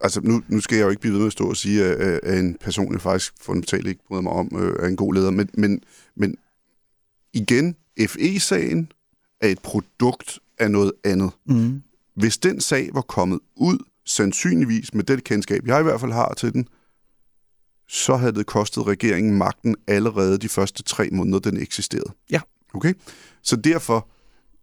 altså 0.04 0.22
nu, 0.22 0.44
nu 0.48 0.60
skal 0.62 0.76
jeg 0.76 0.84
jo 0.86 0.90
ikke 0.90 1.00
blive 1.02 1.12
ved 1.14 1.20
med 1.20 1.28
at 1.28 1.34
stå 1.34 1.50
og 1.50 1.58
sige, 1.58 1.84
at, 1.86 2.20
at 2.24 2.40
en 2.40 2.58
person, 2.62 2.94
jeg 2.94 3.02
faktisk 3.02 3.34
fundamentalt 3.42 3.88
ikke 3.88 4.02
bryder 4.08 4.22
mig 4.22 4.32
om, 4.32 4.50
øh, 4.60 4.84
er 4.84 4.88
en 4.88 4.96
god 4.96 5.14
leder, 5.14 5.32
men, 5.32 5.50
men, 5.54 5.84
men 6.16 6.36
igen, 7.34 7.76
FE-sagen 8.08 8.92
er 9.42 9.48
et 9.48 9.60
produkt 9.60 10.40
af 10.60 10.72
noget 10.72 10.92
andet. 11.04 11.32
Mm. 11.46 11.82
Hvis 12.16 12.38
den 12.38 12.62
sag 12.62 12.90
var 12.94 13.02
kommet 13.02 13.40
ud, 13.56 13.78
sandsynligvis 14.06 14.94
med 14.94 15.04
det 15.04 15.24
kendskab, 15.24 15.68
jeg 15.68 15.80
i 15.80 15.84
hvert 15.84 16.00
fald 16.00 16.12
har 16.12 16.34
til 16.34 16.54
den, 16.54 16.68
så 17.88 18.16
havde 18.16 18.34
det 18.34 18.46
kostet 18.46 18.88
regeringen 18.88 19.38
magten 19.38 19.76
allerede 19.88 20.38
de 20.38 20.50
første 20.50 20.84
tre 20.84 21.10
måneder, 21.12 21.40
den 21.40 21.58
eksisterede. 21.62 22.14
Ja. 22.32 22.42
Okay? 22.74 22.94
Så 23.42 23.56
derfor, 23.56 24.08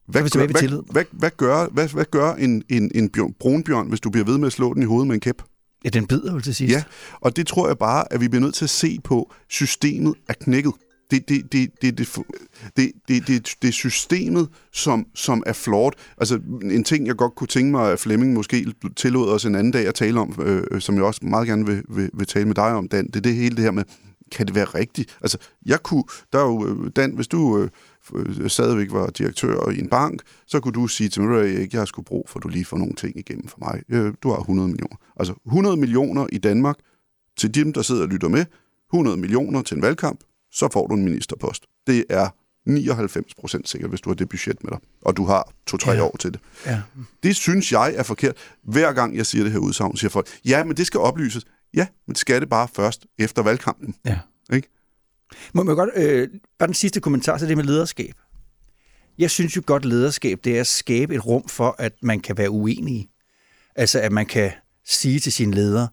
hvad, 0.09 0.23
ved 0.23 0.31
tillid. 0.31 0.79
hvad, 0.91 0.93
hvad, 0.93 1.05
hvad, 1.13 1.31
gør, 1.37 1.67
hvad, 1.73 1.89
hvad 1.89 2.05
gør 2.11 2.35
en, 2.35 2.63
en, 2.69 2.91
en 2.95 3.09
bjørn, 3.09 3.35
brunbjørn, 3.41 3.89
hvis 3.89 4.01
du 4.01 4.11
bliver 4.11 4.25
ved 4.25 4.39
med 4.39 4.47
at 4.47 4.53
slå 4.53 4.75
den 4.75 4.83
i 4.83 4.87
hovedet 4.87 5.07
med 5.07 5.15
en 5.15 5.21
kæp? 5.21 5.43
Ja, 5.85 5.89
den 5.89 6.07
bider 6.07 6.33
jo 6.33 6.41
til 6.41 6.55
sidst. 6.55 6.73
Ja, 6.73 6.83
og 7.21 7.37
det 7.37 7.47
tror 7.47 7.67
jeg 7.67 7.79
bare, 7.79 8.13
at 8.13 8.21
vi 8.21 8.29
bliver 8.29 8.41
nødt 8.41 8.55
til 8.55 8.65
at 8.65 8.71
se 8.71 8.99
på. 9.05 9.33
Systemet 9.49 10.15
er 10.29 10.35
knækket. 10.41 10.73
det, 11.11 11.29
det, 11.29 11.53
det, 11.53 11.71
det, 11.83 11.99
det, 11.99 12.17
det, 12.77 12.93
det, 13.09 13.27
det, 13.29 13.55
det 13.63 13.69
er 13.69 13.73
systemet, 13.73 14.49
som, 14.73 15.07
som 15.15 15.43
er 15.47 15.53
flot. 15.53 15.95
Altså, 16.19 16.41
en 16.63 16.85
ting, 16.85 17.07
jeg 17.07 17.17
godt 17.17 17.35
kunne 17.35 17.49
tænke 17.49 17.71
mig, 17.71 17.93
at 17.93 18.01
Flemming 18.01 18.33
måske 18.33 18.75
tillod 18.97 19.31
os 19.31 19.45
en 19.45 19.55
anden 19.55 19.73
dag 19.73 19.87
at 19.87 19.95
tale 19.95 20.21
om, 20.21 20.39
øh, 20.43 20.81
som 20.81 20.95
jeg 20.95 21.05
også 21.05 21.21
meget 21.23 21.49
gerne 21.49 21.67
vil, 21.67 21.83
vil, 21.89 22.11
vil 22.15 22.27
tale 22.27 22.45
med 22.45 22.55
dig 22.55 22.65
om, 22.75 22.89
Dan, 22.89 23.07
det 23.07 23.17
er 23.17 23.21
det 23.21 23.35
hele 23.35 23.57
det 23.57 23.65
her 23.65 23.71
med, 23.71 23.85
kan 24.33 24.47
det 24.47 24.55
være 24.55 24.65
rigtigt? 24.65 25.19
Altså, 25.21 25.39
jeg 25.67 25.83
kunne, 25.83 26.05
der 26.33 26.39
er 26.39 26.45
jo, 26.45 26.67
øh, 26.67 26.91
Dan, 26.97 27.15
hvis 27.15 27.29
du 27.29 27.59
øh, 27.59 27.69
stadigvæk 28.49 28.93
var 28.93 29.07
direktør 29.07 29.71
i 29.71 29.79
en 29.79 29.89
bank, 29.89 30.23
så 30.47 30.61
kunne 30.61 30.73
du 30.73 30.87
sige 30.87 31.09
til 31.09 31.23
mig, 31.23 31.43
at 31.43 31.73
jeg 31.73 31.81
har 31.81 31.87
sgu 31.87 32.03
brug 32.03 32.29
for, 32.29 32.39
at 32.39 32.43
du 32.43 32.49
lige 32.49 32.65
får 32.65 32.79
nogle 32.79 32.95
ting 32.95 33.17
igennem 33.17 33.49
for 33.49 33.59
mig. 33.59 33.83
Øh, 33.89 34.15
du 34.23 34.31
har 34.31 34.39
100 34.39 34.69
millioner. 34.69 34.97
Altså, 35.17 35.35
100 35.47 35.77
millioner 35.77 36.27
i 36.33 36.39
Danmark 36.39 36.77
til 37.37 37.55
dem, 37.55 37.73
der 37.73 37.83
sidder 37.83 38.03
og 38.03 38.09
lytter 38.09 38.29
med, 38.29 38.45
100 38.93 39.17
millioner 39.17 39.63
til 39.63 39.77
en 39.77 39.83
valgkamp, 39.83 40.21
så 40.53 40.69
får 40.73 40.87
du 40.87 40.95
en 40.95 41.05
ministerpost. 41.05 41.67
Det 41.87 42.05
er 42.11 42.29
99 42.67 43.35
procent 43.35 43.69
sikkert, 43.69 43.91
hvis 43.91 44.01
du 44.01 44.11
har 44.11 44.15
det 44.15 44.29
budget 44.29 44.65
med 44.65 44.71
dig, 44.71 44.81
og 45.03 45.17
du 45.17 45.25
har 45.25 45.53
to-tre 45.67 45.93
ja. 45.93 46.03
år 46.03 46.17
til 46.21 46.33
det. 46.33 46.41
Ja. 46.67 46.81
Det 47.23 47.37
synes 47.37 47.73
jeg 47.73 47.95
er 47.97 48.03
forkert. 48.03 48.37
Hver 48.63 48.93
gang 48.93 49.17
jeg 49.17 49.27
siger 49.27 49.45
det 49.45 49.53
her 49.53 49.59
udsagn, 49.59 49.97
siger 49.97 50.11
folk, 50.11 50.27
ja, 50.45 50.65
men 50.65 50.77
det 50.77 50.87
skal 50.87 51.01
oplyses. 51.01 51.45
Ja, 51.75 51.87
men 52.07 52.13
det 52.13 52.19
skal 52.19 52.41
det 52.41 52.49
bare 52.49 52.69
først 52.75 53.07
efter 53.19 53.43
valgkampen. 53.43 53.95
Ja. 54.05 54.19
Ikke? 54.53 54.69
Må 55.53 55.62
man 55.62 55.76
godt, 55.76 55.91
øh, 55.97 56.29
bare 56.59 56.66
den 56.66 56.74
sidste 56.74 57.01
kommentar 57.01 57.39
til 57.39 57.49
det 57.49 57.57
med 57.57 57.64
lederskab. 57.64 58.14
Jeg 59.18 59.31
synes 59.31 59.57
jo 59.57 59.62
godt, 59.66 59.85
lederskab 59.85 60.39
det 60.45 60.57
er 60.57 60.61
at 60.61 60.66
skabe 60.66 61.14
et 61.14 61.26
rum 61.26 61.49
for, 61.49 61.74
at 61.79 61.93
man 62.03 62.20
kan 62.20 62.39
være 62.39 62.51
uenig. 62.51 63.09
Altså, 63.76 64.01
at 64.01 64.12
man 64.12 64.26
kan 64.26 64.53
sige 64.85 65.20
til 65.20 65.33
sin 65.33 65.55
leder, 65.55 65.87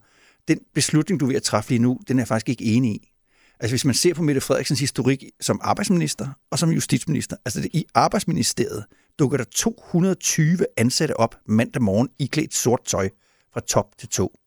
den 0.48 0.60
beslutning, 0.74 1.20
du 1.20 1.26
er 1.26 1.28
ved 1.28 1.36
at 1.36 1.44
træffe 1.44 1.70
lige 1.70 1.80
nu, 1.80 2.00
den 2.08 2.18
er 2.20 2.22
jeg 2.22 2.28
faktisk 2.28 2.50
ikke 2.50 2.64
enig 2.64 2.92
i. 2.92 3.12
Altså 3.60 3.72
hvis 3.72 3.86
man 3.86 3.96
ser 3.96 4.14
på 4.14 4.24
Mette 4.24 4.42
Frederiksens 4.42 4.80
historik 4.80 5.24
som 5.42 5.60
arbejdsminister 5.64 6.28
og 6.52 6.60
som 6.60 6.70
justitsminister, 6.70 7.38
altså 7.46 7.62
det, 7.62 7.70
i 7.74 7.86
arbejdsministeriet 7.94 8.86
dukker 9.20 9.38
der 9.38 9.44
220 9.44 10.58
ansatte 10.78 11.18
op 11.18 11.36
mandag 11.46 11.82
morgen 11.82 12.10
i 12.20 12.26
klædt 12.26 12.54
sort 12.54 12.86
tøj 12.86 13.10
fra 13.54 13.60
top 13.60 13.98
til 13.98 14.10
to. 14.10 14.40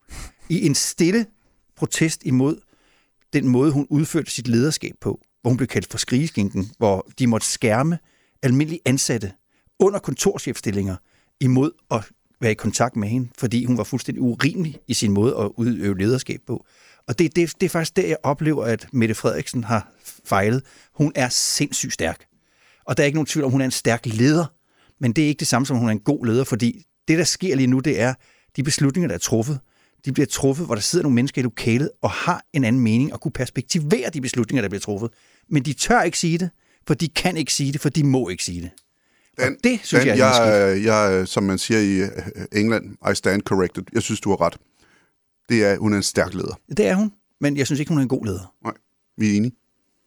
I 0.49 0.67
en 0.67 0.75
stille 0.75 1.27
protest 1.77 2.23
imod 2.25 2.57
den 3.33 3.49
måde, 3.49 3.73
hun 3.73 3.87
udførte 3.91 4.31
sit 4.31 4.49
lederskab 4.49 4.95
på, 5.01 5.21
hvor 5.43 5.51
hun 5.51 5.57
blev 5.57 5.67
kaldt 5.67 5.91
for 5.91 5.99
skrigeskinken, 5.99 6.71
hvor 6.79 7.09
de 7.19 7.27
måtte 7.27 7.47
skærme 7.47 7.99
almindelige 8.43 8.81
ansatte 8.85 9.33
under 9.79 9.99
kontorchefstillinger 9.99 10.97
imod 11.41 11.71
at 11.91 12.05
være 12.41 12.53
i 12.53 12.55
kontakt 12.55 12.97
med 12.97 13.09
hende, 13.09 13.29
fordi 13.39 13.65
hun 13.65 13.79
var 13.79 13.85
fuldstændig 13.85 14.23
urimelig 14.23 14.79
i 14.89 14.95
sin 14.95 15.13
måde 15.13 15.37
at 15.37 15.51
udøve 15.57 15.99
lederskab 15.99 16.41
på. 16.47 16.67
Og 17.09 17.19
det, 17.19 17.37
det, 17.37 17.53
det 17.61 17.67
er 17.67 17.71
faktisk 17.71 17.97
der, 17.97 18.07
jeg 18.07 18.17
oplever, 18.23 18.65
at 18.65 18.89
Mette 18.93 19.15
Frederiksen 19.15 19.65
har 19.65 19.93
fejlet. 20.25 20.63
Hun 20.95 21.13
er 21.15 21.29
sindssygt 21.29 21.93
stærk. 21.93 22.25
Og 22.85 22.97
der 22.97 23.03
er 23.03 23.05
ikke 23.05 23.17
nogen 23.17 23.27
tvivl 23.27 23.45
om, 23.45 23.51
hun 23.51 23.61
er 23.61 23.65
en 23.65 23.71
stærk 23.71 24.07
leder. 24.07 24.47
Men 25.01 25.13
det 25.13 25.25
er 25.25 25.29
ikke 25.29 25.39
det 25.39 25.49
samme 25.49 25.67
som, 25.67 25.77
hun 25.77 25.89
er 25.89 25.93
en 25.93 26.01
god 26.01 26.27
leder, 26.27 26.45
fordi 26.45 26.85
det, 27.09 27.19
der 27.19 27.25
sker 27.25 27.57
lige 27.57 27.67
nu, 27.67 27.79
det 27.79 28.01
er, 28.01 28.15
de 28.57 28.63
beslutninger, 28.63 29.09
der 29.09 29.15
er 29.15 29.19
truffet, 29.19 29.61
de 30.05 30.13
bliver 30.13 30.27
truffet, 30.27 30.67
hvor 30.67 30.75
der 30.75 30.83
sidder 30.83 31.03
nogle 31.03 31.15
mennesker 31.15 31.43
i 31.43 31.43
lokalet 31.43 31.91
og 32.03 32.11
har 32.11 32.45
en 32.53 32.65
anden 32.65 32.83
mening 32.83 33.13
og 33.13 33.21
kunne 33.21 33.33
perspektivere 33.33 34.11
de 34.11 34.21
beslutninger, 34.21 34.63
der 34.63 34.69
bliver 34.69 34.81
truffet. 34.81 35.11
Men 35.51 35.63
de 35.63 35.73
tør 35.73 36.03
ikke 36.03 36.19
sige 36.19 36.39
det, 36.39 36.51
for 36.87 36.95
de 36.95 37.09
kan 37.09 37.37
ikke 37.37 37.53
sige 37.53 37.73
det, 37.73 37.81
for 37.81 37.89
de 37.89 38.05
må 38.05 38.29
ikke 38.29 38.45
sige 38.45 38.63
det. 38.63 38.71
Dan, 39.39 39.53
og 39.53 39.59
det 39.65 39.81
synes 39.83 40.05
Dan, 40.05 40.19
jeg 40.19 40.49
er 40.49 40.67
jeg, 40.67 40.85
jeg, 40.85 41.29
som 41.29 41.43
man 41.43 41.59
siger 41.59 41.81
i 41.81 42.01
øh, 42.01 42.11
England, 42.53 42.97
I 43.13 43.15
stand 43.15 43.43
corrected. 43.43 43.83
Jeg 43.93 44.03
synes, 44.03 44.21
du 44.21 44.31
har 44.31 44.41
ret. 44.41 44.57
Det 45.49 45.65
er, 45.65 45.79
hun 45.79 45.93
er 45.93 45.97
en 45.97 46.03
stærk 46.03 46.35
leder. 46.35 46.61
Det 46.77 46.87
er 46.87 46.95
hun, 46.95 47.13
men 47.41 47.57
jeg 47.57 47.67
synes 47.67 47.81
ikke, 47.81 47.89
hun 47.89 47.99
er 47.99 48.03
en 48.03 48.09
god 48.09 48.25
leder. 48.25 48.55
Nej, 48.65 48.75
vi 49.17 49.33
er 49.33 49.37
enige. 49.37 49.53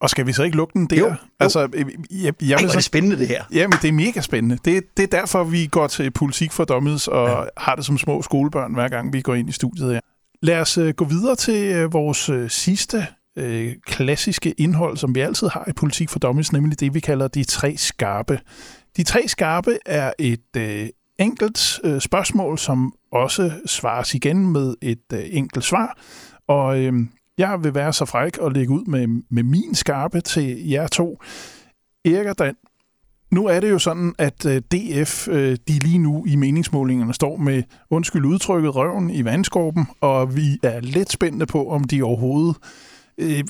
Og 0.01 0.09
skal 0.09 0.27
vi 0.27 0.33
så 0.33 0.43
ikke 0.43 0.57
lukke 0.57 0.73
den 0.73 0.85
der? 0.85 0.97
Jo, 0.97 1.07
jo. 1.07 1.15
Altså, 1.39 1.59
jeg, 1.59 1.85
jeg, 2.11 2.33
jeg 2.41 2.51
Ej, 2.51 2.61
hvor 2.61 2.69
er 2.69 2.75
det 2.75 2.83
spændende, 2.83 3.17
det 3.17 3.27
her. 3.27 3.43
Jamen, 3.53 3.77
det 3.81 3.87
er 3.87 3.91
mega 3.91 4.21
spændende. 4.21 4.57
Det, 4.65 4.97
det 4.97 5.03
er 5.03 5.19
derfor, 5.19 5.43
vi 5.43 5.65
går 5.65 5.87
til 5.87 6.11
politik 6.11 6.51
for 6.51 6.65
dummies 6.65 7.07
og 7.07 7.27
ja. 7.27 7.43
har 7.57 7.75
det 7.75 7.85
som 7.85 7.97
små 7.97 8.21
skolebørn, 8.21 8.73
hver 8.73 8.87
gang 8.87 9.13
vi 9.13 9.21
går 9.21 9.35
ind 9.35 9.49
i 9.49 9.51
studiet 9.51 9.93
her. 9.93 9.99
Lad 10.41 10.61
os 10.61 10.77
uh, 10.77 10.89
gå 10.89 11.05
videre 11.05 11.35
til 11.35 11.85
uh, 11.85 11.93
vores 11.93 12.51
sidste 12.53 13.07
uh, 13.39 13.67
klassiske 13.85 14.51
indhold, 14.51 14.97
som 14.97 15.15
vi 15.15 15.19
altid 15.19 15.47
har 15.47 15.65
i 15.67 15.73
politik 15.73 16.09
for 16.09 16.19
dummies, 16.19 16.53
nemlig 16.53 16.79
det, 16.79 16.93
vi 16.93 16.99
kalder 16.99 17.27
de 17.27 17.43
tre 17.43 17.77
skarpe. 17.77 18.39
De 18.97 19.03
tre 19.03 19.27
skarpe 19.27 19.77
er 19.85 20.11
et 20.19 20.39
uh, 20.57 20.87
enkelt 21.19 21.79
uh, 21.83 21.99
spørgsmål, 21.99 22.57
som 22.57 22.93
også 23.11 23.51
svares 23.65 24.15
igen 24.15 24.51
med 24.51 24.75
et 24.81 25.03
uh, 25.13 25.19
enkelt 25.23 25.65
svar. 25.65 25.97
Og 26.47 26.79
uh, 26.79 26.93
jeg 27.41 27.63
vil 27.63 27.75
være 27.75 27.93
så 27.93 28.05
fræk 28.05 28.37
og 28.37 28.51
lægge 28.51 28.73
ud 28.73 28.85
med, 28.85 29.07
med 29.29 29.43
min 29.43 29.75
skarpe 29.75 30.21
til 30.21 30.69
jer 30.69 30.87
to. 30.87 31.19
Erik 32.05 32.27
og 32.27 32.39
Dan, 32.39 32.55
nu 33.31 33.45
er 33.45 33.59
det 33.59 33.69
jo 33.69 33.79
sådan, 33.79 34.15
at 34.17 34.45
øh, 34.45 34.61
DF, 34.71 35.27
øh, 35.27 35.57
de 35.67 35.79
lige 35.79 35.97
nu 35.97 36.25
i 36.25 36.35
meningsmålingerne 36.35 37.13
står 37.13 37.37
med, 37.37 37.63
undskyld 37.89 38.25
udtrykket, 38.25 38.75
røven 38.75 39.09
i 39.09 39.25
vandskorben, 39.25 39.87
og 40.01 40.35
vi 40.35 40.59
er 40.63 40.79
lidt 40.79 41.11
spændte 41.11 41.45
på, 41.45 41.69
om 41.69 41.83
de 41.83 42.03
overhovedet 42.03 42.55
øh, 43.17 43.43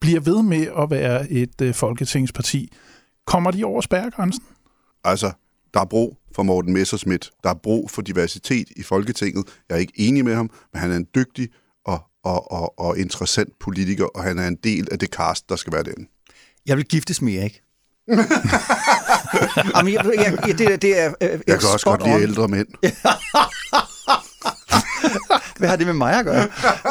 bliver 0.00 0.20
ved 0.20 0.42
med 0.42 0.66
at 0.78 0.90
være 0.90 1.30
et 1.30 1.60
øh, 1.62 1.74
folketingsparti. 1.74 2.72
Kommer 3.26 3.50
de 3.50 3.64
over 3.64 3.80
spærregrænsen? 3.80 4.44
Altså, 5.04 5.32
der 5.74 5.80
er 5.80 5.84
brug 5.84 6.18
for 6.34 6.42
Morten 6.42 6.72
Messerschmidt. 6.72 7.30
Der 7.44 7.50
er 7.50 7.54
brug 7.54 7.90
for 7.90 8.02
diversitet 8.02 8.68
i 8.76 8.82
Folketinget. 8.82 9.44
Jeg 9.68 9.74
er 9.74 9.78
ikke 9.78 9.92
enig 9.96 10.24
med 10.24 10.34
ham, 10.34 10.50
men 10.72 10.80
han 10.80 10.90
er 10.90 10.96
en 10.96 11.06
dygtig 11.14 11.48
og, 12.24 12.52
og, 12.52 12.78
og, 12.78 12.98
interessant 12.98 13.52
politiker, 13.60 14.04
og 14.04 14.22
han 14.22 14.38
er 14.38 14.48
en 14.48 14.58
del 14.64 14.88
af 14.92 14.98
det 14.98 15.08
cast, 15.08 15.48
der 15.48 15.56
skal 15.56 15.72
være 15.72 15.82
den. 15.82 16.08
Jeg 16.66 16.76
vil 16.76 16.84
giftes 16.84 17.22
med 17.22 17.34
Erik. 17.34 17.60
Jamen, 19.76 19.92
jeg, 19.92 20.04
jeg, 20.04 20.38
jeg, 20.46 20.58
det, 20.58 20.82
det 20.82 21.00
er, 21.00 21.14
øh, 21.20 21.40
jeg 21.46 21.60
kan 21.60 21.68
også 21.72 21.86
godt 21.86 22.04
lide 22.06 22.22
ældre 22.22 22.48
mænd. 22.48 22.66
Hvad 25.58 25.68
har 25.68 25.76
det 25.76 25.86
med 25.86 25.94
mig 25.94 26.18
at 26.18 26.24
gøre? 26.24 26.48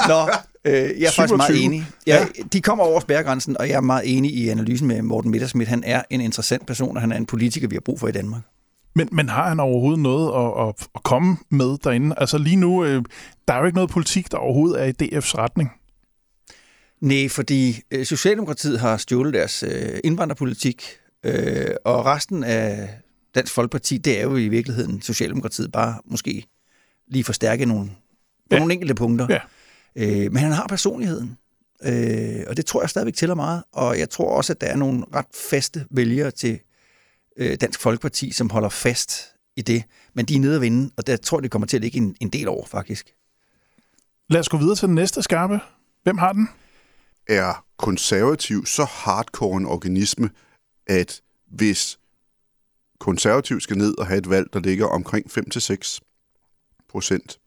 Nå, 0.07 0.29
øh, 0.65 0.73
jeg 0.73 1.07
er 1.07 1.11
27. 1.11 1.11
faktisk 1.11 1.37
meget 1.37 1.63
enig. 1.63 1.87
Jeg, 2.07 2.27
ja. 2.37 2.43
De 2.53 2.61
kommer 2.61 2.83
over 2.83 2.99
spærregrænsen, 2.99 3.57
og 3.57 3.69
jeg 3.69 3.75
er 3.75 3.81
meget 3.81 4.17
enig 4.17 4.33
i 4.33 4.49
analysen 4.49 4.87
med 4.87 5.01
Morten 5.01 5.31
Mittersmith. 5.31 5.69
Han 5.69 5.83
er 5.85 6.01
en 6.09 6.21
interessant 6.21 6.67
person, 6.67 6.97
og 6.97 7.01
han 7.01 7.11
er 7.11 7.17
en 7.17 7.25
politiker, 7.25 7.67
vi 7.67 7.75
har 7.75 7.81
brug 7.85 7.99
for 7.99 8.07
i 8.07 8.11
Danmark. 8.11 8.41
Men, 8.95 9.09
men 9.11 9.29
har 9.29 9.49
han 9.49 9.59
overhovedet 9.59 9.99
noget 9.99 10.27
at, 10.27 10.67
at, 10.67 10.87
at 10.95 11.03
komme 11.03 11.37
med 11.49 11.77
derinde? 11.83 12.15
Altså 12.17 12.37
lige 12.37 12.55
nu, 12.55 12.85
øh, 12.85 13.03
der 13.47 13.53
er 13.53 13.59
jo 13.59 13.65
ikke 13.65 13.75
noget 13.75 13.89
politik, 13.89 14.31
der 14.31 14.37
overhovedet 14.37 14.81
er 14.81 14.85
i 14.85 14.93
DF's 15.03 15.37
retning. 15.37 15.71
Nej, 17.01 17.29
fordi 17.29 17.81
øh, 17.91 18.05
Socialdemokratiet 18.05 18.79
har 18.79 18.97
stjålet 18.97 19.33
deres 19.33 19.63
øh, 19.63 19.99
indvandrerpolitik, 20.03 20.85
øh, 21.23 21.67
og 21.85 22.05
resten 22.05 22.43
af 22.43 22.89
Dansk 23.35 23.53
Folkeparti, 23.53 23.97
det 23.97 24.19
er 24.19 24.23
jo 24.23 24.37
i 24.37 24.47
virkeligheden 24.47 25.01
Socialdemokratiet 25.01 25.71
bare 25.71 25.95
måske 26.05 26.45
lige 27.07 27.23
forstærke 27.23 27.65
nogle, 27.65 27.89
ja. 28.51 28.59
nogle 28.59 28.73
enkelte 28.73 28.95
punkter. 28.95 29.27
Ja. 29.29 29.39
Øh, 29.95 30.31
men 30.31 30.37
han 30.37 30.51
har 30.51 30.67
personligheden, 30.67 31.37
øh, 31.83 32.43
og 32.47 32.57
det 32.57 32.65
tror 32.65 32.81
jeg 32.81 32.89
stadigvæk 32.89 33.13
tæller 33.13 33.35
meget, 33.35 33.63
og 33.71 33.99
jeg 33.99 34.09
tror 34.09 34.37
også, 34.37 34.53
at 34.53 34.61
der 34.61 34.67
er 34.67 34.75
nogle 34.75 35.03
ret 35.15 35.25
faste 35.49 35.85
vælgere 35.91 36.31
til 36.31 36.59
øh, 37.37 37.57
Dansk 37.61 37.79
Folkeparti, 37.79 38.31
som 38.31 38.49
holder 38.49 38.69
fast 38.69 39.35
i 39.55 39.61
det, 39.61 39.83
men 40.13 40.25
de 40.25 40.35
er 40.35 40.39
nede 40.39 40.55
at 40.55 40.61
vinde, 40.61 40.91
og 40.97 41.07
der 41.07 41.17
tror 41.17 41.37
jeg, 41.37 41.43
det 41.43 41.51
kommer 41.51 41.67
til 41.67 41.77
at 41.77 41.81
ligge 41.81 41.97
en, 41.97 42.15
en 42.19 42.29
del 42.29 42.47
over, 42.47 42.65
faktisk. 42.65 43.13
Lad 44.29 44.39
os 44.39 44.49
gå 44.49 44.57
videre 44.57 44.75
til 44.75 44.87
den 44.87 44.95
næste 44.95 45.21
skarpe. 45.21 45.59
Hvem 46.03 46.17
har 46.17 46.33
den? 46.33 46.49
Er 47.27 47.65
konservativ 47.77 48.65
så 48.65 48.83
hardcore 48.83 49.57
en 49.57 49.65
organisme, 49.65 50.29
at 50.87 51.21
hvis 51.51 51.99
konservativ 52.99 53.59
skal 53.59 53.77
ned 53.77 53.97
og 53.97 54.07
have 54.07 54.17
et 54.17 54.29
valg, 54.29 54.47
der 54.53 54.59
ligger 54.59 54.85
omkring 54.85 55.25
5-6 55.37 55.99
procent, 56.89 57.39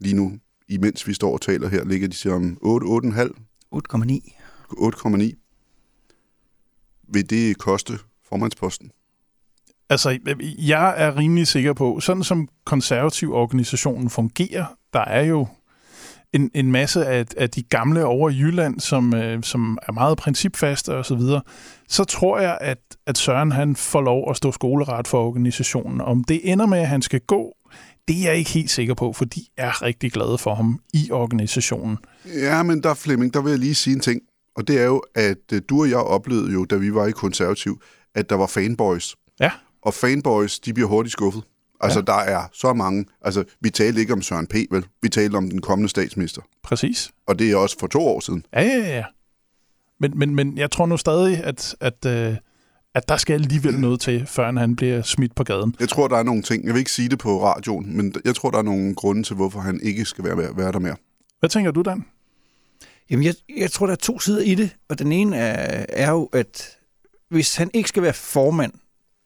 lige 0.00 0.16
nu, 0.16 0.38
imens 0.68 1.06
vi 1.06 1.14
står 1.14 1.32
og 1.32 1.40
taler 1.40 1.68
her, 1.68 1.84
ligger 1.84 2.08
de 2.08 2.16
siger 2.16 2.34
om 2.34 2.58
8, 2.60 2.86
8,5? 2.86 3.28
8,9. 3.74 4.34
8,9. 4.70 5.34
Vil 7.08 7.30
det 7.30 7.58
koste 7.58 7.98
formandsposten? 8.34 8.90
Altså, 9.90 10.18
jeg 10.58 10.94
er 10.96 11.16
rimelig 11.16 11.46
sikker 11.46 11.72
på, 11.72 12.00
sådan 12.00 12.22
som 12.22 12.48
konservativ 12.64 13.32
organisationen 13.32 14.10
fungerer, 14.10 14.66
der 14.92 15.04
er 15.04 15.22
jo 15.22 15.46
en, 16.32 16.50
en 16.54 16.72
masse 16.72 17.06
af, 17.06 17.26
af 17.36 17.50
de 17.50 17.62
gamle 17.62 18.04
over 18.04 18.30
i 18.30 18.38
Jylland, 18.38 18.80
som, 18.80 19.14
øh, 19.14 19.42
som 19.42 19.78
er 19.88 19.92
meget 19.92 20.18
principfaste 20.18 20.96
og 20.96 21.06
så 21.06 21.14
videre, 21.14 21.42
så 21.88 22.04
tror 22.04 22.38
jeg, 22.40 22.58
at, 22.60 22.78
at 23.06 23.18
Søren 23.18 23.52
han 23.52 23.76
får 23.76 24.00
lov 24.00 24.30
at 24.30 24.36
stå 24.36 24.52
skoleret 24.52 25.08
for 25.08 25.28
organisationen. 25.28 26.00
Om 26.00 26.24
det 26.24 26.52
ender 26.52 26.66
med, 26.66 26.78
at 26.78 26.88
han 26.88 27.02
skal 27.02 27.20
gå, 27.20 27.52
det 28.08 28.16
er 28.16 28.24
jeg 28.24 28.36
ikke 28.36 28.50
helt 28.50 28.70
sikker 28.70 28.94
på, 28.94 29.12
for 29.12 29.24
de 29.24 29.40
er 29.56 29.82
rigtig 29.82 30.12
glade 30.12 30.38
for 30.38 30.54
ham 30.54 30.80
i 30.94 31.10
organisationen. 31.10 31.98
Ja, 32.26 32.62
men 32.62 32.82
der, 32.82 32.94
Flemming, 32.94 33.34
der 33.34 33.42
vil 33.42 33.50
jeg 33.50 33.58
lige 33.58 33.74
sige 33.74 33.94
en 33.94 34.00
ting. 34.00 34.20
Og 34.56 34.68
det 34.68 34.80
er 34.80 34.84
jo, 34.84 35.02
at 35.14 35.52
øh, 35.52 35.62
du 35.68 35.80
og 35.80 35.90
jeg 35.90 35.98
oplevede 35.98 36.52
jo, 36.52 36.64
da 36.64 36.76
vi 36.76 36.94
var 36.94 37.06
i 37.06 37.10
konservativ, 37.10 37.80
at 38.14 38.30
der 38.30 38.36
var 38.36 38.46
fanboys. 38.46 39.16
Ja. 39.40 39.50
Og 39.82 39.94
fanboys, 39.94 40.58
de 40.58 40.74
bliver 40.74 40.88
hurtigt 40.88 41.12
skuffet. 41.12 41.42
Altså, 41.80 41.98
ja. 41.98 42.04
der 42.04 42.18
er 42.18 42.42
så 42.52 42.72
mange... 42.72 43.04
Altså, 43.20 43.44
vi 43.60 43.70
talte 43.70 44.00
ikke 44.00 44.12
om 44.12 44.22
Søren 44.22 44.46
P., 44.46 44.54
vel? 44.70 44.86
Vi 45.02 45.08
talte 45.08 45.36
om 45.36 45.50
den 45.50 45.60
kommende 45.60 45.88
statsminister. 45.88 46.42
Præcis. 46.62 47.10
Og 47.26 47.38
det 47.38 47.50
er 47.50 47.56
også 47.56 47.76
for 47.80 47.86
to 47.86 48.06
år 48.06 48.20
siden. 48.20 48.46
Ja, 48.52 48.62
ja, 48.62 48.96
ja. 48.96 49.04
Men, 50.00 50.18
men, 50.18 50.34
men 50.34 50.58
jeg 50.58 50.70
tror 50.70 50.86
nu 50.86 50.96
stadig, 50.96 51.44
at, 51.44 51.76
at, 51.80 52.06
øh, 52.06 52.36
at 52.94 53.08
der 53.08 53.16
skal 53.16 53.34
alligevel 53.34 53.80
noget 53.80 54.00
til, 54.00 54.26
før 54.26 54.52
han 54.52 54.76
bliver 54.76 55.02
smidt 55.02 55.34
på 55.34 55.44
gaden. 55.44 55.76
Jeg 55.80 55.88
tror, 55.88 56.08
der 56.08 56.16
er 56.16 56.22
nogle 56.22 56.42
ting. 56.42 56.64
Jeg 56.64 56.74
vil 56.74 56.78
ikke 56.78 56.92
sige 56.92 57.08
det 57.08 57.18
på 57.18 57.44
radioen, 57.44 57.96
men 57.96 58.14
jeg 58.24 58.34
tror, 58.34 58.50
der 58.50 58.58
er 58.58 58.62
nogle 58.62 58.94
grunde 58.94 59.22
til, 59.22 59.36
hvorfor 59.36 59.60
han 59.60 59.80
ikke 59.82 60.04
skal 60.04 60.24
være, 60.24 60.56
være 60.56 60.72
der 60.72 60.78
mere. 60.78 60.96
Hvad 61.40 61.50
tænker 61.50 61.70
du, 61.70 61.82
Dan? 61.82 62.04
Jamen, 63.10 63.24
jeg, 63.24 63.34
jeg 63.56 63.70
tror, 63.70 63.86
der 63.86 63.92
er 63.92 63.96
to 63.96 64.18
sider 64.18 64.40
i 64.40 64.54
det, 64.54 64.76
og 64.88 64.98
den 64.98 65.12
ene 65.12 65.36
er, 65.36 65.86
er 65.88 66.10
jo, 66.10 66.24
at 66.24 66.76
hvis 67.30 67.56
han 67.56 67.70
ikke 67.74 67.88
skal 67.88 68.02
være 68.02 68.12
formand, 68.12 68.72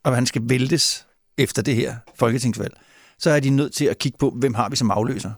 og 0.05 0.15
han 0.15 0.27
skal 0.27 0.43
væltes 0.45 1.07
efter 1.39 1.63
det 1.63 1.75
her 1.75 1.97
folketingsvalg, 2.15 2.73
så 3.19 3.31
er 3.31 3.41
de 3.41 3.51
nødt 3.51 3.75
til 3.75 3.85
at 3.85 3.99
kigge 3.99 4.19
på, 4.19 4.31
hvem 4.31 4.55
har 4.55 4.69
vi 4.69 4.77
som 4.77 4.91
afløser. 4.91 5.33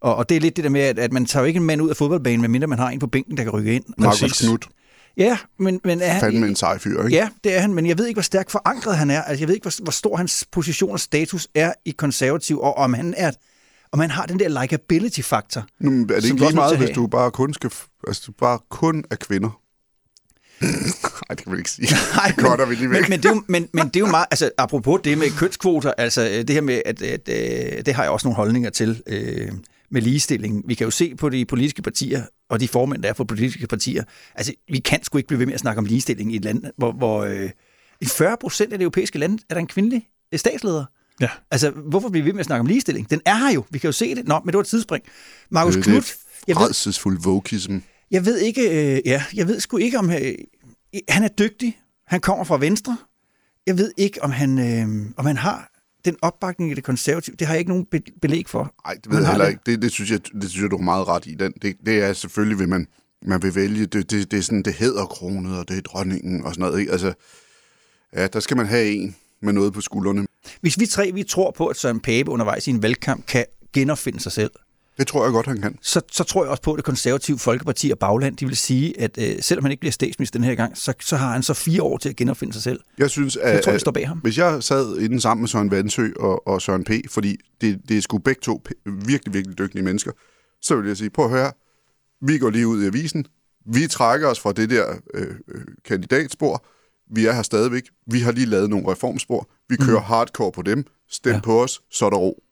Og, 0.00 0.16
og 0.16 0.28
det 0.28 0.36
er 0.36 0.40
lidt 0.40 0.56
det 0.56 0.64
der 0.64 0.70
med, 0.70 0.80
at, 0.80 0.98
at 0.98 1.12
man 1.12 1.26
tager 1.26 1.42
jo 1.42 1.46
ikke 1.46 1.58
en 1.58 1.64
mand 1.64 1.82
ud 1.82 1.90
af 1.90 1.96
fodboldbanen, 1.96 2.40
medmindre 2.40 2.66
man 2.66 2.78
har 2.78 2.90
en 2.90 2.98
på 2.98 3.06
bænken, 3.06 3.36
der 3.36 3.42
kan 3.42 3.52
rykke 3.52 3.74
ind. 3.74 3.84
Markus. 3.98 4.40
Knudt. 4.40 4.68
Ja, 5.16 5.38
men, 5.58 5.80
men 5.84 6.00
er 6.00 6.08
han... 6.08 6.20
Fandme 6.20 6.46
en 6.46 6.56
sej 6.56 6.78
fyr, 6.78 7.04
ikke? 7.04 7.16
Ja, 7.16 7.28
det 7.44 7.56
er 7.56 7.60
han, 7.60 7.74
men 7.74 7.86
jeg 7.86 7.98
ved 7.98 8.06
ikke, 8.06 8.16
hvor 8.16 8.22
stærkt 8.22 8.50
forankret 8.50 8.96
han 8.96 9.10
er. 9.10 9.22
Altså, 9.22 9.42
jeg 9.42 9.48
ved 9.48 9.54
ikke, 9.54 9.64
hvor, 9.64 9.82
hvor 9.82 9.92
stor 9.92 10.16
hans 10.16 10.46
position 10.52 10.90
og 10.90 11.00
status 11.00 11.48
er 11.54 11.72
i 11.84 11.90
konservativ, 11.90 12.60
og 12.60 12.76
om 12.76 12.94
han 12.94 13.14
er 13.16 13.30
om 13.92 14.00
han 14.00 14.10
har 14.10 14.26
den 14.26 14.38
der 14.38 14.60
likability-faktor. 14.60 15.66
Nu, 15.80 16.02
er 16.02 16.06
det 16.06 16.24
ikke 16.24 16.36
lige 16.36 16.54
meget, 16.54 16.78
hvis 16.78 16.90
du 16.90 17.06
bare 17.06 17.30
kun 17.30 17.54
skal... 17.54 17.70
Altså, 18.06 18.22
du 18.26 18.32
bare 18.32 18.58
kun 18.68 19.04
er 19.10 19.16
kvinder? 19.16 19.60
Nej, 20.62 20.70
det 21.30 21.38
kan 21.38 21.50
man 21.50 21.58
ikke 21.58 21.70
sige. 21.70 21.88
Nej, 22.16 22.32
det 22.36 22.44
cutter 22.44 22.66
vi 22.66 22.74
lige 22.74 22.90
væk. 22.90 23.00
men, 23.00 23.10
men, 23.10 23.18
det 23.18 23.28
er 23.28 23.34
jo, 23.34 23.42
men, 23.48 23.68
men 23.72 23.86
det 23.86 23.96
er 23.96 24.00
jo 24.00 24.06
meget, 24.06 24.26
altså 24.30 24.50
apropos 24.58 25.00
det 25.04 25.18
med 25.18 25.30
kønskvoter, 25.38 25.92
altså 25.98 26.28
øh, 26.28 26.36
det 26.36 26.50
her 26.50 26.60
med, 26.60 26.82
at, 26.86 27.02
at, 27.02 27.28
at 27.28 27.86
det 27.86 27.94
har 27.94 28.02
jeg 28.02 28.12
også 28.12 28.26
nogle 28.26 28.36
holdninger 28.36 28.70
til 28.70 29.02
øh, 29.06 29.52
med 29.90 30.02
ligestilling. 30.02 30.62
Vi 30.66 30.74
kan 30.74 30.84
jo 30.84 30.90
se 30.90 31.14
på 31.14 31.28
de 31.28 31.44
politiske 31.44 31.82
partier, 31.82 32.22
og 32.50 32.60
de 32.60 32.68
formænd, 32.68 33.02
der 33.02 33.08
er 33.08 33.12
for 33.12 33.24
politiske 33.24 33.66
partier, 33.66 34.04
altså 34.34 34.52
vi 34.68 34.78
kan 34.78 35.04
sgu 35.04 35.18
ikke 35.18 35.28
blive 35.28 35.38
ved 35.38 35.46
med 35.46 35.54
at 35.54 35.60
snakke 35.60 35.78
om 35.78 35.84
ligestilling 35.84 36.32
i 36.32 36.36
et 36.36 36.44
land, 36.44 36.64
hvor, 36.76 36.92
hvor 36.92 37.24
øh, 37.24 37.50
i 38.00 38.06
40 38.06 38.36
procent 38.40 38.72
af 38.72 38.78
det 38.78 38.84
europæiske 38.84 39.18
land 39.18 39.38
er 39.50 39.54
der 39.54 39.60
en 39.60 39.66
kvindelig 39.66 40.08
øh, 40.32 40.38
statsleder. 40.38 40.84
Ja. 41.20 41.28
Altså, 41.50 41.70
hvorfor 41.70 42.08
bliver 42.08 42.24
vi 42.24 42.28
ved 42.28 42.34
med 42.34 42.40
at 42.40 42.46
snakke 42.46 42.60
om 42.60 42.66
ligestilling? 42.66 43.10
Den 43.10 43.20
er 43.24 43.34
her 43.34 43.52
jo. 43.54 43.64
Vi 43.70 43.78
kan 43.78 43.88
jo 43.88 43.92
se 43.92 44.14
det. 44.14 44.28
Nå, 44.28 44.40
men 44.44 44.46
det 44.46 44.54
var 44.54 44.60
et 44.60 44.66
tidsspring. 44.66 45.04
Markus 45.50 45.76
Øh, 45.76 45.82
det 45.82 45.88
er 45.88 45.92
Knudt, 45.92 46.16
jeg 46.46 46.56
ved, 46.56 46.62
Redselsfuld 46.62 47.18
vokism. 47.22 47.76
Jeg 48.10 48.24
ved 48.26 48.38
ikke, 48.38 48.62
øh, 48.96 49.00
ja, 49.04 49.24
jeg 49.34 49.48
ved 49.48 49.60
sgu 49.60 49.76
ikke, 49.76 49.98
om 49.98 50.10
øh, 50.10 50.34
han 51.08 51.24
er 51.24 51.28
dygtig. 51.28 51.78
Han 52.06 52.20
kommer 52.20 52.44
fra 52.44 52.58
Venstre. 52.58 52.96
Jeg 53.66 53.78
ved 53.78 53.92
ikke, 53.96 54.22
om 54.22 54.30
han, 54.30 54.58
øh, 54.58 55.10
om 55.16 55.26
han 55.26 55.36
har 55.36 55.70
den 56.04 56.16
opbakning 56.22 56.70
i 56.70 56.74
det 56.74 56.84
konservative. 56.84 57.36
Det 57.36 57.46
har 57.46 57.54
jeg 57.54 57.58
ikke 57.58 57.70
nogen 57.70 57.84
be- 57.84 58.00
belæg 58.22 58.48
for. 58.48 58.74
Nej, 58.86 58.94
det 58.94 59.12
ved 59.12 59.18
jeg 59.18 59.28
heller 59.30 59.44
det. 59.44 59.52
ikke. 59.52 59.62
Det, 59.66 59.82
det, 59.82 59.92
synes 59.92 60.10
jeg, 60.10 60.20
det 60.42 60.50
synes 60.50 60.62
jeg, 60.62 60.70
du 60.70 60.76
har 60.76 60.84
meget 60.84 61.08
ret 61.08 61.26
i. 61.26 61.34
Den. 61.34 61.52
Det, 61.62 61.76
det 61.86 62.02
er 62.02 62.12
selvfølgelig, 62.12 62.58
vil 62.58 62.68
man, 62.68 62.86
man 63.22 63.42
vil 63.42 63.54
vælge. 63.54 63.86
Det, 63.86 64.10
det, 64.10 64.30
det 64.30 64.38
er 64.38 64.42
sådan, 64.42 64.62
det 64.62 64.74
hedder 64.74 65.04
kronet, 65.06 65.58
og 65.58 65.68
det 65.68 65.76
er 65.76 65.80
dronningen 65.80 66.44
og 66.44 66.54
sådan 66.54 66.60
noget. 66.60 66.80
Ikke? 66.80 66.92
Altså, 66.92 67.12
ja, 68.14 68.26
der 68.26 68.40
skal 68.40 68.56
man 68.56 68.66
have 68.66 68.90
en 68.90 69.16
med 69.42 69.52
noget 69.52 69.72
på 69.72 69.80
skuldrene. 69.80 70.26
Hvis 70.60 70.80
vi 70.80 70.86
tre 70.86 71.12
vi 71.14 71.22
tror 71.22 71.50
på, 71.50 71.66
at 71.66 71.76
Søren 71.76 72.00
Pape 72.00 72.30
undervejs 72.30 72.66
i 72.66 72.70
en 72.70 72.82
valgkamp 72.82 73.26
kan 73.26 73.44
genopfinde 73.72 74.20
sig 74.20 74.32
selv, 74.32 74.50
Det 74.98 75.06
tror 75.06 75.24
jeg 75.24 75.32
godt, 75.32 75.46
han 75.46 75.60
kan. 75.60 75.78
så, 75.82 76.00
så 76.12 76.24
tror 76.24 76.44
jeg 76.44 76.50
også 76.50 76.62
på, 76.62 76.72
at 76.72 76.76
det 76.76 76.84
konservative 76.84 77.38
Folkeparti 77.38 77.90
og 77.90 77.98
Bagland, 77.98 78.36
de 78.36 78.46
vil 78.46 78.56
sige, 78.56 79.00
at 79.00 79.18
øh, 79.18 79.42
selvom 79.42 79.64
han 79.64 79.70
ikke 79.70 79.80
bliver 79.80 79.92
statsminister 79.92 80.38
den 80.38 80.44
her 80.44 80.54
gang, 80.54 80.76
så, 80.76 80.92
så 81.00 81.16
har 81.16 81.32
han 81.32 81.42
så 81.42 81.54
fire 81.54 81.82
år 81.82 81.98
til 81.98 82.08
at 82.08 82.16
genopfinde 82.16 82.52
sig 82.52 82.62
selv. 82.62 82.80
Jeg 82.98 83.10
synes, 83.10 83.36
at, 83.36 83.54
Jeg 83.54 83.62
tror, 83.62 83.70
jeg 83.70 83.74
at 83.74 83.80
står 83.80 83.92
bag 83.92 84.08
ham. 84.08 84.18
hvis 84.18 84.38
jeg 84.38 84.62
sad 84.62 84.98
inde 84.98 85.20
sammen 85.20 85.42
med 85.42 85.48
Søren 85.48 85.70
Vandsø 85.70 86.08
og, 86.20 86.48
og 86.48 86.62
Søren 86.62 86.84
P., 86.84 86.90
fordi 87.10 87.36
det, 87.60 87.80
det 87.88 87.96
er 87.96 88.00
sgu 88.00 88.18
begge 88.18 88.40
to 88.40 88.62
virkelig, 88.84 89.34
virkelig 89.34 89.58
dygtige 89.58 89.82
mennesker, 89.82 90.12
så 90.62 90.76
vil 90.76 90.86
jeg 90.86 90.96
sige, 90.96 91.10
prøv 91.10 91.24
at 91.24 91.30
høre, 91.30 91.52
vi 92.22 92.38
går 92.38 92.50
lige 92.50 92.66
ud 92.66 92.82
i 92.82 92.86
avisen, 92.86 93.26
vi 93.66 93.86
trækker 93.86 94.28
os 94.28 94.40
fra 94.40 94.52
det 94.52 94.70
der 94.70 94.94
øh, 95.14 95.26
øh, 95.48 95.60
kandidatspor, 95.84 96.64
vi 97.14 97.26
er 97.26 97.32
her 97.32 97.42
stadigvæk, 97.42 97.82
vi 98.06 98.20
har 98.20 98.32
lige 98.32 98.46
lavet 98.46 98.70
nogle 98.70 98.92
reformspor, 98.92 99.48
vi 99.68 99.76
kører 99.76 99.98
mm. 99.98 100.04
hardcore 100.04 100.52
på 100.52 100.62
dem, 100.62 100.84
stem 101.10 101.34
ja. 101.34 101.40
på 101.40 101.62
os, 101.62 101.80
så 101.90 102.06
er 102.06 102.10
der 102.10 102.16
ro. 102.16 102.42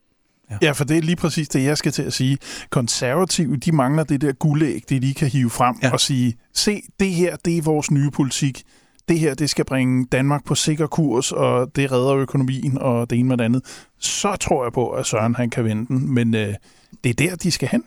Ja, 0.62 0.72
for 0.72 0.84
det 0.84 0.97
er 0.97 1.03
lige 1.03 1.16
præcis 1.16 1.49
det, 1.49 1.64
jeg 1.64 1.78
skal 1.78 1.92
til 1.92 2.03
at 2.03 2.12
sige. 2.12 2.38
Konservative, 2.70 3.57
de 3.57 3.72
mangler 3.72 4.05
det 4.05 4.20
der 4.20 4.32
guldæg, 4.32 4.82
det 4.88 5.03
de 5.03 5.14
kan 5.14 5.28
hive 5.28 5.51
frem 5.51 5.76
Ja. 5.82 5.86
ja. 5.86 5.92
og 5.92 6.01
sige, 6.01 6.36
se, 6.55 6.82
det 7.01 7.11
her, 7.11 7.36
det 7.44 7.59
er 7.59 7.62
vores 7.62 7.90
nye 7.90 8.11
politik. 8.11 8.62
Det 9.09 9.18
her, 9.18 9.34
det 9.34 9.51
skal 9.51 9.64
bringe 9.64 10.07
Danmark 10.12 10.44
på 10.44 10.55
sikker 10.55 10.86
kurs, 10.86 11.32
og 11.32 11.76
det 11.76 11.92
redder 11.92 12.14
økonomien, 12.16 12.78
og 12.78 13.11
det 13.11 13.18
ene 13.18 13.28
med 13.28 13.36
det 13.36 13.44
andet. 13.44 13.62
Så 13.99 14.36
tror 14.36 14.64
jeg 14.64 14.72
på, 14.72 14.90
at 14.90 15.07
Søren 15.07 15.34
han 15.34 15.51
kan 15.51 15.64
vende 15.64 15.86
den, 15.86 16.14
men 16.14 16.34
øh, 16.34 16.55
det 17.05 17.11
er 17.11 17.14
der, 17.28 17.36
de 17.36 17.51
skal 17.51 17.68
hen. 17.68 17.84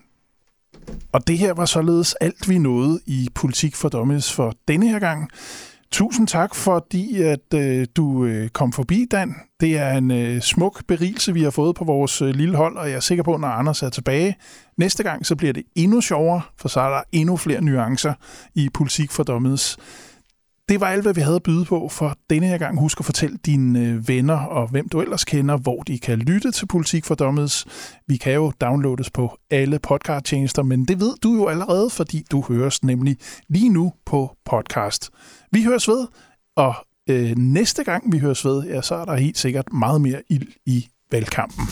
Og 1.12 1.28
det 1.28 1.38
her 1.38 1.53
var 1.53 1.66
således 1.66 2.14
alt, 2.14 2.49
vi 2.49 2.57
nåede 2.57 2.99
i 3.05 3.30
Politik 3.36 3.76
for 3.76 3.89
Dummies 3.89 4.34
for 4.34 4.53
denne 4.68 4.88
her 4.89 4.99
gang. 4.99 5.30
Tusind 5.91 6.27
tak, 6.27 6.55
fordi 6.55 7.21
at 7.21 7.53
øh, 7.53 7.87
du 7.95 8.25
øh, 8.25 8.49
kom 8.49 8.73
forbi, 8.73 9.05
Dan. 9.11 9.35
Det 9.59 9.77
er 9.77 9.93
en 9.93 10.11
øh, 10.11 10.41
smuk 10.41 10.83
berigelse, 10.87 11.33
vi 11.33 11.43
har 11.43 11.49
fået 11.49 11.75
på 11.75 11.83
vores 11.83 12.21
øh, 12.21 12.29
lille 12.29 12.55
hold, 12.55 12.77
og 12.77 12.89
jeg 12.89 12.95
er 12.95 12.99
sikker 12.99 13.23
på, 13.23 13.33
at 13.33 13.39
når 13.39 13.47
Anders 13.47 13.83
er 13.83 13.89
tilbage 13.89 14.35
næste 14.77 15.03
gang, 15.03 15.25
så 15.25 15.35
bliver 15.35 15.53
det 15.53 15.63
endnu 15.75 16.01
sjovere, 16.01 16.41
for 16.57 16.67
så 16.67 16.79
er 16.79 16.89
der 16.89 17.01
endnu 17.11 17.37
flere 17.37 17.61
nuancer 17.61 18.13
i 18.55 18.69
Politik 18.73 19.11
for 19.11 19.23
dommedes. 19.23 19.77
Det 20.69 20.81
var 20.81 20.87
alt, 20.87 21.01
hvad 21.01 21.13
vi 21.13 21.21
havde 21.21 21.35
at 21.35 21.43
byde 21.43 21.65
på 21.65 21.89
for 21.89 22.17
denne 22.29 22.47
her 22.47 22.57
gang. 22.57 22.79
Husk 22.79 22.99
at 22.99 23.05
fortælle 23.05 23.37
dine 23.45 23.79
øh, 23.79 24.07
venner 24.07 24.39
og 24.39 24.67
hvem 24.67 24.89
du 24.89 25.01
ellers 25.01 25.25
kender, 25.25 25.57
hvor 25.57 25.83
de 25.83 25.99
kan 25.99 26.17
lytte 26.17 26.51
til 26.51 26.65
Politik 26.65 27.05
for 27.05 27.15
Dommedes. 27.15 27.65
Vi 28.07 28.17
kan 28.17 28.33
jo 28.33 28.51
downloades 28.61 29.09
på 29.09 29.37
alle 29.51 29.79
podcasttjenester, 29.79 30.63
men 30.63 30.85
det 30.85 30.99
ved 30.99 31.13
du 31.23 31.33
jo 31.35 31.47
allerede, 31.47 31.89
fordi 31.89 32.25
du 32.31 32.43
høres 32.47 32.83
nemlig 32.83 33.17
lige 33.47 33.69
nu 33.69 33.93
på 34.05 34.35
podcast. 34.45 35.09
Vi 35.52 35.64
høres 35.64 35.88
ved, 35.88 36.08
og 36.56 36.76
øh, 37.10 37.38
næste 37.38 37.84
gang 37.84 38.12
vi 38.12 38.18
høres 38.18 38.45
ved, 38.45 38.64
ja, 38.64 38.82
så 38.82 38.95
er 38.95 39.06
der 39.06 39.16
helt 39.16 39.38
sikkert 39.38 39.74
meget 39.74 40.02
mere 40.02 40.22
ild 40.30 40.47
i 40.66 40.88
valgkampen. 41.12 41.66